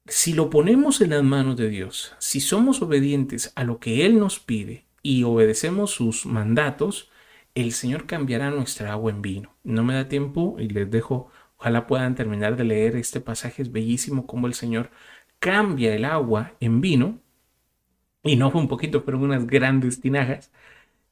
Si 0.06 0.34
lo 0.34 0.50
ponemos 0.50 1.00
en 1.00 1.10
las 1.10 1.24
manos 1.24 1.56
de 1.56 1.68
Dios, 1.68 2.14
si 2.18 2.40
somos 2.40 2.80
obedientes 2.80 3.52
a 3.56 3.64
lo 3.64 3.80
que 3.80 4.06
Él 4.06 4.18
nos 4.20 4.38
pide 4.38 4.85
y 5.06 5.22
obedecemos 5.22 5.92
sus 5.92 6.26
mandatos, 6.26 7.10
el 7.54 7.72
Señor 7.72 8.06
cambiará 8.06 8.50
nuestra 8.50 8.92
agua 8.92 9.12
en 9.12 9.22
vino. 9.22 9.54
No 9.62 9.84
me 9.84 9.94
da 9.94 10.08
tiempo 10.08 10.56
y 10.58 10.68
les 10.68 10.90
dejo, 10.90 11.30
ojalá 11.58 11.86
puedan 11.86 12.16
terminar 12.16 12.56
de 12.56 12.64
leer 12.64 12.96
este 12.96 13.20
pasaje, 13.20 13.62
es 13.62 13.70
bellísimo 13.70 14.26
como 14.26 14.48
el 14.48 14.54
Señor 14.54 14.90
cambia 15.38 15.94
el 15.94 16.04
agua 16.04 16.54
en 16.58 16.80
vino, 16.80 17.20
y 18.24 18.34
no 18.34 18.50
fue 18.50 18.60
un 18.60 18.68
poquito, 18.68 19.02
fueron 19.02 19.22
unas 19.22 19.46
grandes 19.46 20.00
tinajas 20.00 20.50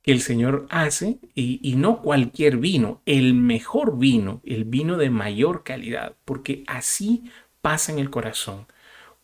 que 0.03 0.11
el 0.11 0.21
Señor 0.21 0.67
hace, 0.71 1.21
y, 1.35 1.61
y 1.63 1.77
no 1.77 2.03
cualquier 2.03 2.57
vino, 2.57 3.01
el 3.07 3.35
mejor 3.35 3.97
vino, 3.97 4.41
el 4.45 4.65
vino 4.65 4.97
de 4.97 5.11
mayor 5.11 5.63
calidad, 5.63 6.17
porque 6.25 6.65
así 6.67 7.31
pasa 7.63 7.93
en 7.93 8.01
el 8.01 8.11
corazón. 8.11 8.67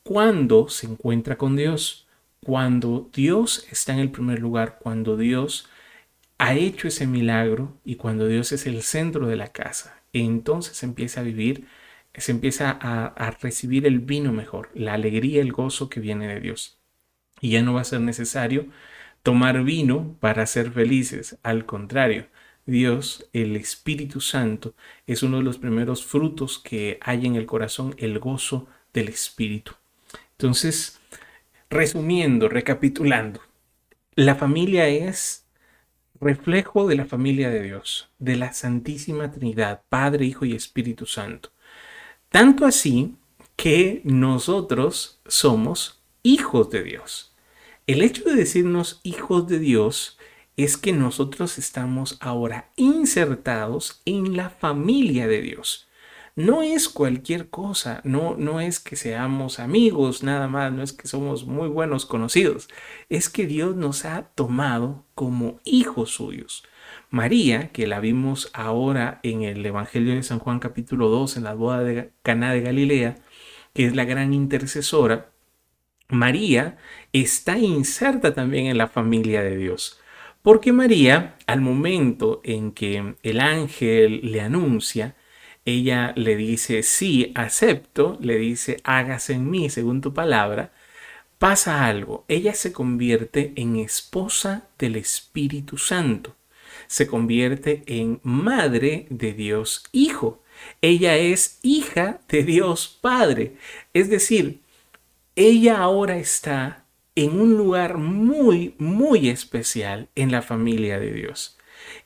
Cuando 0.05 0.69
se 0.69 0.87
encuentra 0.87 1.37
con 1.37 1.57
Dios, 1.57 2.07
cuando 2.45 3.11
Dios 3.13 3.67
está 3.71 3.93
en 3.93 4.01
el 4.01 4.11
primer 4.11 4.41
lugar, 4.41 4.79
cuando 4.81 5.17
Dios 5.17 5.69
ha 6.39 6.55
hecho 6.55 6.89
ese 6.89 7.07
milagro 7.07 7.79
y 7.85 7.97
cuando 7.97 8.27
Dios 8.27 8.53
es 8.53 8.67
el 8.67 8.83
centro 8.83 9.27
de 9.27 9.37
la 9.37 9.49
casa, 9.53 10.03
entonces 10.13 10.83
empieza 10.83 11.21
a 11.21 11.25
vivir, 11.25 11.67
se 12.15 12.33
empieza 12.33 12.71
a, 12.81 13.07
a 13.07 13.31
recibir 13.33 13.87
el 13.87 14.01
vino 14.01 14.33
mejor, 14.33 14.71
la 14.75 14.95
alegría, 14.95 15.43
el 15.43 15.53
gozo 15.53 15.89
que 15.91 16.01
viene 16.01 16.29
de 16.29 16.41
Dios. 16.41 16.79
Y 17.41 17.51
ya 17.51 17.63
no 17.63 17.75
va 17.75 17.83
a 17.83 17.85
ser 17.85 18.01
necesario 18.01 18.67
tomar 19.23 19.63
vino 19.65 20.17
para 20.21 20.47
ser 20.47 20.73
felices, 20.73 21.39
al 21.43 21.67
contrario, 21.67 22.27
Dios, 22.67 23.27
el 23.33 23.57
Espíritu 23.57 24.21
Santo, 24.21 24.75
es 25.07 25.23
uno 25.23 25.39
de 25.39 25.43
los 25.43 25.59
primeros 25.59 26.05
frutos 26.05 26.59
que 26.59 26.99
hay 27.03 27.27
en 27.27 27.37
el 27.37 27.47
corazón, 27.47 27.95
el 27.99 28.19
gozo 28.19 28.69
del 28.93 29.09
Espíritu. 29.09 29.73
Entonces, 30.33 31.00
resumiendo, 31.71 32.49
recapitulando, 32.49 33.41
la 34.17 34.35
familia 34.35 34.89
es 34.89 35.47
reflejo 36.21 36.87
de 36.87 36.97
la 36.97 37.07
familia 37.07 37.49
de 37.49 37.63
Dios, 37.63 38.11
de 38.19 38.37
la 38.37 38.53
Santísima 38.53 39.31
Trinidad, 39.31 39.83
Padre, 39.89 40.27
Hijo 40.27 40.45
y 40.45 40.55
Espíritu 40.55 41.07
Santo. 41.07 41.51
Tanto 42.29 42.67
así 42.67 43.15
que 43.57 44.03
nosotros 44.05 45.21
somos 45.27 46.03
hijos 46.23 46.71
de 46.71 46.83
Dios. 46.83 47.35
El 47.87 48.03
hecho 48.03 48.25
de 48.25 48.35
decirnos 48.35 49.01
hijos 49.05 49.47
de 49.47 49.59
Dios 49.59 50.19
es 50.57 50.77
que 50.77 50.93
nosotros 50.93 51.57
estamos 51.57 52.19
ahora 52.21 52.71
insertados 52.77 54.03
en 54.05 54.37
la 54.37 54.51
familia 54.51 55.27
de 55.29 55.41
Dios 55.41 55.90
no 56.45 56.63
es 56.63 56.89
cualquier 56.89 57.51
cosa, 57.51 58.01
no, 58.05 58.35
no 58.37 58.61
es 58.61 58.81
que 58.81 58.97
seamos 58.97 59.59
amigos 59.59 60.23
nada 60.23 60.49
más, 60.49 60.73
no 60.73 60.83
es 60.83 60.93
que 60.93 61.09
somos 61.09 61.47
muy 61.47 61.69
buenos 61.69 62.07
conocidos, 62.07 62.69
es 63.09 63.29
que 63.29 63.47
Dios 63.47 63.77
nos 63.77 64.05
ha 64.05 64.23
tomado 64.35 65.05
como 65.15 65.61
hijos 65.65 66.11
suyos. 66.11 66.65
María, 67.11 67.69
que 67.73 67.87
la 67.87 68.01
vimos 68.01 68.51
ahora 68.53 69.21
en 69.23 69.43
el 69.43 69.65
Evangelio 69.65 70.15
de 70.15 70.23
San 70.23 70.39
Juan 70.39 70.61
capítulo 70.61 71.09
2, 71.09 71.37
en 71.37 71.45
la 71.45 71.55
boda 71.55 71.83
de 71.83 72.11
Caná 72.23 72.53
de 72.53 72.63
Galilea, 72.63 73.19
que 73.75 73.87
es 73.87 73.95
la 73.95 74.05
gran 74.05 74.33
intercesora, 74.33 75.31
María 76.09 76.79
está 77.13 77.59
inserta 77.59 78.35
también 78.35 78.67
en 78.67 78.79
la 78.79 78.89
familia 78.89 79.43
de 79.43 79.57
Dios. 79.57 80.01
Porque 80.43 80.73
María, 80.73 81.37
al 81.47 81.61
momento 81.61 82.41
en 82.45 82.73
que 82.73 83.15
el 83.23 83.41
ángel 83.41 84.21
le 84.23 84.41
anuncia 84.41 85.15
ella 85.65 86.13
le 86.17 86.37
dice, 86.37 86.83
sí, 86.83 87.33
acepto, 87.35 88.19
le 88.21 88.37
dice, 88.39 88.79
hágase 88.85 89.35
en 89.35 89.51
mí 89.51 89.71
según 89.71 90.01
tu 90.01 90.15
palabra, 90.15 90.73
pasa 91.39 91.87
algo. 91.87 92.25
Ella 92.29 92.55
se 92.55 92.73
convierte 92.73 93.53
en 93.57 93.77
esposa 93.77 94.69
del 94.79 94.97
Espíritu 94.97 95.79
Santo. 95.79 96.37
Se 96.87 97.07
convierte 97.07 97.83
en 97.87 98.21
madre 98.23 99.07
de 99.11 99.33
Dios 99.33 99.85
Hijo. 99.93 100.43
Ella 100.83 101.17
es 101.17 101.59
hija 101.63 102.21
de 102.29 102.43
Dios 102.43 102.99
Padre. 103.01 103.57
Es 103.95 104.11
decir, 104.11 104.61
ella 105.37 105.79
ahora 105.79 106.19
está 106.19 106.85
en 107.15 107.41
un 107.41 107.57
lugar 107.57 107.97
muy, 107.99 108.75
muy 108.79 109.29
especial 109.29 110.09
en 110.15 110.31
la 110.31 110.43
familia 110.43 110.99
de 110.99 111.13
Dios. 111.13 111.57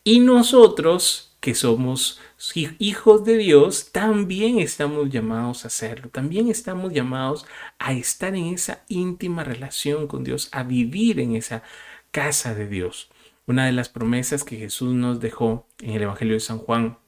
Y 0.03 0.21
nosotros, 0.21 1.37
que 1.41 1.55
somos 1.55 2.21
hijos 2.79 3.25
de 3.25 3.37
Dios, 3.37 3.93
también 3.93 4.59
estamos 4.59 5.11
llamados 5.11 5.65
a 5.65 5.69
hacerlo, 5.69 6.09
también 6.11 6.49
estamos 6.49 6.93
llamados 6.93 7.47
a 7.79 7.93
estar 7.93 8.35
en 8.35 8.47
esa 8.47 8.85
íntima 8.89 9.45
relación 9.45 10.07
con 10.07 10.25
Dios, 10.25 10.49
a 10.53 10.63
vivir 10.63 11.21
en 11.21 11.37
esa 11.37 11.63
casa 12.11 12.55
de 12.55 12.69
Dios. 12.69 13.11
Una 13.47 13.67
de 13.67 13.73
las 13.73 13.89
promesas 13.89 14.45
que 14.45 14.57
Jesús 14.57 14.95
nos 14.95 15.21
dejó 15.21 15.67
en 15.81 15.91
el 15.91 16.03
Evangelio 16.03 16.35
de 16.35 16.41
San 16.41 16.59
Juan, 16.59 16.99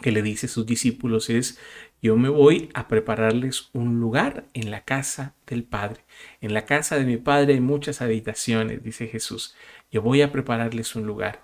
que 0.00 0.12
le 0.12 0.22
dice 0.22 0.46
a 0.46 0.50
sus 0.50 0.66
discípulos 0.66 1.30
es, 1.30 1.58
yo 2.02 2.16
me 2.16 2.28
voy 2.28 2.68
a 2.74 2.88
prepararles 2.88 3.70
un 3.72 4.00
lugar 4.00 4.46
en 4.52 4.70
la 4.70 4.84
casa 4.84 5.34
del 5.46 5.64
Padre. 5.64 6.04
En 6.40 6.52
la 6.52 6.66
casa 6.66 6.98
de 6.98 7.04
mi 7.06 7.16
Padre 7.16 7.54
hay 7.54 7.60
muchas 7.60 8.02
habitaciones, 8.02 8.82
dice 8.82 9.06
Jesús. 9.08 9.54
Yo 9.90 10.02
voy 10.02 10.20
a 10.20 10.30
prepararles 10.30 10.96
un 10.96 11.06
lugar. 11.06 11.40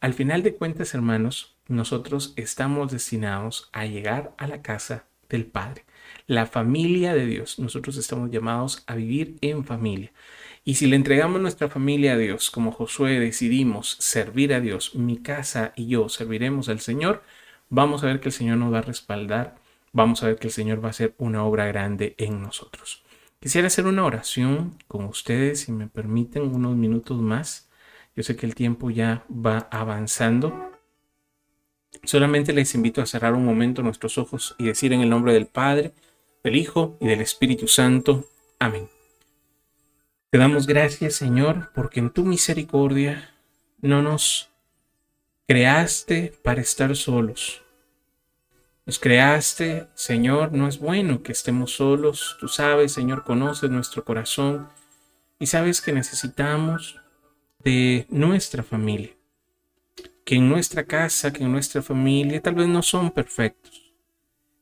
Al 0.00 0.14
final 0.14 0.42
de 0.42 0.54
cuentas, 0.54 0.94
hermanos, 0.94 1.57
nosotros 1.68 2.32
estamos 2.36 2.90
destinados 2.90 3.68
a 3.72 3.86
llegar 3.86 4.34
a 4.38 4.46
la 4.46 4.62
casa 4.62 5.04
del 5.28 5.44
Padre, 5.44 5.84
la 6.26 6.46
familia 6.46 7.14
de 7.14 7.26
Dios. 7.26 7.58
Nosotros 7.58 7.96
estamos 7.96 8.30
llamados 8.30 8.82
a 8.86 8.94
vivir 8.94 9.36
en 9.42 9.64
familia. 9.64 10.12
Y 10.64 10.74
si 10.74 10.86
le 10.86 10.96
entregamos 10.96 11.40
nuestra 11.40 11.68
familia 11.68 12.14
a 12.14 12.18
Dios, 12.18 12.50
como 12.50 12.72
Josué 12.72 13.20
decidimos 13.20 13.96
servir 14.00 14.52
a 14.52 14.60
Dios, 14.60 14.94
mi 14.94 15.18
casa 15.18 15.72
y 15.76 15.86
yo 15.86 16.08
serviremos 16.08 16.68
al 16.68 16.80
Señor, 16.80 17.22
vamos 17.70 18.02
a 18.02 18.06
ver 18.06 18.20
que 18.20 18.28
el 18.28 18.34
Señor 18.34 18.58
nos 18.58 18.72
va 18.72 18.78
a 18.78 18.82
respaldar, 18.82 19.56
vamos 19.92 20.22
a 20.22 20.26
ver 20.26 20.36
que 20.36 20.48
el 20.48 20.52
Señor 20.52 20.82
va 20.82 20.88
a 20.88 20.90
hacer 20.90 21.14
una 21.18 21.44
obra 21.44 21.66
grande 21.66 22.14
en 22.18 22.42
nosotros. 22.42 23.02
Quisiera 23.40 23.68
hacer 23.68 23.86
una 23.86 24.04
oración 24.04 24.76
con 24.88 25.04
ustedes, 25.04 25.60
si 25.60 25.72
me 25.72 25.86
permiten 25.86 26.42
unos 26.42 26.76
minutos 26.76 27.20
más. 27.20 27.68
Yo 28.16 28.24
sé 28.24 28.34
que 28.34 28.46
el 28.46 28.56
tiempo 28.56 28.90
ya 28.90 29.24
va 29.30 29.68
avanzando. 29.70 30.67
Solamente 32.04 32.52
les 32.52 32.74
invito 32.74 33.02
a 33.02 33.06
cerrar 33.06 33.34
un 33.34 33.44
momento 33.44 33.82
nuestros 33.82 34.18
ojos 34.18 34.54
y 34.58 34.66
decir 34.66 34.92
en 34.92 35.00
el 35.00 35.10
nombre 35.10 35.32
del 35.32 35.46
Padre, 35.46 35.92
del 36.44 36.56
Hijo 36.56 36.96
y 37.00 37.06
del 37.06 37.20
Espíritu 37.20 37.68
Santo. 37.68 38.24
Amén. 38.58 38.88
Te 40.30 40.38
damos 40.38 40.66
gracias, 40.66 41.14
Señor, 41.14 41.70
porque 41.74 42.00
en 42.00 42.10
tu 42.10 42.24
misericordia 42.24 43.34
no 43.80 44.02
nos 44.02 44.50
creaste 45.46 46.34
para 46.42 46.60
estar 46.60 46.94
solos. 46.96 47.62
Nos 48.84 48.98
creaste, 48.98 49.86
Señor, 49.94 50.52
no 50.52 50.68
es 50.68 50.78
bueno 50.78 51.22
que 51.22 51.32
estemos 51.32 51.72
solos. 51.72 52.36
Tú 52.40 52.48
sabes, 52.48 52.92
Señor, 52.92 53.24
conoces 53.24 53.70
nuestro 53.70 54.04
corazón 54.04 54.68
y 55.38 55.46
sabes 55.46 55.80
que 55.80 55.92
necesitamos 55.92 57.00
de 57.64 58.06
nuestra 58.08 58.62
familia 58.62 59.17
que 60.28 60.34
en 60.34 60.46
nuestra 60.46 60.84
casa, 60.84 61.32
que 61.32 61.44
en 61.44 61.52
nuestra 61.52 61.80
familia 61.80 62.42
tal 62.42 62.54
vez 62.54 62.68
no 62.68 62.82
son 62.82 63.10
perfectos, 63.10 63.94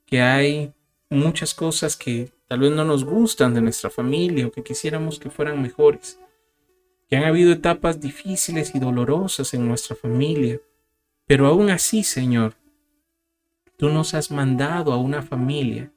que 0.07 0.23
hay 0.23 0.73
muchas 1.11 1.55
cosas 1.55 1.97
que 1.97 2.31
tal 2.47 2.61
vez 2.61 2.71
no 2.71 2.85
nos 2.85 3.05
gustan 3.05 3.53
de 3.53 3.61
nuestra 3.61 3.91
familia 3.91 4.47
o 4.47 4.53
que 4.53 4.63
quisiéramos 4.63 5.19
que 5.19 5.29
fueran 5.29 5.61
mejores, 5.61 6.21
que 7.09 7.17
han 7.17 7.25
habido 7.25 7.53
etapas 7.53 8.01
difíciles 8.01 8.77
y 8.77 8.79
dolorosas 8.79 9.55
en 9.55 9.67
nuestra 9.67 9.97
familia, 9.97 10.61
pero 11.27 11.49
aún 11.49 11.69
así, 11.71 12.05
Señor, 12.05 12.55
tú 13.77 13.89
nos 13.89 14.15
has 14.15 14.31
mandado 14.31 14.93
a 14.93 14.99
una 14.99 15.21
familia. 15.21 15.93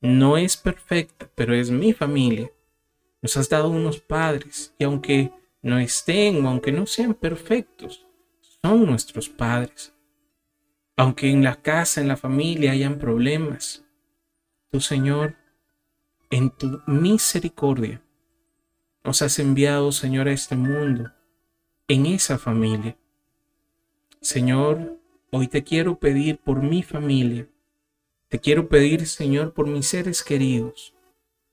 No 0.00 0.38
es 0.38 0.56
perfecta, 0.56 1.28
pero 1.34 1.54
es 1.54 1.70
mi 1.70 1.92
familia. 1.92 2.50
Nos 3.20 3.36
has 3.36 3.50
dado 3.50 3.68
unos 3.68 4.00
padres 4.00 4.72
y 4.78 4.84
aunque 4.84 5.30
no 5.60 5.78
estén 5.78 6.42
o 6.42 6.48
aunque 6.48 6.72
no 6.72 6.86
sean 6.86 7.12
perfectos, 7.12 8.03
son 8.64 8.86
nuestros 8.86 9.28
padres. 9.28 9.92
Aunque 10.96 11.28
en 11.28 11.44
la 11.44 11.56
casa, 11.60 12.00
en 12.00 12.08
la 12.08 12.16
familia 12.16 12.72
hayan 12.72 12.98
problemas, 12.98 13.84
tu 14.70 14.80
Señor, 14.80 15.36
en 16.30 16.48
tu 16.48 16.80
misericordia, 16.86 18.00
nos 19.04 19.20
has 19.20 19.38
enviado, 19.38 19.92
Señor, 19.92 20.28
a 20.28 20.32
este 20.32 20.56
mundo 20.56 21.12
en 21.88 22.06
esa 22.06 22.38
familia. 22.38 22.96
Señor, 24.22 24.98
hoy 25.30 25.46
te 25.48 25.62
quiero 25.62 25.98
pedir 25.98 26.38
por 26.38 26.62
mi 26.62 26.82
familia. 26.82 27.46
Te 28.28 28.38
quiero 28.38 28.70
pedir, 28.70 29.06
Señor, 29.06 29.52
por 29.52 29.66
mis 29.66 29.88
seres 29.88 30.22
queridos, 30.22 30.94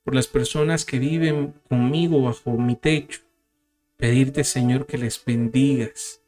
por 0.06 0.16
las 0.16 0.28
personas 0.28 0.86
que 0.86 0.98
viven 0.98 1.56
conmigo 1.68 2.22
bajo 2.22 2.52
mi 2.52 2.78
techo. 2.78 3.20
Pedirte, 3.98 4.46
Señor, 4.46 4.86
que 4.86 4.98
les 4.98 5.22
bendigas, 5.26 6.21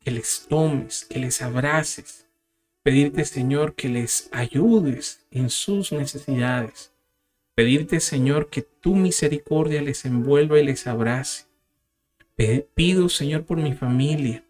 que 0.00 0.10
les 0.10 0.46
tomes, 0.48 1.04
que 1.04 1.18
les 1.18 1.42
abraces. 1.42 2.26
Pedirte, 2.82 3.24
Señor, 3.24 3.74
que 3.74 3.88
les 3.88 4.28
ayudes 4.32 5.26
en 5.30 5.50
sus 5.50 5.92
necesidades. 5.92 6.92
Pedirte, 7.54 8.00
Señor, 8.00 8.48
que 8.50 8.62
tu 8.62 8.94
misericordia 8.94 9.82
les 9.82 10.04
envuelva 10.04 10.58
y 10.58 10.64
les 10.64 10.86
abrace. 10.86 11.46
Pido, 12.74 13.08
Señor, 13.08 13.44
por 13.44 13.58
mi 13.58 13.72
familia, 13.72 14.44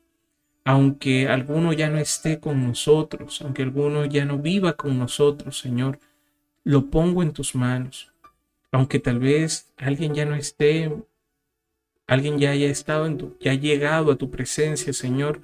aunque 0.65 1.27
alguno 1.27 1.73
ya 1.73 1.89
no 1.89 1.99
esté 1.99 2.39
con 2.39 2.63
nosotros, 2.63 3.41
aunque 3.41 3.63
alguno 3.63 4.05
ya 4.05 4.27
no 4.27 4.37
viva 4.37 4.75
con 4.75 4.99
nosotros, 4.99 5.59
Señor, 5.59 5.99
lo 6.65 6.91
pongo 6.91 7.23
en 7.23 7.33
tus 7.33 7.55
manos. 7.55 8.13
Aunque 8.71 8.99
tal 8.99 9.19
vez 9.19 9.73
alguien 9.79 10.15
ya 10.15 10.27
no 10.27 10.35
esté, 10.35 10.93
alguien 12.09 12.39
ya 12.39 12.51
haya 12.51 12.67
estado 12.69 13.07
en 13.07 13.19
tu, 13.19 13.37
ya 13.39 13.53
ha 13.53 13.55
llegado 13.55 14.11
a 14.11 14.17
tu 14.17 14.31
presencia, 14.31 14.93
Señor, 14.93 15.41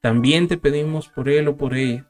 también 0.00 0.46
te 0.46 0.58
pedimos 0.58 1.08
por 1.08 1.28
él 1.28 1.48
o 1.48 1.56
por 1.56 1.74
ella. 1.74 2.06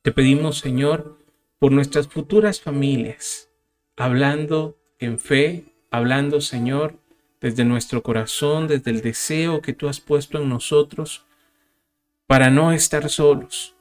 Te 0.00 0.12
pedimos, 0.12 0.58
Señor, 0.58 1.18
por 1.58 1.72
nuestras 1.72 2.08
futuras 2.08 2.60
familias, 2.60 3.50
hablando 3.96 4.78
en 4.98 5.18
fe, 5.18 5.74
hablando, 5.90 6.40
Señor, 6.40 6.98
desde 7.40 7.64
nuestro 7.64 8.02
corazón, 8.02 8.68
desde 8.68 8.90
el 8.90 9.02
deseo 9.02 9.60
que 9.60 9.72
tú 9.72 9.88
has 9.88 10.00
puesto 10.00 10.38
en 10.38 10.48
nosotros 10.48 11.26
para 12.26 12.48
no 12.50 12.72
estar 12.72 13.10
solos. 13.10 13.74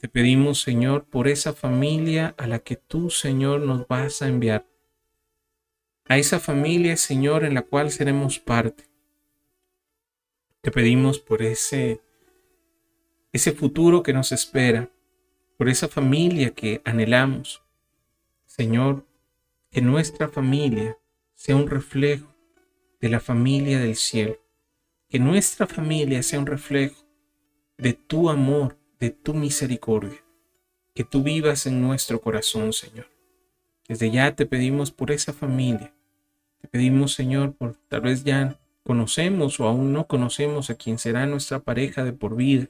Te 0.00 0.08
pedimos, 0.08 0.60
Señor, 0.60 1.06
por 1.06 1.26
esa 1.26 1.54
familia 1.54 2.34
a 2.38 2.46
la 2.46 2.60
que 2.60 2.76
tú, 2.76 3.10
Señor, 3.10 3.62
nos 3.62 3.88
vas 3.88 4.22
a 4.22 4.28
enviar. 4.28 4.67
A 6.08 6.16
esa 6.16 6.40
familia, 6.40 6.96
Señor, 6.96 7.44
en 7.44 7.54
la 7.54 7.62
cual 7.62 7.90
seremos 7.90 8.38
parte. 8.38 8.84
Te 10.62 10.70
pedimos 10.70 11.18
por 11.18 11.42
ese 11.42 12.00
ese 13.32 13.52
futuro 13.52 14.02
que 14.02 14.14
nos 14.14 14.32
espera, 14.32 14.90
por 15.58 15.68
esa 15.68 15.86
familia 15.86 16.54
que 16.54 16.80
anhelamos. 16.84 17.62
Señor, 18.46 19.06
que 19.70 19.82
nuestra 19.82 20.28
familia 20.28 20.96
sea 21.34 21.56
un 21.56 21.68
reflejo 21.68 22.34
de 23.00 23.10
la 23.10 23.20
familia 23.20 23.78
del 23.78 23.96
cielo. 23.96 24.38
Que 25.08 25.18
nuestra 25.18 25.66
familia 25.66 26.22
sea 26.22 26.38
un 26.38 26.46
reflejo 26.46 27.04
de 27.76 27.92
tu 27.92 28.30
amor, 28.30 28.78
de 28.98 29.10
tu 29.10 29.34
misericordia. 29.34 30.24
Que 30.94 31.04
tú 31.04 31.22
vivas 31.22 31.66
en 31.66 31.80
nuestro 31.80 32.20
corazón, 32.20 32.72
Señor. 32.72 33.06
Desde 33.86 34.10
ya 34.10 34.34
te 34.34 34.46
pedimos 34.46 34.90
por 34.90 35.10
esa 35.10 35.32
familia. 35.32 35.94
Te 36.60 36.68
pedimos, 36.68 37.14
Señor, 37.14 37.54
por 37.54 37.76
tal 37.88 38.02
vez 38.02 38.24
ya 38.24 38.58
conocemos 38.82 39.60
o 39.60 39.66
aún 39.66 39.92
no 39.92 40.06
conocemos 40.06 40.70
a 40.70 40.74
quien 40.74 40.98
será 40.98 41.26
nuestra 41.26 41.60
pareja 41.60 42.04
de 42.04 42.12
por 42.12 42.36
vida. 42.36 42.66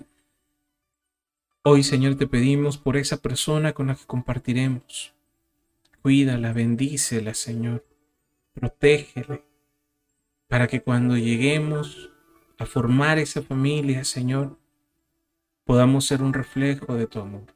Hoy, 1.63 1.83
Señor, 1.83 2.17
te 2.17 2.27
pedimos 2.27 2.79
por 2.79 2.97
esa 2.97 3.19
persona 3.19 3.73
con 3.73 3.89
la 3.89 3.95
que 3.95 4.05
compartiremos. 4.05 5.13
Cuídala, 6.03 6.53
bendícela, 6.53 7.35
Señor. 7.35 7.85
Protégele, 8.55 9.45
para 10.49 10.67
que 10.67 10.81
cuando 10.81 11.17
lleguemos 11.17 12.11
a 12.59 12.67
formar 12.67 13.19
esa 13.19 13.43
familia, 13.43 14.05
Señor, 14.05 14.59
podamos 15.65 16.07
ser 16.07 16.23
un 16.23 16.33
reflejo 16.33 16.95
de 16.95 17.07
tu 17.07 17.21
amor. 17.21 17.55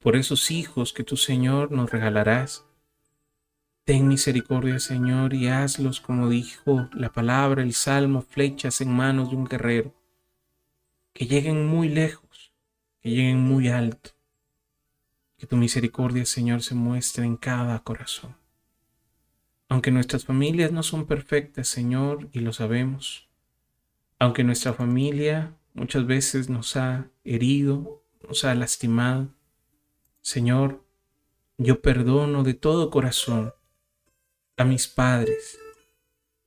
Por 0.00 0.16
esos 0.16 0.50
hijos 0.50 0.92
que 0.92 1.04
tu 1.04 1.16
Señor 1.16 1.70
nos 1.70 1.90
regalarás, 1.90 2.66
ten 3.84 4.06
misericordia, 4.08 4.78
Señor, 4.78 5.34
y 5.34 5.48
hazlos 5.48 6.00
como 6.00 6.28
dijo 6.28 6.88
la 6.92 7.12
palabra, 7.12 7.62
el 7.62 7.74
salmo, 7.74 8.22
flechas 8.22 8.80
en 8.80 8.92
manos 8.92 9.30
de 9.30 9.36
un 9.36 9.46
guerrero, 9.46 9.94
que 11.12 11.26
lleguen 11.26 11.66
muy 11.66 11.88
lejos, 11.88 12.52
que 13.00 13.10
lleguen 13.10 13.38
muy 13.38 13.68
alto, 13.68 14.10
que 15.36 15.46
tu 15.46 15.56
misericordia, 15.56 16.24
Señor, 16.26 16.62
se 16.62 16.74
muestre 16.74 17.24
en 17.24 17.36
cada 17.36 17.78
corazón. 17.80 18.36
Aunque 19.68 19.90
nuestras 19.90 20.24
familias 20.24 20.72
no 20.72 20.82
son 20.82 21.06
perfectas, 21.06 21.68
Señor, 21.68 22.28
y 22.32 22.40
lo 22.40 22.52
sabemos, 22.52 23.28
aunque 24.18 24.44
nuestra 24.44 24.74
familia 24.74 25.56
muchas 25.74 26.06
veces 26.06 26.48
nos 26.50 26.76
ha 26.76 27.08
herido, 27.24 28.02
nos 28.28 28.44
ha 28.44 28.54
lastimado, 28.54 29.28
Señor, 30.20 30.84
yo 31.56 31.80
perdono 31.80 32.42
de 32.42 32.54
todo 32.54 32.90
corazón 32.90 33.54
a 34.60 34.64
mis 34.66 34.86
padres, 34.86 35.58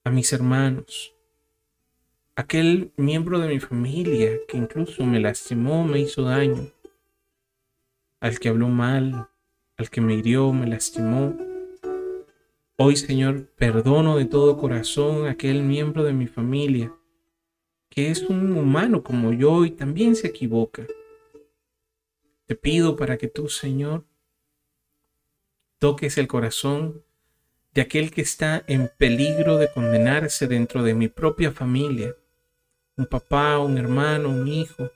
a 0.03 0.11
mis 0.11 0.31
hermanos, 0.33 1.15
aquel 2.35 2.93
miembro 2.95 3.39
de 3.39 3.47
mi 3.47 3.59
familia 3.59 4.37
que 4.47 4.55
incluso 4.55 5.03
me 5.03 5.19
lastimó, 5.19 5.83
me 5.83 6.01
hizo 6.01 6.21
daño, 6.21 6.71
al 8.19 8.37
que 8.37 8.49
habló 8.49 8.67
mal, 8.67 9.29
al 9.77 9.89
que 9.89 9.99
me 9.99 10.13
hirió, 10.13 10.53
me 10.53 10.67
lastimó. 10.67 11.35
Hoy, 12.77 12.97
Señor, 12.97 13.47
perdono 13.55 14.15
de 14.15 14.25
todo 14.25 14.59
corazón 14.59 15.25
a 15.25 15.31
aquel 15.31 15.63
miembro 15.63 16.03
de 16.03 16.13
mi 16.13 16.27
familia 16.27 16.93
que 17.89 18.11
es 18.11 18.21
un 18.21 18.55
humano 18.55 19.01
como 19.01 19.33
yo 19.33 19.65
y 19.65 19.71
también 19.71 20.15
se 20.15 20.27
equivoca. 20.27 20.85
Te 22.45 22.53
pido 22.53 22.95
para 22.95 23.17
que 23.17 23.27
tú, 23.27 23.49
Señor, 23.49 24.05
toques 25.79 26.19
el 26.19 26.27
corazón 26.27 27.03
de 27.73 27.81
aquel 27.81 28.11
que 28.11 28.21
está 28.21 28.63
en 28.67 28.91
peligro 28.97 29.57
de 29.57 29.71
condenarse 29.71 30.47
dentro 30.47 30.83
de 30.83 30.93
mi 30.93 31.07
propia 31.07 31.51
familia, 31.51 32.15
un 32.95 33.05
papá, 33.05 33.59
un 33.59 33.77
hermano, 33.77 34.29
un 34.29 34.47
hijo. 34.47 34.91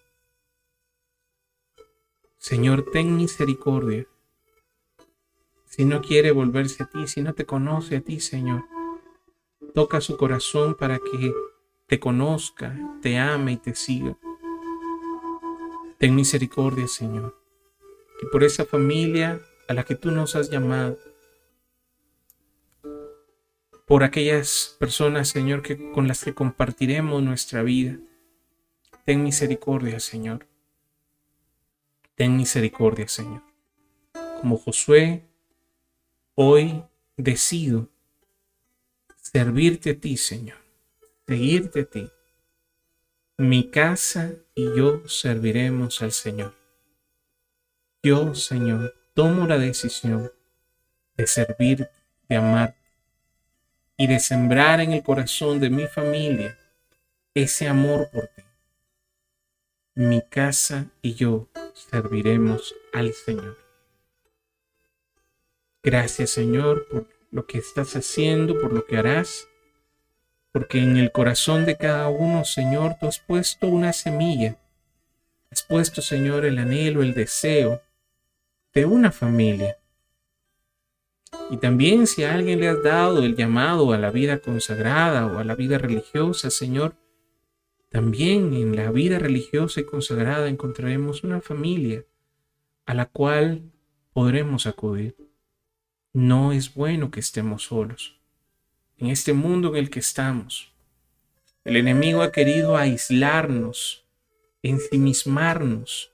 Señor, 2.37 2.85
ten 2.91 3.15
misericordia 3.15 4.07
si 5.77 5.85
no 5.85 6.01
quiere 6.01 6.31
volverse 6.31 6.81
a 6.81 6.87
ti, 6.87 7.07
si 7.07 7.21
no 7.21 7.35
te 7.35 7.45
conoce 7.45 7.97
a 7.97 8.01
ti, 8.01 8.19
Señor. 8.19 8.65
Toca 9.75 10.01
su 10.01 10.17
corazón 10.17 10.73
para 10.73 10.97
que 10.97 11.31
te 11.85 11.99
conozca, 11.99 12.75
te 12.99 13.19
ame 13.19 13.51
y 13.51 13.57
te 13.57 13.75
siga. 13.75 14.17
Ten 15.99 16.15
misericordia, 16.15 16.87
Señor. 16.87 17.37
Y 18.23 18.25
por 18.31 18.43
esa 18.43 18.65
familia 18.65 19.39
a 19.67 19.75
la 19.75 19.83
que 19.83 19.93
tú 19.93 20.09
nos 20.09 20.35
has 20.35 20.49
llamado, 20.49 20.97
por 23.87 24.03
aquellas 24.03 24.75
personas, 24.79 25.29
Señor, 25.29 25.61
que, 25.61 25.91
con 25.91 26.07
las 26.07 26.23
que 26.23 26.33
compartiremos 26.33 27.23
nuestra 27.23 27.63
vida. 27.63 27.97
Ten 29.05 29.23
misericordia, 29.23 29.99
Señor. 29.99 30.45
Ten 32.15 32.35
misericordia, 32.35 33.07
Señor. 33.07 33.41
Como 34.41 34.57
Josué 34.57 35.23
Hoy 36.39 36.83
decido 37.15 37.89
servirte 39.19 39.89
a 39.89 39.99
ti, 39.99 40.17
Señor, 40.17 40.59
seguirte 41.25 41.81
a 41.81 41.85
ti. 41.85 42.11
Mi 43.37 43.71
casa 43.71 44.35
y 44.53 44.65
yo 44.77 45.07
serviremos 45.07 45.99
al 46.03 46.11
Señor. 46.11 46.53
Yo, 48.03 48.35
Señor, 48.35 48.93
tomo 49.15 49.47
la 49.47 49.57
decisión 49.57 50.31
de 51.15 51.25
servir, 51.25 51.89
de 52.29 52.35
amar 52.35 52.76
y 53.97 54.07
de 54.07 54.19
sembrar 54.19 54.79
en 54.79 54.93
el 54.93 55.03
corazón 55.03 55.59
de 55.59 55.69
mi 55.69 55.87
familia 55.87 56.57
ese 57.33 57.67
amor 57.67 58.09
por 58.11 58.27
ti. 58.27 58.43
Mi 59.95 60.21
casa 60.21 60.85
y 61.01 61.15
yo 61.15 61.49
serviremos 61.73 62.75
al 62.93 63.13
Señor. 63.13 63.57
Gracias 65.83 66.29
Señor 66.29 66.87
por 66.87 67.07
lo 67.31 67.45
que 67.47 67.57
estás 67.57 67.95
haciendo, 67.95 68.59
por 68.61 68.71
lo 68.71 68.85
que 68.85 68.97
harás, 68.97 69.47
porque 70.51 70.79
en 70.79 70.97
el 70.97 71.11
corazón 71.11 71.65
de 71.65 71.77
cada 71.77 72.07
uno, 72.09 72.45
Señor, 72.45 72.95
tú 72.99 73.07
has 73.07 73.19
puesto 73.19 73.67
una 73.67 73.93
semilla. 73.93 74.57
Has 75.51 75.63
puesto, 75.63 76.01
Señor, 76.01 76.45
el 76.45 76.57
anhelo, 76.57 77.03
el 77.03 77.13
deseo 77.13 77.81
de 78.73 78.85
una 78.85 79.11
familia. 79.11 79.77
Y 81.49 81.57
también 81.57 82.07
si 82.07 82.23
a 82.23 82.33
alguien 82.33 82.59
le 82.59 82.69
has 82.69 82.83
dado 82.83 83.23
el 83.23 83.35
llamado 83.35 83.91
a 83.91 83.97
la 83.97 84.11
vida 84.11 84.39
consagrada 84.39 85.25
o 85.27 85.39
a 85.39 85.43
la 85.43 85.55
vida 85.55 85.77
religiosa, 85.77 86.49
Señor, 86.49 86.95
también 87.89 88.53
en 88.53 88.75
la 88.75 88.91
vida 88.91 89.17
religiosa 89.17 89.79
y 89.79 89.85
consagrada 89.85 90.49
encontraremos 90.49 91.23
una 91.23 91.41
familia 91.41 92.05
a 92.85 92.93
la 92.93 93.05
cual 93.05 93.71
podremos 94.13 94.67
acudir. 94.67 95.15
No 96.13 96.51
es 96.51 96.73
bueno 96.73 97.11
que 97.11 97.19
estemos 97.19 97.63
solos. 97.63 98.19
En 98.97 99.07
este 99.07 99.33
mundo 99.33 99.69
en 99.69 99.75
el 99.75 99.89
que 99.89 99.99
estamos, 99.99 100.73
El 101.63 101.75
enemigo 101.75 102.21
ha 102.21 102.31
querido 102.31 102.77
aislarnos, 102.77 104.05
ensimismarnos, 104.63 106.13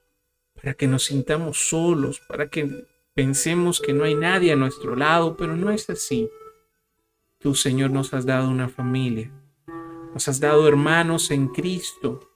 para 0.55 0.73
que 0.73 0.87
nos 0.87 1.03
sintamos 1.03 1.69
solos, 1.69 2.19
para 2.27 2.49
que 2.49 2.87
pensemos 3.13 3.79
que 3.79 3.93
no 3.93 4.03
hay 4.03 4.15
nadie 4.15 4.51
a 4.51 4.55
nuestro 4.55 4.95
lado, 4.95 5.37
pero 5.37 5.55
no 5.55 5.71
es 5.71 5.89
así. 5.89 6.29
Tú, 7.39 7.55
Señor, 7.55 7.91
nos 7.91 8.13
has 8.13 8.25
dado 8.25 8.49
una 8.49 8.69
familia, 8.69 9.31
nos 10.13 10.27
has 10.27 10.39
dado 10.39 10.67
hermanos 10.67 11.29
en 11.31 11.47
Cristo, 11.47 12.29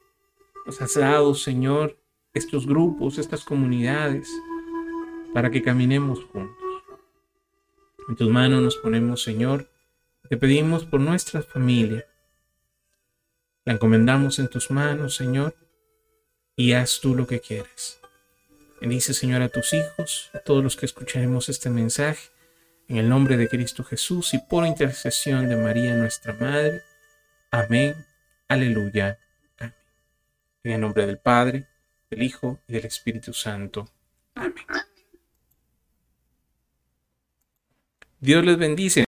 nos 0.65 0.81
has 0.81 0.95
dado, 0.95 1.33
Señor, 1.33 1.97
estos 2.33 2.67
grupos, 2.67 3.17
estas 3.17 3.43
comunidades, 3.43 4.29
para 5.33 5.49
que 5.49 5.61
caminemos 5.61 6.23
juntos. 6.25 6.57
En 8.09 8.15
tus 8.15 8.29
manos 8.29 8.61
nos 8.61 8.77
ponemos, 8.77 9.23
Señor, 9.23 9.69
te 10.29 10.37
pedimos 10.37 10.85
por 10.85 10.99
nuestra 10.99 11.41
familia. 11.41 12.05
La 13.65 13.73
encomendamos 13.73 14.39
en 14.39 14.49
tus 14.49 14.71
manos, 14.71 15.15
Señor, 15.15 15.55
y 16.55 16.73
haz 16.73 16.99
tú 17.01 17.15
lo 17.15 17.27
que 17.27 17.39
quieres. 17.39 17.99
Bendice, 18.79 19.13
Señor, 19.13 19.41
a 19.41 19.49
tus 19.49 19.73
hijos, 19.73 20.29
a 20.33 20.39
todos 20.39 20.63
los 20.63 20.75
que 20.75 20.85
escucharemos 20.85 21.49
este 21.49 21.69
mensaje, 21.69 22.29
en 22.87 22.97
el 22.97 23.09
nombre 23.09 23.35
de 23.35 23.49
Cristo 23.49 23.83
Jesús 23.83 24.33
y 24.35 24.39
por 24.39 24.67
intercesión 24.67 25.49
de 25.49 25.55
María, 25.55 25.95
nuestra 25.95 26.33
Madre. 26.33 26.83
Amén. 27.49 27.95
Aleluya. 28.47 29.17
Amén. 29.57 29.73
En 30.63 30.71
el 30.73 30.81
nombre 30.81 31.07
del 31.07 31.17
Padre, 31.17 31.67
del 32.09 32.21
Hijo 32.21 32.59
y 32.67 32.73
del 32.73 32.85
Espíritu 32.85 33.33
Santo. 33.33 33.89
Amén. 34.35 34.53
Dios 38.19 38.45
les 38.45 38.57
bendice. 38.57 39.05